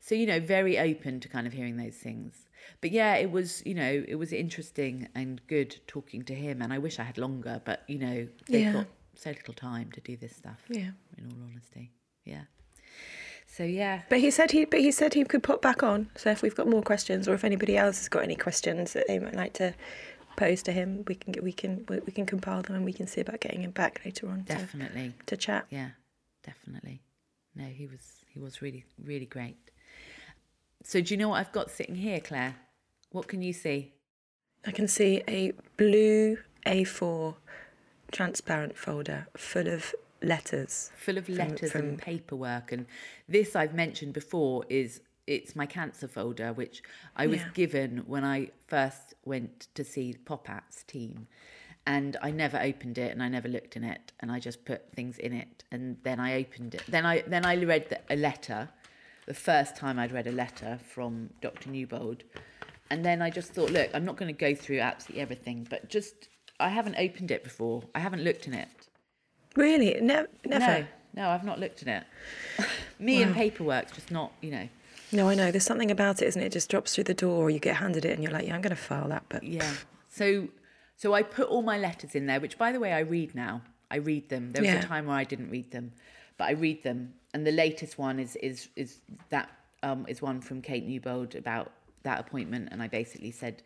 So, 0.00 0.14
you 0.14 0.26
know, 0.26 0.38
very 0.38 0.78
open 0.78 1.18
to 1.20 1.28
kind 1.28 1.46
of 1.46 1.52
hearing 1.52 1.76
those 1.76 1.94
things. 1.96 2.46
But 2.80 2.92
yeah, 2.92 3.14
it 3.16 3.30
was, 3.30 3.62
you 3.64 3.74
know, 3.74 4.04
it 4.06 4.16
was 4.16 4.32
interesting 4.32 5.08
and 5.14 5.40
good 5.48 5.80
talking 5.86 6.22
to 6.24 6.34
him. 6.34 6.62
And 6.62 6.72
I 6.72 6.78
wish 6.78 6.98
I 6.98 7.04
had 7.04 7.18
longer, 7.18 7.60
but, 7.64 7.82
you 7.88 7.98
know, 7.98 8.28
they've 8.48 8.66
Yeah. 8.66 8.72
got 8.72 8.86
so 9.16 9.30
little 9.30 9.54
time 9.54 9.90
to 9.92 10.00
do 10.00 10.16
this 10.16 10.36
stuff, 10.36 10.60
Yeah. 10.68 10.90
in 11.16 11.26
all 11.26 11.38
honesty. 11.50 11.90
Yeah. 12.24 12.42
So, 13.46 13.62
yeah. 13.64 14.02
But 14.08 14.20
he 14.20 14.30
said 14.30 14.50
he 14.50 14.64
but 14.64 14.80
he 14.80 14.90
said 14.90 15.14
he 15.14 15.24
could 15.24 15.42
put 15.42 15.62
back 15.62 15.82
on. 15.82 16.10
So 16.16 16.30
if 16.30 16.42
we've 16.42 16.54
got 16.54 16.68
more 16.68 16.82
questions 16.82 17.28
or 17.28 17.34
if 17.34 17.44
anybody 17.44 17.76
else 17.76 17.98
has 17.98 18.08
got 18.08 18.22
any 18.24 18.36
questions 18.36 18.92
that 18.94 19.06
they 19.06 19.18
might 19.18 19.34
like 19.36 19.52
to 19.54 19.74
pose 20.36 20.62
to 20.64 20.72
him, 20.72 21.04
we 21.06 21.14
can 21.14 21.32
get 21.32 21.42
we 21.42 21.52
can 21.52 21.84
we 21.88 22.12
can 22.12 22.26
compile 22.26 22.62
them 22.62 22.76
and 22.76 22.84
we 22.84 22.92
can 22.92 23.06
see 23.06 23.20
about 23.20 23.40
getting 23.40 23.62
him 23.62 23.70
back 23.70 24.00
later 24.04 24.28
on 24.28 24.42
Definitely. 24.42 25.14
to 25.26 25.36
chat. 25.36 25.66
Yeah, 25.70 25.90
definitely. 26.44 27.00
No, 27.54 27.64
he 27.64 27.86
was 27.86 28.24
he 28.28 28.38
was 28.38 28.60
really 28.62 28.84
really 29.02 29.26
great. 29.26 29.56
So 30.82 31.00
do 31.00 31.14
you 31.14 31.18
know 31.18 31.28
what 31.30 31.40
I've 31.40 31.52
got 31.52 31.70
sitting 31.70 31.94
here, 31.96 32.20
Clair? 32.20 32.56
What 33.10 33.28
can 33.28 33.42
you 33.42 33.52
see? 33.52 33.92
I 34.66 34.70
can 34.70 34.88
see 34.88 35.22
a 35.28 35.52
blue 35.76 36.38
A4 36.66 37.34
transparent 38.12 38.76
folder 38.76 39.26
full 39.36 39.68
of 39.68 39.94
letters. 40.22 40.90
Full 40.96 41.18
of 41.18 41.26
From- 41.26 41.34
letters 41.36 41.72
from- 41.72 41.80
and 41.82 41.98
paperwork, 41.98 42.72
and 42.72 42.86
this 43.28 43.54
I've 43.54 43.74
mentioned 43.74 44.12
before 44.14 44.64
is 44.68 45.00
it's 45.26 45.56
my 45.56 45.66
cancer 45.66 46.08
folder, 46.08 46.52
which 46.52 46.82
I 47.16 47.26
was 47.26 47.40
Yeah. 47.40 47.48
given 47.54 47.98
when 48.06 48.24
I 48.24 48.50
first 48.66 49.14
went 49.24 49.68
to 49.74 49.84
see 49.84 50.14
Popat's 50.24 50.82
team. 50.84 51.28
And 51.86 52.16
I 52.22 52.30
never 52.30 52.58
opened 52.58 52.96
it, 52.96 53.12
and 53.12 53.22
I 53.22 53.28
never 53.28 53.46
looked 53.48 53.76
in 53.76 53.84
it, 53.84 54.12
and 54.20 54.32
I 54.32 54.38
just 54.40 54.64
put 54.64 54.90
things 54.94 55.18
in 55.18 55.34
it, 55.34 55.64
and 55.70 55.98
then 56.02 56.18
I 56.18 56.34
opened 56.36 56.74
it. 56.74 56.82
Then 56.88 57.04
I 57.04 57.20
then 57.26 57.44
I 57.44 57.62
read 57.62 57.90
the, 57.90 58.00
a 58.08 58.16
letter, 58.16 58.70
the 59.26 59.34
first 59.34 59.76
time 59.76 59.98
I'd 59.98 60.10
read 60.12 60.26
a 60.26 60.32
letter 60.32 60.78
from 60.82 61.30
Dr. 61.42 61.68
Newbold, 61.68 62.24
and 62.88 63.04
then 63.04 63.20
I 63.20 63.28
just 63.28 63.52
thought, 63.52 63.70
look, 63.70 63.90
I'm 63.92 64.06
not 64.06 64.16
going 64.16 64.34
to 64.34 64.38
go 64.38 64.54
through 64.54 64.80
absolutely 64.80 65.20
everything, 65.20 65.66
but 65.68 65.90
just 65.90 66.28
I 66.58 66.70
haven't 66.70 66.96
opened 66.96 67.30
it 67.30 67.44
before. 67.44 67.82
I 67.94 67.98
haven't 68.00 68.24
looked 68.24 68.46
in 68.46 68.54
it. 68.54 68.68
Really? 69.54 69.98
Ne- 70.00 70.24
never. 70.46 70.66
No, 70.66 70.86
no, 71.14 71.28
I've 71.28 71.44
not 71.44 71.58
looked 71.60 71.82
in 71.82 71.88
it. 71.88 72.04
Me 72.98 73.22
and 73.22 73.34
paperwork's 73.34 73.92
just 73.92 74.10
not, 74.10 74.32
you 74.40 74.50
know. 74.52 74.68
No, 75.14 75.28
I 75.28 75.34
know. 75.34 75.50
There's 75.50 75.64
something 75.64 75.90
about 75.90 76.20
it, 76.22 76.26
isn't 76.26 76.42
it? 76.42 76.46
It 76.46 76.52
just 76.52 76.68
drops 76.70 76.94
through 76.94 77.04
the 77.04 77.14
door, 77.14 77.44
or 77.44 77.50
you 77.50 77.58
get 77.60 77.76
handed 77.76 78.04
it, 78.04 78.12
and 78.12 78.22
you're 78.22 78.32
like, 78.32 78.46
"Yeah, 78.46 78.54
I'm 78.54 78.60
going 78.60 78.76
to 78.76 78.82
file 78.82 79.08
that." 79.08 79.24
But 79.28 79.42
Yeah. 79.44 79.72
So, 80.08 80.48
so 80.96 81.12
I 81.14 81.22
put 81.22 81.48
all 81.48 81.62
my 81.62 81.78
letters 81.78 82.14
in 82.14 82.26
there, 82.26 82.40
which, 82.40 82.58
by 82.58 82.72
the 82.72 82.80
way, 82.80 82.92
I 82.92 83.00
read 83.00 83.34
now. 83.34 83.62
I 83.90 83.96
read 83.96 84.28
them. 84.28 84.50
There 84.50 84.62
was 84.62 84.70
Yeah. 84.72 84.78
a 84.80 84.82
time 84.82 85.06
where 85.06 85.16
I 85.16 85.24
didn't 85.24 85.50
read 85.50 85.70
them, 85.70 85.92
but 86.36 86.44
I 86.48 86.52
read 86.52 86.82
them. 86.82 87.14
And 87.32 87.46
the 87.46 87.52
latest 87.52 87.98
one 87.98 88.18
is 88.18 88.36
is 88.36 88.68
is 88.76 89.00
that 89.30 89.48
um, 89.82 90.04
is 90.08 90.20
one 90.22 90.40
from 90.40 90.60
Kate 90.62 90.84
Newbold 90.86 91.34
about 91.34 91.72
that 92.02 92.18
appointment, 92.20 92.68
and 92.72 92.82
I 92.82 92.88
basically 92.88 93.30
said, 93.30 93.62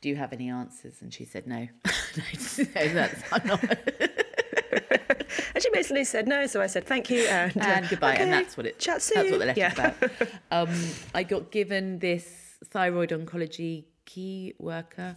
"Do 0.00 0.08
you 0.08 0.16
have 0.16 0.32
any 0.32 0.48
answers?" 0.50 1.02
And 1.02 1.12
she 1.12 1.24
said, 1.24 1.46
"No." 1.46 1.68
no, 2.16 2.88
that's 2.92 3.22
I'm 3.32 3.46
not. 3.46 3.64
and 5.60 5.64
she 5.64 5.78
basically 5.78 6.04
said 6.04 6.26
no, 6.26 6.46
so 6.46 6.62
I 6.62 6.66
said 6.66 6.86
thank 6.86 7.10
you 7.10 7.26
and, 7.28 7.54
uh, 7.56 7.64
and 7.64 7.88
goodbye. 7.88 8.14
And 8.14 8.32
that's 8.32 8.56
what 8.56 8.64
it. 8.64 8.78
Chat 8.78 9.02
soon. 9.02 9.16
That's 9.16 9.30
what 9.30 9.40
the 9.40 9.46
letter's 9.46 9.58
yeah. 9.58 9.72
about. 9.72 10.30
Um, 10.52 10.74
I 11.14 11.22
got 11.22 11.50
given 11.50 11.98
this 12.00 12.58
thyroid 12.64 13.10
oncology 13.10 13.84
key 14.04 14.54
worker, 14.58 15.16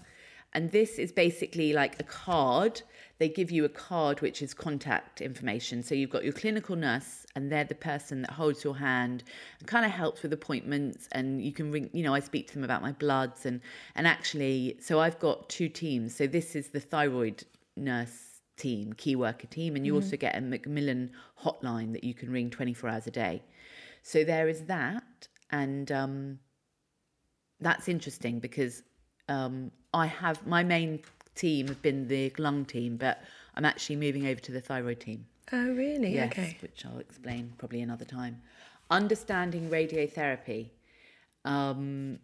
and 0.54 0.72
this 0.72 1.00
is 1.00 1.12
basically 1.12 1.74
like 1.74 2.00
a 2.00 2.04
card. 2.04 2.82
They 3.20 3.30
give 3.30 3.52
you 3.52 3.64
a 3.64 3.70
card 3.70 4.22
which 4.22 4.42
is 4.42 4.54
contact 4.54 5.22
information. 5.22 5.82
So 5.82 5.96
you've 5.96 6.10
got 6.10 6.24
your 6.24 6.34
clinical 6.34 6.76
nurse, 6.76 7.26
and 7.36 7.52
they're 7.52 7.64
the 7.64 7.76
person 7.76 8.22
that 8.24 8.32
holds 8.32 8.64
your 8.64 8.76
hand 8.76 9.24
and 9.60 9.68
kind 9.68 9.86
of 9.86 9.92
helps 9.92 10.24
with 10.24 10.34
appointments. 10.34 11.08
And 11.14 11.42
you 11.42 11.54
can 11.54 11.72
ring. 11.72 11.90
You 11.94 12.04
know, 12.04 12.14
I 12.14 12.20
speak 12.20 12.48
to 12.50 12.54
them 12.54 12.64
about 12.64 12.82
my 12.82 12.92
bloods 12.92 13.46
and 13.46 13.62
and 13.96 14.06
actually, 14.06 14.78
so 14.82 15.00
I've 15.00 15.20
got 15.20 15.48
two 15.50 15.70
teams. 15.70 16.14
So 16.16 16.28
this 16.28 16.56
is 16.56 16.68
the 16.70 16.82
thyroid 16.82 17.46
nurse 17.76 18.33
team, 18.58 18.94
key 18.94 19.16
worker 19.16 19.48
team, 19.48 19.76
and 19.76 19.86
you 19.86 19.96
also 19.96 20.16
get 20.18 20.36
a 20.38 20.42
Macmillan 20.42 21.12
hotline 21.44 21.92
that 21.94 22.04
you 22.04 22.14
can 22.14 22.32
ring 22.32 22.50
24 22.50 22.90
hours 22.90 23.08
a 23.08 23.12
day. 23.12 23.42
So 24.04 24.24
there 24.24 24.48
is 24.48 24.64
that, 24.66 25.28
and 25.50 25.92
um, 25.92 26.40
that's 27.60 27.88
interesting 27.88 28.40
because 28.40 28.84
um, 29.30 29.72
I 29.94 30.06
have 30.08 30.46
my 30.46 30.64
main 30.64 31.00
team 31.36 31.68
have 31.68 31.82
been 31.82 32.08
the 32.08 32.32
lung 32.38 32.66
team, 32.66 32.98
but 32.98 33.22
I'm 33.56 33.66
actually 33.66 33.96
moving 33.96 34.28
over 34.28 34.40
to 34.42 34.52
the 34.52 34.62
thyroid 34.62 35.00
team. 35.00 35.26
Oh, 35.52 35.70
really? 35.74 36.14
Yes, 36.14 36.32
Okay. 36.32 36.58
which 36.62 36.86
I'll 36.86 37.00
explain 37.00 37.54
probably 37.58 37.82
another 37.82 38.06
time. 38.06 38.42
Understanding 38.90 39.70
radiotherapy. 39.70 40.70
Um, 41.46 42.20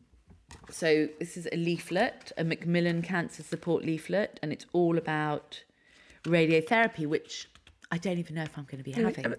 so 0.70 1.08
this 1.20 1.38
is 1.38 1.48
a 1.52 1.58
leaflet, 1.58 2.32
a 2.38 2.44
Macmillan 2.44 3.02
Cancer 3.02 3.44
Support 3.44 3.86
leaflet, 3.86 4.40
and 4.42 4.52
it's 4.52 4.66
all 4.74 4.98
about 4.98 5.64
radiotherapy, 6.26 7.06
which 7.08 7.50
I 7.92 7.98
don't 7.98 8.18
even 8.18 8.36
know 8.36 8.44
if 8.44 8.58
I'm 8.58 8.66
going 8.66 8.78
to 8.78 8.84
be 8.84 8.92
having. 8.92 9.36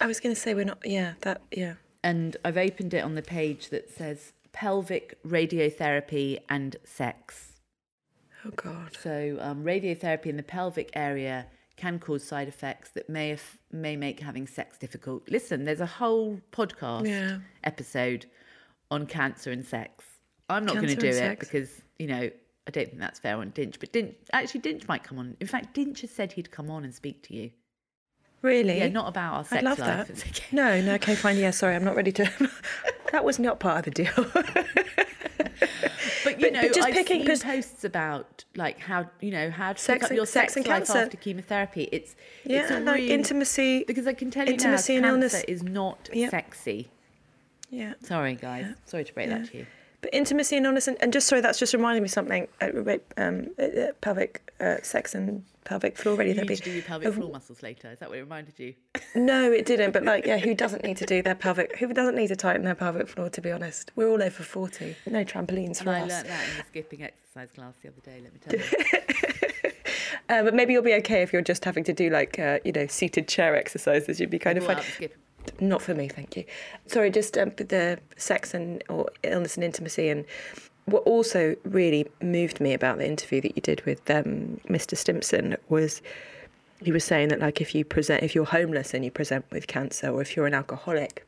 I 0.00 0.06
was 0.06 0.20
going 0.20 0.34
to 0.34 0.40
say 0.40 0.54
we're 0.54 0.64
not. 0.64 0.78
Yeah, 0.84 1.14
that. 1.20 1.42
Yeah. 1.50 1.74
And 2.02 2.36
I've 2.44 2.56
opened 2.56 2.94
it 2.94 3.04
on 3.04 3.14
the 3.14 3.22
page 3.22 3.68
that 3.70 3.90
says 3.90 4.32
pelvic 4.52 5.22
radiotherapy 5.24 6.38
and 6.48 6.76
sex. 6.84 7.52
Oh 8.44 8.50
God. 8.50 8.96
So 9.00 9.36
um, 9.40 9.64
radiotherapy 9.64 10.26
in 10.26 10.36
the 10.36 10.42
pelvic 10.42 10.90
area 10.94 11.46
can 11.76 11.98
cause 11.98 12.24
side 12.24 12.48
effects 12.48 12.90
that 12.90 13.08
may 13.08 13.30
have, 13.30 13.42
may 13.70 13.96
make 13.96 14.20
having 14.20 14.46
sex 14.46 14.76
difficult. 14.78 15.22
Listen, 15.30 15.64
there's 15.64 15.80
a 15.80 15.86
whole 15.86 16.40
podcast 16.50 17.06
Yeah. 17.06 17.38
episode 17.64 18.26
on 18.90 19.06
cancer 19.06 19.50
and 19.52 19.64
sex. 19.64 20.04
I'm 20.50 20.66
not 20.66 20.74
going 20.74 20.88
to 20.88 20.96
do 20.96 21.06
it 21.06 21.14
sex. 21.14 21.46
because 21.46 21.82
you 21.98 22.08
know 22.08 22.30
I 22.66 22.70
don't 22.70 22.86
think 22.86 22.98
that's 23.00 23.18
fair 23.18 23.36
on 23.38 23.50
Dinch. 23.52 23.78
But 23.80 23.92
Dinch 23.92 24.14
actually 24.32 24.60
Dinch 24.60 24.86
might 24.88 25.02
come 25.02 25.18
on. 25.18 25.36
In 25.40 25.46
fact, 25.46 25.74
Dinch 25.74 26.00
has 26.02 26.10
said 26.10 26.32
he'd 26.32 26.50
come 26.50 26.70
on 26.70 26.84
and 26.84 26.94
speak 26.94 27.22
to 27.24 27.34
you. 27.34 27.50
Really? 28.40 28.78
Yeah, 28.78 28.88
not 28.88 29.08
about 29.08 29.34
our 29.34 29.44
sex 29.44 29.54
I'd 29.58 29.64
love 29.64 29.78
life. 29.78 30.06
that. 30.08 30.26
Okay. 30.26 30.44
No, 30.52 30.80
no. 30.80 30.94
Okay, 30.94 31.14
fine. 31.14 31.36
Yeah, 31.38 31.50
sorry, 31.52 31.74
I'm 31.76 31.84
not 31.84 31.94
ready 31.96 32.12
to. 32.12 32.50
that 33.12 33.24
was 33.24 33.38
not 33.38 33.60
part 33.60 33.86
of 33.86 33.94
the 33.94 34.02
deal. 34.04 34.66
But 36.24 36.40
you 36.40 36.46
But- 36.46 36.52
know, 36.52 36.62
but 36.62 36.74
just 36.74 36.86
I've 36.88 36.94
picking- 36.94 37.20
seen 37.22 37.26
'cause- 37.26 37.42
posts 37.42 37.82
about 37.84 38.44
like 38.54 38.78
how 38.78 39.10
you 39.20 39.32
know 39.32 39.50
how 39.50 39.72
to 39.72 39.78
Sex 39.78 39.96
pick 39.98 40.04
up 40.04 40.10
and- 40.10 40.16
your 40.16 40.26
sex 40.26 40.54
sex, 40.54 40.56
and 40.56 40.66
life 40.66 40.86
cancer. 40.86 40.98
after 40.98 41.16
chemotherapy. 41.16 41.88
It's 41.90 42.14
yeah, 42.44 42.62
it's 42.62 42.70
a 42.70 42.78
like 42.80 42.96
real- 43.00 43.10
intimacy. 43.10 43.82
because 43.84 44.06
I 44.06 44.12
can 44.12 44.30
tell 44.30 44.46
you 44.46 44.52
intimacy 44.52 45.00
now, 45.00 45.14
and 45.14 45.22
cancer 45.22 45.36
illness. 45.38 45.44
is 45.48 45.62
not 45.64 46.08
Yep. 46.12 46.30
sexy. 46.30 46.90
Yeah. 47.70 47.94
Sorry, 48.02 48.34
guys. 48.36 48.66
Sorry 48.84 49.04
to 49.04 49.12
break 49.12 49.28
that 49.30 49.46
to 49.50 49.58
you. 49.58 49.66
But 50.02 50.12
intimacy 50.12 50.56
and 50.56 50.66
honest, 50.66 50.88
and, 50.88 50.96
and 51.00 51.12
just 51.12 51.28
sorry, 51.28 51.40
that's 51.40 51.58
just 51.60 51.72
reminding 51.72 52.02
me 52.02 52.08
something. 52.08 52.48
Uh, 52.60 52.66
um, 53.16 53.48
uh, 53.58 53.62
uh, 53.62 53.92
pelvic 54.00 54.52
uh, 54.60 54.76
sex 54.82 55.14
and 55.14 55.44
pelvic 55.64 55.96
floor 55.96 56.20
You 56.20 56.34
radiotherapy. 56.34 56.56
to 56.56 56.62
do 56.62 56.70
your 56.72 56.82
pelvic 56.82 57.14
floor 57.14 57.30
muscles 57.30 57.62
later. 57.62 57.88
Is 57.92 58.00
that 58.00 58.08
what 58.08 58.18
it 58.18 58.22
reminded 58.22 58.58
you? 58.58 58.74
No, 59.14 59.52
it 59.52 59.66
didn't. 59.66 59.92
But 59.92 60.04
like, 60.04 60.24
yeah, 60.26 60.38
who 60.38 60.54
doesn't 60.64 60.82
need 60.84 60.96
to 60.96 61.06
do 61.06 61.22
their 61.22 61.34
pelvic? 61.34 61.78
Who 61.78 61.92
doesn't 61.92 62.16
need 62.16 62.28
to 62.28 62.36
tighten 62.36 62.64
their 62.64 62.74
pelvic 62.74 63.08
floor? 63.08 63.28
To 63.30 63.40
be 63.40 63.52
honest, 63.52 63.92
we're 63.94 64.08
all 64.08 64.22
over 64.22 64.42
forty. 64.42 64.96
No 65.06 65.22
trampolines 65.24 65.78
And 65.78 65.84
for 65.84 65.90
I 65.90 66.00
us. 66.00 66.08
learnt 66.10 66.26
that 66.28 66.48
in 66.50 66.56
the 66.58 66.64
skipping 66.68 67.02
exercise 67.02 67.50
class 67.52 67.74
the 67.82 67.88
other 67.88 68.00
day. 68.02 68.20
Let 68.22 68.32
me 68.32 68.40
tell 68.40 68.58
you. 68.58 69.72
Uh, 70.28 70.42
but 70.42 70.54
maybe 70.54 70.72
you'll 70.72 70.82
be 70.82 70.94
okay 70.94 71.20
if 71.20 71.30
you're 71.32 71.42
just 71.42 71.64
having 71.64 71.84
to 71.84 71.92
do 71.92 72.08
like 72.08 72.38
uh, 72.38 72.58
you 72.64 72.72
know 72.72 72.86
seated 72.86 73.28
chair 73.28 73.54
exercises. 73.54 74.18
You'd 74.18 74.30
be 74.30 74.38
kind 74.38 74.56
of 74.56 74.64
fine. 74.64 74.80
Not 75.60 75.82
for 75.82 75.94
me, 75.94 76.08
thank 76.08 76.36
you. 76.36 76.44
Sorry, 76.86 77.10
just 77.10 77.36
um, 77.38 77.52
the 77.56 77.98
sex 78.16 78.54
and 78.54 78.82
or 78.88 79.06
illness 79.22 79.56
and 79.56 79.64
intimacy 79.64 80.08
and 80.08 80.24
what 80.86 81.02
also 81.04 81.54
really 81.64 82.06
moved 82.20 82.60
me 82.60 82.72
about 82.72 82.98
the 82.98 83.06
interview 83.06 83.40
that 83.40 83.54
you 83.56 83.62
did 83.62 83.84
with 83.86 84.08
um, 84.10 84.60
Mr. 84.68 84.96
Stimpson 84.96 85.56
was 85.68 86.02
he 86.82 86.90
was 86.90 87.04
saying 87.04 87.28
that 87.28 87.38
like 87.38 87.60
if 87.60 87.74
you 87.74 87.84
present 87.84 88.22
if 88.22 88.34
you're 88.34 88.44
homeless 88.44 88.92
and 88.92 89.04
you 89.04 89.10
present 89.10 89.44
with 89.52 89.66
cancer 89.68 90.08
or 90.08 90.20
if 90.20 90.34
you're 90.34 90.46
an 90.46 90.54
alcoholic 90.54 91.26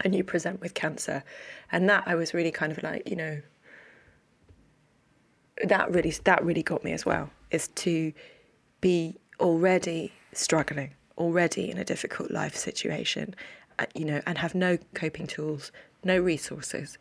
and 0.00 0.14
you 0.14 0.22
present 0.22 0.60
with 0.60 0.74
cancer 0.74 1.24
and 1.72 1.88
that 1.88 2.04
I 2.06 2.14
was 2.14 2.32
really 2.34 2.52
kind 2.52 2.70
of 2.70 2.82
like 2.82 3.08
you 3.08 3.16
know 3.16 3.40
that 5.64 5.92
really 5.92 6.12
that 6.24 6.44
really 6.44 6.62
got 6.62 6.84
me 6.84 6.92
as 6.92 7.04
well 7.04 7.30
is 7.50 7.68
to 7.68 8.12
be 8.80 9.16
already 9.40 10.12
struggling 10.32 10.94
already 11.18 11.70
in 11.70 11.78
a 11.78 11.84
difficult 11.84 12.30
life 12.30 12.56
situation 12.56 13.34
uh, 13.78 13.86
you 13.94 14.04
know 14.04 14.20
and 14.26 14.38
have 14.38 14.54
no 14.54 14.78
coping 14.94 15.26
tools 15.26 15.70
no 16.02 16.18
resources 16.18 16.98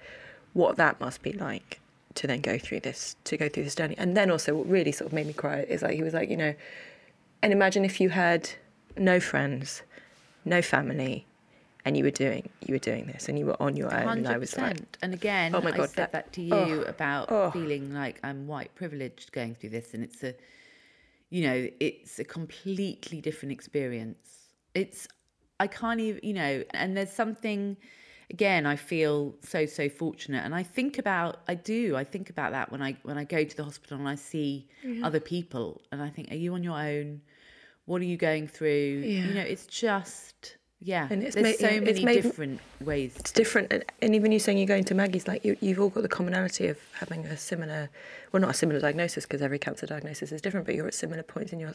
what 0.54 0.76
that 0.76 1.00
must 1.00 1.22
be 1.22 1.34
like 1.34 1.80
to 2.14 2.28
then 2.28 2.42
go 2.42 2.58
through 2.60 2.80
this 2.80 3.16
to 3.24 3.36
go 3.38 3.50
through 3.50 3.64
this 3.64 3.76
journey 3.76 3.96
and 3.98 4.16
then 4.16 4.30
also 4.30 4.54
what 4.56 4.68
really 4.68 4.92
sort 4.92 5.08
of 5.08 5.14
made 5.14 5.26
me 5.26 5.34
cry 5.34 5.62
is 5.62 5.82
like 5.82 5.96
he 5.96 6.04
was 6.04 6.14
like 6.14 6.30
you 6.30 6.38
know 6.38 6.54
and 7.42 7.52
imagine 7.52 7.84
if 7.84 8.00
you 8.00 8.10
had 8.10 8.50
no 8.98 9.20
friends 9.20 9.82
no 10.46 10.62
family 10.62 11.26
and 11.86 11.98
you 11.98 12.04
were 12.04 12.12
doing 12.12 12.48
you 12.66 12.76
were 12.76 12.80
doing 12.80 13.08
this 13.08 13.28
and 13.28 13.38
you 13.40 13.46
were 13.46 13.62
on 13.62 13.76
your 13.76 13.94
own 13.94 14.08
and 14.10 14.28
i 14.28 14.38
was 14.38 14.56
like. 14.58 14.78
And 15.02 15.14
again, 15.14 15.54
Oh 15.54 15.62
my 15.62 15.72
I 15.72 15.78
God, 15.78 15.90
said 15.90 15.96
that- 15.98 16.12
that, 16.14 16.34
to 16.34 16.42
you 16.42 16.54
oh, 16.54 16.82
about 16.84 17.32
oh. 17.32 17.52
feeling 17.52 17.94
like 17.94 18.20
I'm 18.24 18.48
white 18.48 18.74
privileged 18.76 19.32
going 19.34 19.56
through 19.56 19.72
this, 19.72 19.94
and 19.94 20.02
it's 20.04 20.24
a, 20.24 20.34
you 21.34 21.42
know, 21.42 21.68
it's 21.80 22.20
a 22.20 22.24
completely 22.24 23.20
different 23.20 23.52
experience. 23.52 24.54
It's 24.76 25.08
I 25.60 25.66
can't 25.66 26.00
even, 26.00 26.20
you 26.22 26.34
know, 26.34 26.64
and 26.76 26.96
there's 26.96 27.12
something 27.12 27.76
again, 28.30 28.68
I 28.68 28.76
feel 28.76 29.36
so 29.42 29.66
so 29.66 29.90
fortunate, 29.90 30.46
and 30.46 30.54
I 30.54 30.62
think 30.62 31.00
about 31.00 31.42
I 31.48 31.56
do 31.56 31.96
I 31.96 32.04
think 32.04 32.30
about 32.30 32.52
that 32.52 32.72
when 32.72 32.84
I 32.84 32.98
when 33.02 33.18
I 33.18 33.24
go 33.24 33.44
to 33.44 33.58
the 33.58 33.64
hospital 33.64 33.98
and 33.98 34.08
I 34.08 34.14
see 34.14 34.68
other 35.02 35.20
people, 35.20 35.82
and 35.92 36.04
I 36.04 36.10
think, 36.12 36.32
are 36.32 36.36
you 36.36 36.54
on 36.54 36.64
your 36.64 36.78
own? 36.78 37.22
What 37.86 38.00
are 38.04 38.06
you 38.06 38.16
going 38.16 38.48
through? 38.48 39.02
Yeah. 39.04 39.26
You 39.26 39.34
know, 39.34 39.42
it's 39.42 39.66
just 39.66 40.58
yeah. 40.84 41.08
And 41.10 41.24
it's 41.24 41.36
there's 41.36 41.60
made- 41.60 41.60
so 41.60 41.82
many 41.82 42.04
made- 42.04 42.24
different 42.24 42.60
ways. 42.82 43.16
it's 43.18 43.32
different 43.32 43.72
and, 43.72 43.84
and 44.02 44.14
even 44.16 44.32
you 44.32 44.40
saying 44.40 44.58
you're 44.58 44.68
going 44.68 44.84
to 44.86 44.96
maggie's 44.96 45.28
like 45.28 45.44
you, 45.46 45.56
you've 45.62 45.80
all 45.80 45.90
got 45.90 46.02
the 46.04 46.10
commonality 46.10 46.68
of 46.68 46.78
having 47.00 47.26
a 47.26 47.38
similar 47.38 47.90
well 48.32 48.42
not 48.42 48.50
a 48.52 48.54
similar 48.54 48.80
diagnosis 48.80 49.26
because 49.26 49.42
every 49.42 49.60
cancer 49.60 49.86
diagnosis 49.86 50.32
is 50.32 50.42
different 50.42 50.66
but 50.66 50.76
you're 50.76 50.88
at 50.88 50.94
similar 50.94 51.24
points 51.24 51.54
in 51.54 51.60
your 51.60 51.74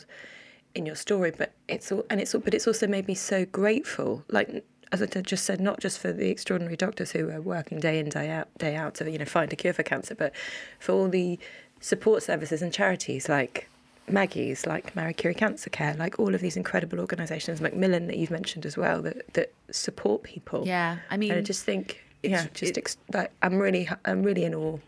in 0.74 0.84
your 0.86 0.94
story 0.94 1.32
but 1.36 1.52
it's 1.68 1.90
all 1.90 2.04
and 2.10 2.20
it's 2.20 2.34
all 2.34 2.40
but 2.40 2.52
it's 2.54 2.66
also 2.66 2.86
made 2.86 3.08
me 3.08 3.14
so 3.14 3.44
grateful 3.46 4.24
like 4.28 4.64
as 4.92 5.02
I 5.02 5.06
just 5.06 5.44
said 5.44 5.60
not 5.60 5.80
just 5.80 5.98
for 5.98 6.12
the 6.12 6.28
extraordinary 6.30 6.76
doctors 6.76 7.10
who 7.12 7.30
are 7.30 7.40
working 7.40 7.80
day 7.80 7.98
in 7.98 8.08
day 8.10 8.30
out 8.30 8.48
day 8.58 8.76
out 8.76 8.94
to 8.96 9.10
you 9.10 9.18
know 9.18 9.24
find 9.24 9.52
a 9.52 9.56
cure 9.56 9.72
for 9.72 9.82
cancer 9.82 10.14
but 10.14 10.32
for 10.78 10.92
all 10.92 11.08
the 11.08 11.38
support 11.80 12.22
services 12.22 12.60
and 12.62 12.72
charities 12.72 13.28
like 13.28 13.68
Maggie's, 14.10 14.66
like 14.66 14.94
Marie 14.96 15.12
Curie 15.14 15.34
Cancer 15.34 15.70
Care, 15.70 15.94
like 15.94 16.18
all 16.18 16.34
of 16.34 16.40
these 16.40 16.56
incredible 16.56 17.00
organisations, 17.00 17.60
Macmillan 17.60 18.06
that 18.06 18.16
you've 18.16 18.30
mentioned 18.30 18.64
as 18.66 18.76
well, 18.76 19.02
that, 19.02 19.32
that 19.34 19.52
support 19.70 20.22
people. 20.22 20.66
Yeah, 20.66 20.98
I 21.10 21.16
mean, 21.16 21.30
And 21.30 21.38
I 21.40 21.42
just 21.42 21.64
think, 21.64 22.02
yeah, 22.22 22.46
just 22.54 22.76
ex- 22.78 22.96
like 23.12 23.30
I'm 23.42 23.58
really, 23.58 23.88
I'm 24.04 24.22
really 24.22 24.44
in 24.44 24.54
awe 24.54 24.78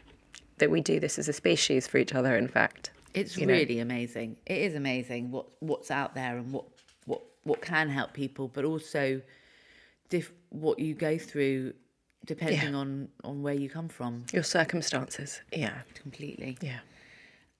that 0.58 0.70
we 0.70 0.80
do 0.80 1.00
this 1.00 1.18
as 1.18 1.28
a 1.28 1.32
species 1.32 1.86
for 1.86 1.98
each 1.98 2.14
other. 2.14 2.36
In 2.36 2.48
fact, 2.48 2.90
It's 3.14 3.36
you 3.36 3.46
know. 3.46 3.54
really 3.54 3.78
amazing. 3.80 4.36
It 4.46 4.58
is 4.58 4.74
amazing 4.74 5.30
what 5.30 5.46
what's 5.60 5.90
out 5.90 6.14
there 6.14 6.36
and 6.36 6.52
what 6.52 6.64
what 7.06 7.22
what 7.44 7.60
can 7.62 7.88
help 7.88 8.12
people, 8.12 8.48
but 8.48 8.64
also 8.64 9.20
diff, 10.10 10.32
what 10.50 10.78
you 10.78 10.94
go 10.94 11.16
through 11.18 11.72
depending 12.26 12.72
Yeah. 12.72 12.78
on 12.78 13.08
on 13.24 13.42
where 13.42 13.54
you 13.54 13.68
come 13.70 13.88
from. 13.88 14.24
your 14.32 14.42
circumstances. 14.42 15.40
Yeah, 15.52 15.80
Completely. 15.94 16.58
yeah. 16.60 16.80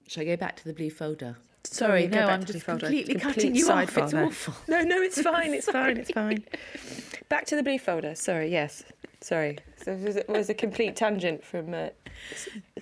Shall 0.07 0.21
I 0.21 0.25
go 0.25 0.35
back 0.37 0.55
to 0.57 0.63
the 0.65 0.73
blue 0.73 0.89
folder? 0.91 1.37
Sorry, 1.63 2.07
go 2.07 2.19
no, 2.21 2.27
back 2.27 2.33
I'm 2.33 2.39
to 2.41 2.47
the 2.47 2.53
just 2.53 2.65
folder. 2.65 2.79
completely 2.87 3.15
Complete 3.15 3.35
cutting 3.35 3.55
you 3.55 3.69
off. 3.69 3.97
It's 3.97 4.13
awful. 4.13 4.53
No, 4.67 4.81
no, 4.83 5.01
it's 5.01 5.21
fine. 5.21 5.53
It's 5.61 5.69
fine. 5.71 5.97
It's 5.97 6.11
fine. 6.11 6.43
Back 7.29 7.45
to 7.47 7.55
the 7.55 7.63
blue 7.63 7.79
folder. 7.79 8.15
Sorry. 8.15 8.49
Yes. 8.51 8.83
Sorry. 9.21 9.57
So 9.83 9.91
it 9.91 10.01
was 10.01 10.15
a, 10.15 10.19
it 10.19 10.29
was 10.29 10.49
a 10.49 10.53
complete 10.53 10.95
tangent 10.95 11.43
from 11.43 11.73
uh, 11.73 11.89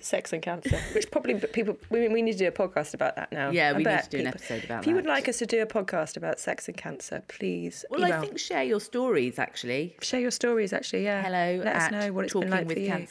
sex 0.00 0.32
and 0.32 0.42
cancer, 0.42 0.78
which 0.94 1.10
probably 1.10 1.34
people 1.34 1.76
we, 1.90 2.08
we 2.08 2.22
need 2.22 2.32
to 2.32 2.38
do 2.38 2.48
a 2.48 2.52
podcast 2.52 2.94
about 2.94 3.16
that 3.16 3.30
now. 3.32 3.50
Yeah, 3.50 3.70
I 3.70 3.72
we 3.74 3.84
need 3.84 4.02
to 4.02 4.08
do 4.10 4.18
an 4.18 4.26
episode 4.26 4.64
about 4.64 4.68
that. 4.68 4.80
If 4.82 4.86
you 4.86 4.94
would 4.94 5.06
like 5.06 5.28
us 5.28 5.38
to 5.38 5.46
do 5.46 5.60
a 5.62 5.66
podcast 5.66 6.16
about 6.16 6.40
sex 6.40 6.66
and 6.68 6.76
cancer, 6.76 7.22
please 7.28 7.84
Well, 7.90 8.04
I 8.04 8.20
think 8.20 8.38
share 8.38 8.64
your 8.64 8.80
stories 8.80 9.38
actually. 9.38 9.96
share 10.00 10.20
your 10.20 10.30
stories. 10.30 10.72
Actually, 10.72 11.04
yeah. 11.04 11.22
Hello 11.22 11.62
Let 11.64 11.76
us 11.76 11.90
know 11.90 12.12
what 12.12 12.24
it's 12.24 12.34
been 12.34 12.50
like 12.50 12.70
for 12.70 12.78
you. 12.78 13.06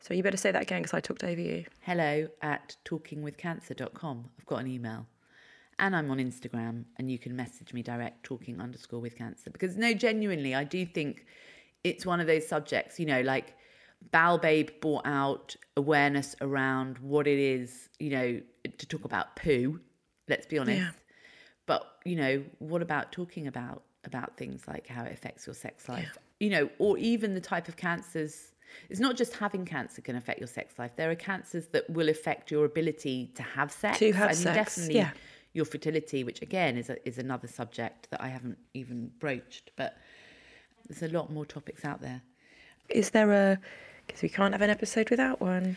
So 0.00 0.14
you 0.14 0.22
better 0.22 0.36
say 0.36 0.52
that 0.52 0.62
again 0.62 0.82
because 0.82 0.94
I 0.94 1.00
talked 1.00 1.24
over 1.24 1.40
you. 1.40 1.64
Hello 1.80 2.28
at 2.42 2.76
talkingwithcancer.com. 2.84 4.30
I've 4.38 4.46
got 4.46 4.60
an 4.60 4.68
email. 4.68 5.06
And 5.78 5.94
I'm 5.94 6.10
on 6.10 6.18
Instagram 6.18 6.84
and 6.96 7.10
you 7.10 7.18
can 7.18 7.36
message 7.36 7.74
me 7.74 7.82
direct 7.82 8.22
talking 8.22 8.60
underscore 8.60 9.00
with 9.00 9.16
cancer. 9.16 9.50
Because 9.50 9.76
no, 9.76 9.92
genuinely, 9.92 10.54
I 10.54 10.64
do 10.64 10.86
think 10.86 11.26
it's 11.84 12.06
one 12.06 12.20
of 12.20 12.26
those 12.26 12.46
subjects, 12.46 12.98
you 12.98 13.06
know, 13.06 13.20
like 13.20 13.54
Bowel 14.10 14.38
Babe 14.38 14.70
brought 14.80 15.06
out 15.06 15.56
awareness 15.76 16.36
around 16.40 16.98
what 16.98 17.26
it 17.26 17.38
is, 17.38 17.88
you 17.98 18.10
know, 18.10 18.40
to 18.78 18.86
talk 18.86 19.04
about 19.04 19.36
poo, 19.36 19.80
let's 20.28 20.46
be 20.46 20.58
honest. 20.58 20.80
Yeah. 20.80 20.90
But, 21.66 21.86
you 22.04 22.16
know, 22.16 22.44
what 22.58 22.80
about 22.80 23.12
talking 23.12 23.46
about 23.46 23.82
about 24.04 24.36
things 24.36 24.62
like 24.68 24.86
how 24.86 25.02
it 25.02 25.12
affects 25.12 25.46
your 25.46 25.54
sex 25.54 25.88
life? 25.88 26.16
You 26.38 26.50
know, 26.50 26.70
or 26.78 26.96
even 26.98 27.34
the 27.34 27.40
type 27.40 27.68
of 27.68 27.76
cancers. 27.76 28.52
It's 28.88 29.00
not 29.00 29.16
just 29.16 29.34
having 29.34 29.64
cancer 29.64 30.02
can 30.02 30.16
affect 30.16 30.38
your 30.40 30.46
sex 30.48 30.78
life. 30.78 30.92
There 30.96 31.10
are 31.10 31.14
cancers 31.14 31.66
that 31.68 31.88
will 31.90 32.08
affect 32.08 32.50
your 32.50 32.64
ability 32.64 33.30
to 33.34 33.42
have 33.42 33.72
sex. 33.72 33.98
To 33.98 34.12
have 34.12 34.30
I 34.30 34.32
mean, 34.32 34.42
sex, 34.42 34.56
definitely 34.76 34.96
yeah. 34.96 35.10
your 35.52 35.64
fertility, 35.64 36.24
which 36.24 36.42
again 36.42 36.76
is 36.76 36.90
a, 36.90 37.08
is 37.08 37.18
another 37.18 37.48
subject 37.48 38.08
that 38.10 38.20
I 38.22 38.28
haven't 38.28 38.58
even 38.74 39.10
broached. 39.18 39.70
But 39.76 39.96
there's 40.88 41.02
a 41.02 41.14
lot 41.14 41.32
more 41.32 41.44
topics 41.44 41.84
out 41.84 42.00
there. 42.00 42.22
Is 42.88 43.10
there 43.10 43.32
a? 43.32 43.58
Because 44.06 44.22
we 44.22 44.28
can't 44.28 44.54
have 44.54 44.62
an 44.62 44.70
episode 44.70 45.10
without 45.10 45.40
one. 45.40 45.76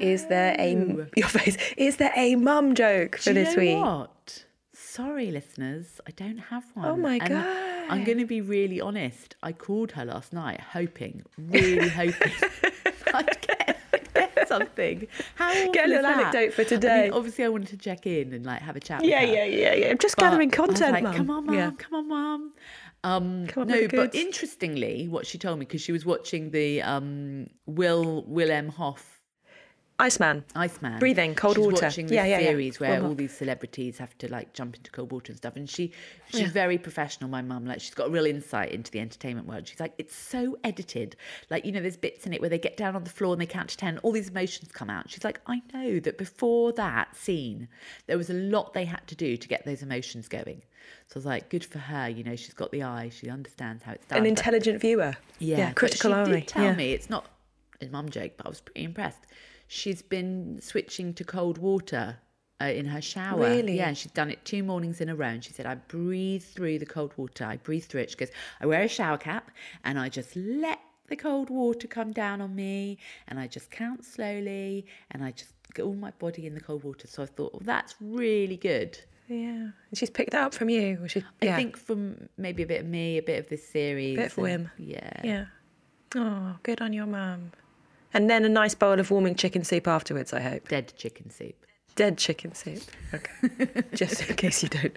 Is 0.00 0.26
there 0.26 0.56
a 0.58 0.74
Oh. 0.76 1.06
your 1.16 1.28
face? 1.28 1.56
Is 1.76 1.96
there 1.96 2.12
a 2.16 2.34
mum 2.36 2.74
joke 2.74 3.16
for 3.18 3.32
this 3.32 3.54
know 3.56 3.62
week? 3.62 3.76
what? 3.76 4.44
Sorry, 4.72 5.30
listeners, 5.30 6.00
I 6.06 6.12
don't 6.12 6.38
have 6.38 6.64
one. 6.74 6.86
Oh 6.86 6.96
my 6.96 7.18
And 7.20 7.28
I'm 7.90 8.04
going 8.04 8.18
to 8.18 8.26
be 8.26 8.40
really 8.40 8.80
honest. 8.80 9.36
I 9.42 9.52
called 9.52 9.92
her 9.92 10.04
last 10.04 10.32
night, 10.32 10.60
hoping, 10.60 11.22
really 11.36 11.88
hoping, 11.88 12.32
I'd 13.14 13.40
get, 13.40 13.78
get 14.14 14.48
something. 14.48 15.06
How 15.36 15.52
Get 15.72 15.86
a 15.86 15.88
little 15.88 16.02
that? 16.02 16.18
anecdote 16.34 16.54
for 16.54 16.62
I 16.62 16.64
today. 16.64 17.02
mean, 17.04 17.12
obviously, 17.12 17.44
I 17.44 17.48
wanted 17.48 17.68
to 17.68 17.76
check 17.78 18.06
in 18.06 18.32
and 18.32 18.44
like 18.44 18.60
have 18.62 18.76
a 18.76 18.80
chat. 18.80 19.04
Yeah, 19.04 19.20
with 19.20 19.30
her. 19.30 19.34
yeah, 19.36 19.44
yeah, 19.44 19.74
yeah. 19.74 19.90
I'm 19.90 19.98
just 19.98 20.16
But 20.16 20.22
gathering 20.24 20.50
content, 20.50 20.92
like, 20.92 21.02
mum. 21.04 21.14
Come 21.14 21.30
on, 21.30 21.46
mum. 21.46 21.54
Yeah. 21.54 21.70
Come 21.78 21.94
on, 21.94 22.08
mum. 22.08 22.52
Um, 23.04 23.46
on, 23.56 23.68
no, 23.68 23.86
but 23.88 24.14
interestingly, 24.14 25.06
what 25.08 25.26
she 25.26 25.38
told 25.38 25.58
me 25.58 25.64
because 25.64 25.80
she 25.80 25.92
was 25.92 26.04
watching 26.04 26.50
the 26.50 26.82
um, 26.82 27.46
Will 27.66 28.24
Wim 28.28 28.70
Hof 28.70 29.17
Iceman. 30.00 30.44
Iceman. 30.54 31.00
Breathing, 31.00 31.34
cold 31.34 31.56
She's 31.56 31.64
water. 31.64 31.86
watching 31.86 32.06
this 32.06 32.14
Yeah, 32.14 32.24
yeah, 32.24 32.38
yeah. 32.38 32.46
series 32.50 32.78
where 32.78 33.02
all 33.02 33.14
these 33.16 33.36
celebrities 33.36 33.98
have 33.98 34.16
to 34.18 34.30
like 34.30 34.52
jump 34.52 34.76
into 34.76 34.92
cold 34.92 35.10
water 35.10 35.32
and 35.32 35.36
stuff. 35.36 35.56
And 35.56 35.68
she 35.68 35.90
she's 36.32 36.52
very 36.52 36.78
professional, 36.78 37.28
my 37.28 37.42
mum. 37.42 37.66
Like 37.66 37.80
she's 37.80 37.94
got 37.94 38.06
a 38.06 38.10
real 38.10 38.24
insight 38.24 38.70
into 38.70 38.92
the 38.92 39.00
entertainment 39.00 39.48
world. 39.48 39.66
She's 39.66 39.80
like, 39.80 39.94
it's 39.98 40.14
so 40.14 40.56
edited. 40.62 41.16
Like, 41.50 41.64
you 41.64 41.72
know, 41.72 41.80
there's 41.80 41.96
bits 41.96 42.26
in 42.26 42.32
it 42.32 42.40
where 42.40 42.48
they 42.48 42.60
get 42.60 42.76
down 42.76 42.94
on 42.94 43.02
the 43.02 43.10
floor 43.10 43.32
and 43.32 43.40
they 43.42 43.46
count 43.46 43.70
to 43.70 43.76
ten, 43.76 43.98
all 43.98 44.12
these 44.12 44.28
emotions 44.28 44.70
come 44.70 44.88
out. 44.88 45.10
She's 45.10 45.24
like, 45.24 45.40
I 45.48 45.62
know 45.74 45.98
that 45.98 46.16
before 46.16 46.70
that 46.74 47.16
scene, 47.16 47.66
there 48.06 48.16
was 48.18 48.30
a 48.30 48.34
lot 48.34 48.74
they 48.74 48.84
had 48.84 49.04
to 49.08 49.16
do 49.16 49.36
to 49.36 49.48
get 49.48 49.64
those 49.64 49.82
emotions 49.82 50.28
going. 50.28 50.62
So 51.08 51.16
I 51.16 51.18
was 51.18 51.26
like, 51.26 51.48
good 51.48 51.64
for 51.64 51.78
her, 51.80 52.08
you 52.08 52.22
know, 52.22 52.36
she's 52.36 52.54
got 52.54 52.70
the 52.70 52.84
eye, 52.84 53.10
she 53.12 53.28
understands 53.28 53.82
how 53.82 53.92
it's 53.92 54.06
done. 54.06 54.18
An 54.18 54.22
But- 54.24 54.28
intelligent 54.28 54.80
viewer. 54.80 55.16
yeah, 55.40 55.70
but 55.70 55.74
critical 55.76 56.10
she 56.12 56.14
eye. 56.14 56.24
did 56.24 56.46
tell 56.48 56.64
yeah. 56.64 56.74
me 56.76 56.92
it's 56.92 57.10
not 57.10 57.26
a 57.80 57.86
mum 57.86 58.10
joke, 58.10 58.32
but 58.36 58.46
I 58.46 58.48
was 58.48 58.60
pretty 58.60 58.84
impressed. 58.84 59.18
She's 59.68 60.02
been 60.02 60.60
switching 60.62 61.14
to 61.14 61.24
cold 61.24 61.58
water 61.58 62.18
uh, 62.60 62.64
in 62.66 62.86
her 62.86 63.00
shower. 63.00 63.40
Really? 63.40 63.76
Yeah, 63.76 63.88
and 63.88 63.98
she's 63.98 64.12
done 64.12 64.30
it 64.30 64.44
two 64.44 64.62
mornings 64.62 65.00
in 65.00 65.08
a 65.08 65.14
row. 65.14 65.28
And 65.28 65.44
she 65.44 65.52
said, 65.52 65.66
I 65.66 65.76
breathe 65.76 66.42
through 66.42 66.78
the 66.78 66.86
cold 66.86 67.12
water. 67.16 67.44
I 67.44 67.58
breathe 67.58 67.84
through 67.84 68.02
it. 68.02 68.10
She 68.10 68.16
goes, 68.16 68.30
I 68.60 68.66
wear 68.66 68.82
a 68.82 68.88
shower 68.88 69.18
cap 69.18 69.50
and 69.84 69.98
I 69.98 70.08
just 70.08 70.34
let 70.34 70.80
the 71.08 71.16
cold 71.16 71.50
water 71.50 71.86
come 71.86 72.12
down 72.12 72.40
on 72.40 72.54
me 72.54 72.98
and 73.28 73.38
I 73.38 73.46
just 73.46 73.70
count 73.70 74.04
slowly 74.04 74.86
and 75.10 75.24
I 75.24 75.30
just 75.32 75.52
get 75.74 75.84
all 75.84 75.94
my 75.94 76.10
body 76.12 76.46
in 76.46 76.54
the 76.54 76.60
cold 76.60 76.84
water. 76.84 77.06
So 77.06 77.22
I 77.22 77.26
thought, 77.26 77.52
well, 77.52 77.62
that's 77.64 77.94
really 78.00 78.56
good. 78.56 78.98
Yeah. 79.28 79.36
And 79.46 79.72
she's 79.94 80.10
picked 80.10 80.32
that 80.32 80.44
up 80.44 80.54
from 80.54 80.70
you. 80.70 81.06
She, 81.08 81.22
yeah. 81.42 81.52
I 81.52 81.56
think 81.56 81.76
from 81.76 82.28
maybe 82.38 82.62
a 82.62 82.66
bit 82.66 82.80
of 82.80 82.86
me, 82.86 83.18
a 83.18 83.22
bit 83.22 83.38
of 83.38 83.48
this 83.48 83.66
series. 83.66 84.16
Bit 84.16 84.38
of. 84.38 84.70
Yeah. 84.78 85.20
Yeah. 85.22 85.44
Oh, 86.14 86.56
good 86.62 86.80
on 86.80 86.94
your 86.94 87.06
mum. 87.06 87.52
And 88.14 88.28
then 88.30 88.44
a 88.44 88.48
nice 88.48 88.74
bowl 88.74 88.98
of 88.98 89.10
warming 89.10 89.34
chicken 89.34 89.64
soup 89.64 89.86
afterwards, 89.86 90.32
I 90.32 90.40
hope. 90.40 90.68
Dead 90.68 90.92
chicken 90.96 91.30
soup. 91.30 91.54
Dead 91.94 92.16
chicken 92.16 92.54
soup. 92.54 92.82
Okay. 93.12 93.82
Just 93.94 94.28
in 94.28 94.36
case 94.36 94.62
you 94.62 94.68
don't. 94.68 94.96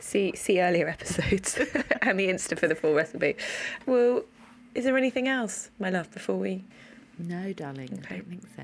See 0.00 0.32
see 0.36 0.60
earlier 0.60 0.88
episodes 0.88 1.58
and 2.02 2.18
the 2.18 2.28
Insta 2.28 2.58
for 2.58 2.66
the 2.66 2.74
full 2.74 2.94
recipe. 2.94 3.36
Well, 3.84 4.22
is 4.74 4.84
there 4.84 4.96
anything 4.96 5.28
else, 5.28 5.70
my 5.78 5.90
love, 5.90 6.10
before 6.12 6.36
we 6.36 6.64
No, 7.18 7.52
darling, 7.52 7.90
okay. 8.04 8.14
I 8.14 8.18
don't 8.18 8.28
think 8.28 8.46
so. 8.56 8.62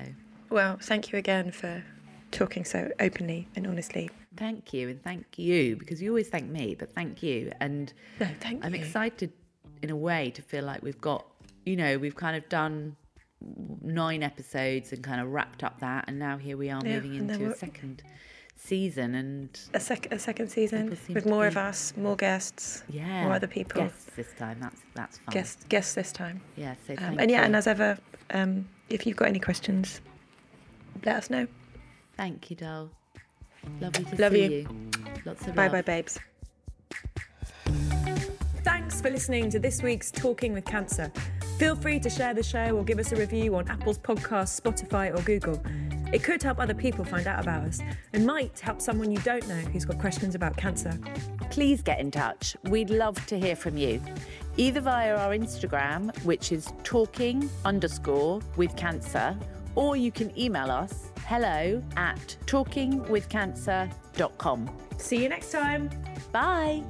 Well, 0.49 0.77
thank 0.81 1.11
you 1.11 1.19
again 1.19 1.51
for 1.51 1.83
talking 2.31 2.65
so 2.65 2.89
openly 2.99 3.47
and 3.55 3.67
honestly. 3.67 4.09
Thank 4.37 4.73
you, 4.73 4.89
and 4.89 5.01
thank 5.03 5.37
you 5.37 5.75
because 5.75 6.01
you 6.01 6.09
always 6.09 6.29
thank 6.29 6.49
me, 6.49 6.75
but 6.77 6.93
thank 6.95 7.21
you. 7.21 7.51
And 7.59 7.93
No, 8.19 8.27
thank 8.39 8.65
I'm 8.65 8.73
you. 8.73 8.81
excited 8.81 9.31
in 9.81 9.89
a 9.91 9.95
way 9.95 10.31
to 10.31 10.41
feel 10.41 10.63
like 10.63 10.81
we've 10.81 10.99
got, 11.01 11.25
you 11.65 11.75
know, 11.75 11.97
we've 11.97 12.15
kind 12.15 12.35
of 12.35 12.47
done 12.49 12.95
nine 13.81 14.23
episodes 14.23 14.91
and 14.93 15.03
kind 15.03 15.21
of 15.21 15.27
wrapped 15.31 15.63
up 15.63 15.79
that, 15.79 16.05
and 16.07 16.17
now 16.19 16.37
here 16.37 16.57
we 16.57 16.69
are 16.69 16.81
Yeah, 16.85 16.95
moving 16.95 17.15
into 17.15 17.49
a 17.51 17.55
second 17.55 18.01
season, 18.55 19.13
and 19.15 19.59
A, 19.73 19.79
sec- 19.79 20.11
a 20.11 20.17
second 20.19 20.49
season 20.49 20.89
with 21.13 21.25
more 21.25 21.43
be- 21.43 21.47
of 21.47 21.57
us, 21.57 21.93
more 21.97 22.15
guests, 22.15 22.83
yeah, 22.89 23.23
more 23.23 23.33
other 23.33 23.47
people. 23.47 23.81
guests 23.81 24.05
this 24.15 24.33
time. 24.37 24.57
That's 24.59 24.81
that's 24.95 25.17
fun. 25.19 25.33
Guests, 25.33 25.63
guests 25.69 25.93
this 25.93 26.11
time. 26.11 26.41
Yeah. 26.55 26.75
So 26.87 26.95
Um, 26.97 27.19
and 27.19 27.29
yeah, 27.29 27.39
you. 27.41 27.45
and 27.45 27.55
as 27.55 27.67
ever, 27.67 27.97
um, 28.31 28.67
if 28.89 29.05
you've 29.05 29.17
got 29.17 29.27
any 29.27 29.39
questions, 29.39 30.01
let 31.05 31.15
us 31.17 31.29
know. 31.29 31.47
thank 32.17 32.49
you, 32.49 32.55
doll. 32.55 32.89
Lovely 33.81 34.05
to 34.05 34.15
Love 34.21 34.31
see 34.33 34.43
you. 34.43 34.49
you. 34.51 34.67
Lots 35.25 35.45
of 35.47 35.55
Bye 35.55 35.63
love. 35.63 35.71
bye, 35.73 35.81
babes. 35.81 36.17
Thanks 38.63 39.01
for 39.01 39.09
listening 39.09 39.49
to 39.51 39.59
this 39.59 39.81
week's 39.83 40.11
Talking 40.11 40.53
with 40.53 40.65
Cancer. 40.65 41.11
Feel 41.57 41.75
free 41.77 42.01
to 42.01 42.09
share 42.09 42.33
the 42.33 42.43
show 42.43 42.75
or 42.75 42.83
give 42.83 42.99
us 42.99 43.13
a 43.13 43.15
review 43.15 43.55
on 43.55 43.69
Apple's 43.69 43.97
podcast, 43.97 44.59
Spotify, 44.59 45.17
or 45.17 45.21
Google. 45.21 45.63
It 46.11 46.21
could 46.21 46.43
help 46.43 46.59
other 46.59 46.73
people 46.73 47.05
find 47.05 47.27
out 47.27 47.41
about 47.41 47.63
us 47.63 47.79
and 48.11 48.25
might 48.25 48.59
help 48.59 48.81
someone 48.81 49.09
you 49.09 49.19
don't 49.19 49.47
know 49.47 49.55
who's 49.55 49.85
got 49.85 49.97
questions 49.97 50.35
about 50.35 50.57
cancer. 50.57 50.99
Please 51.51 51.81
get 51.81 51.99
in 51.99 52.11
touch. 52.11 52.57
We'd 52.63 52.89
love 52.89 53.25
to 53.27 53.39
hear 53.39 53.55
from 53.55 53.77
you. 53.77 54.01
Either 54.57 54.81
via 54.81 55.15
our 55.15 55.31
Instagram, 55.31 56.13
which 56.25 56.51
is 56.51 56.73
talking 56.83 57.49
underscore 57.63 58.41
with 58.57 58.75
cancer, 58.75 59.37
or 59.75 59.95
you 59.95 60.11
can 60.11 60.37
email 60.37 60.69
us 60.69 61.11
hello 61.25 61.81
at 61.95 62.35
talkingwithcancer.com. 62.45 64.69
See 64.97 65.23
you 65.23 65.29
next 65.29 65.51
time. 65.51 65.89
Bye. 66.31 66.83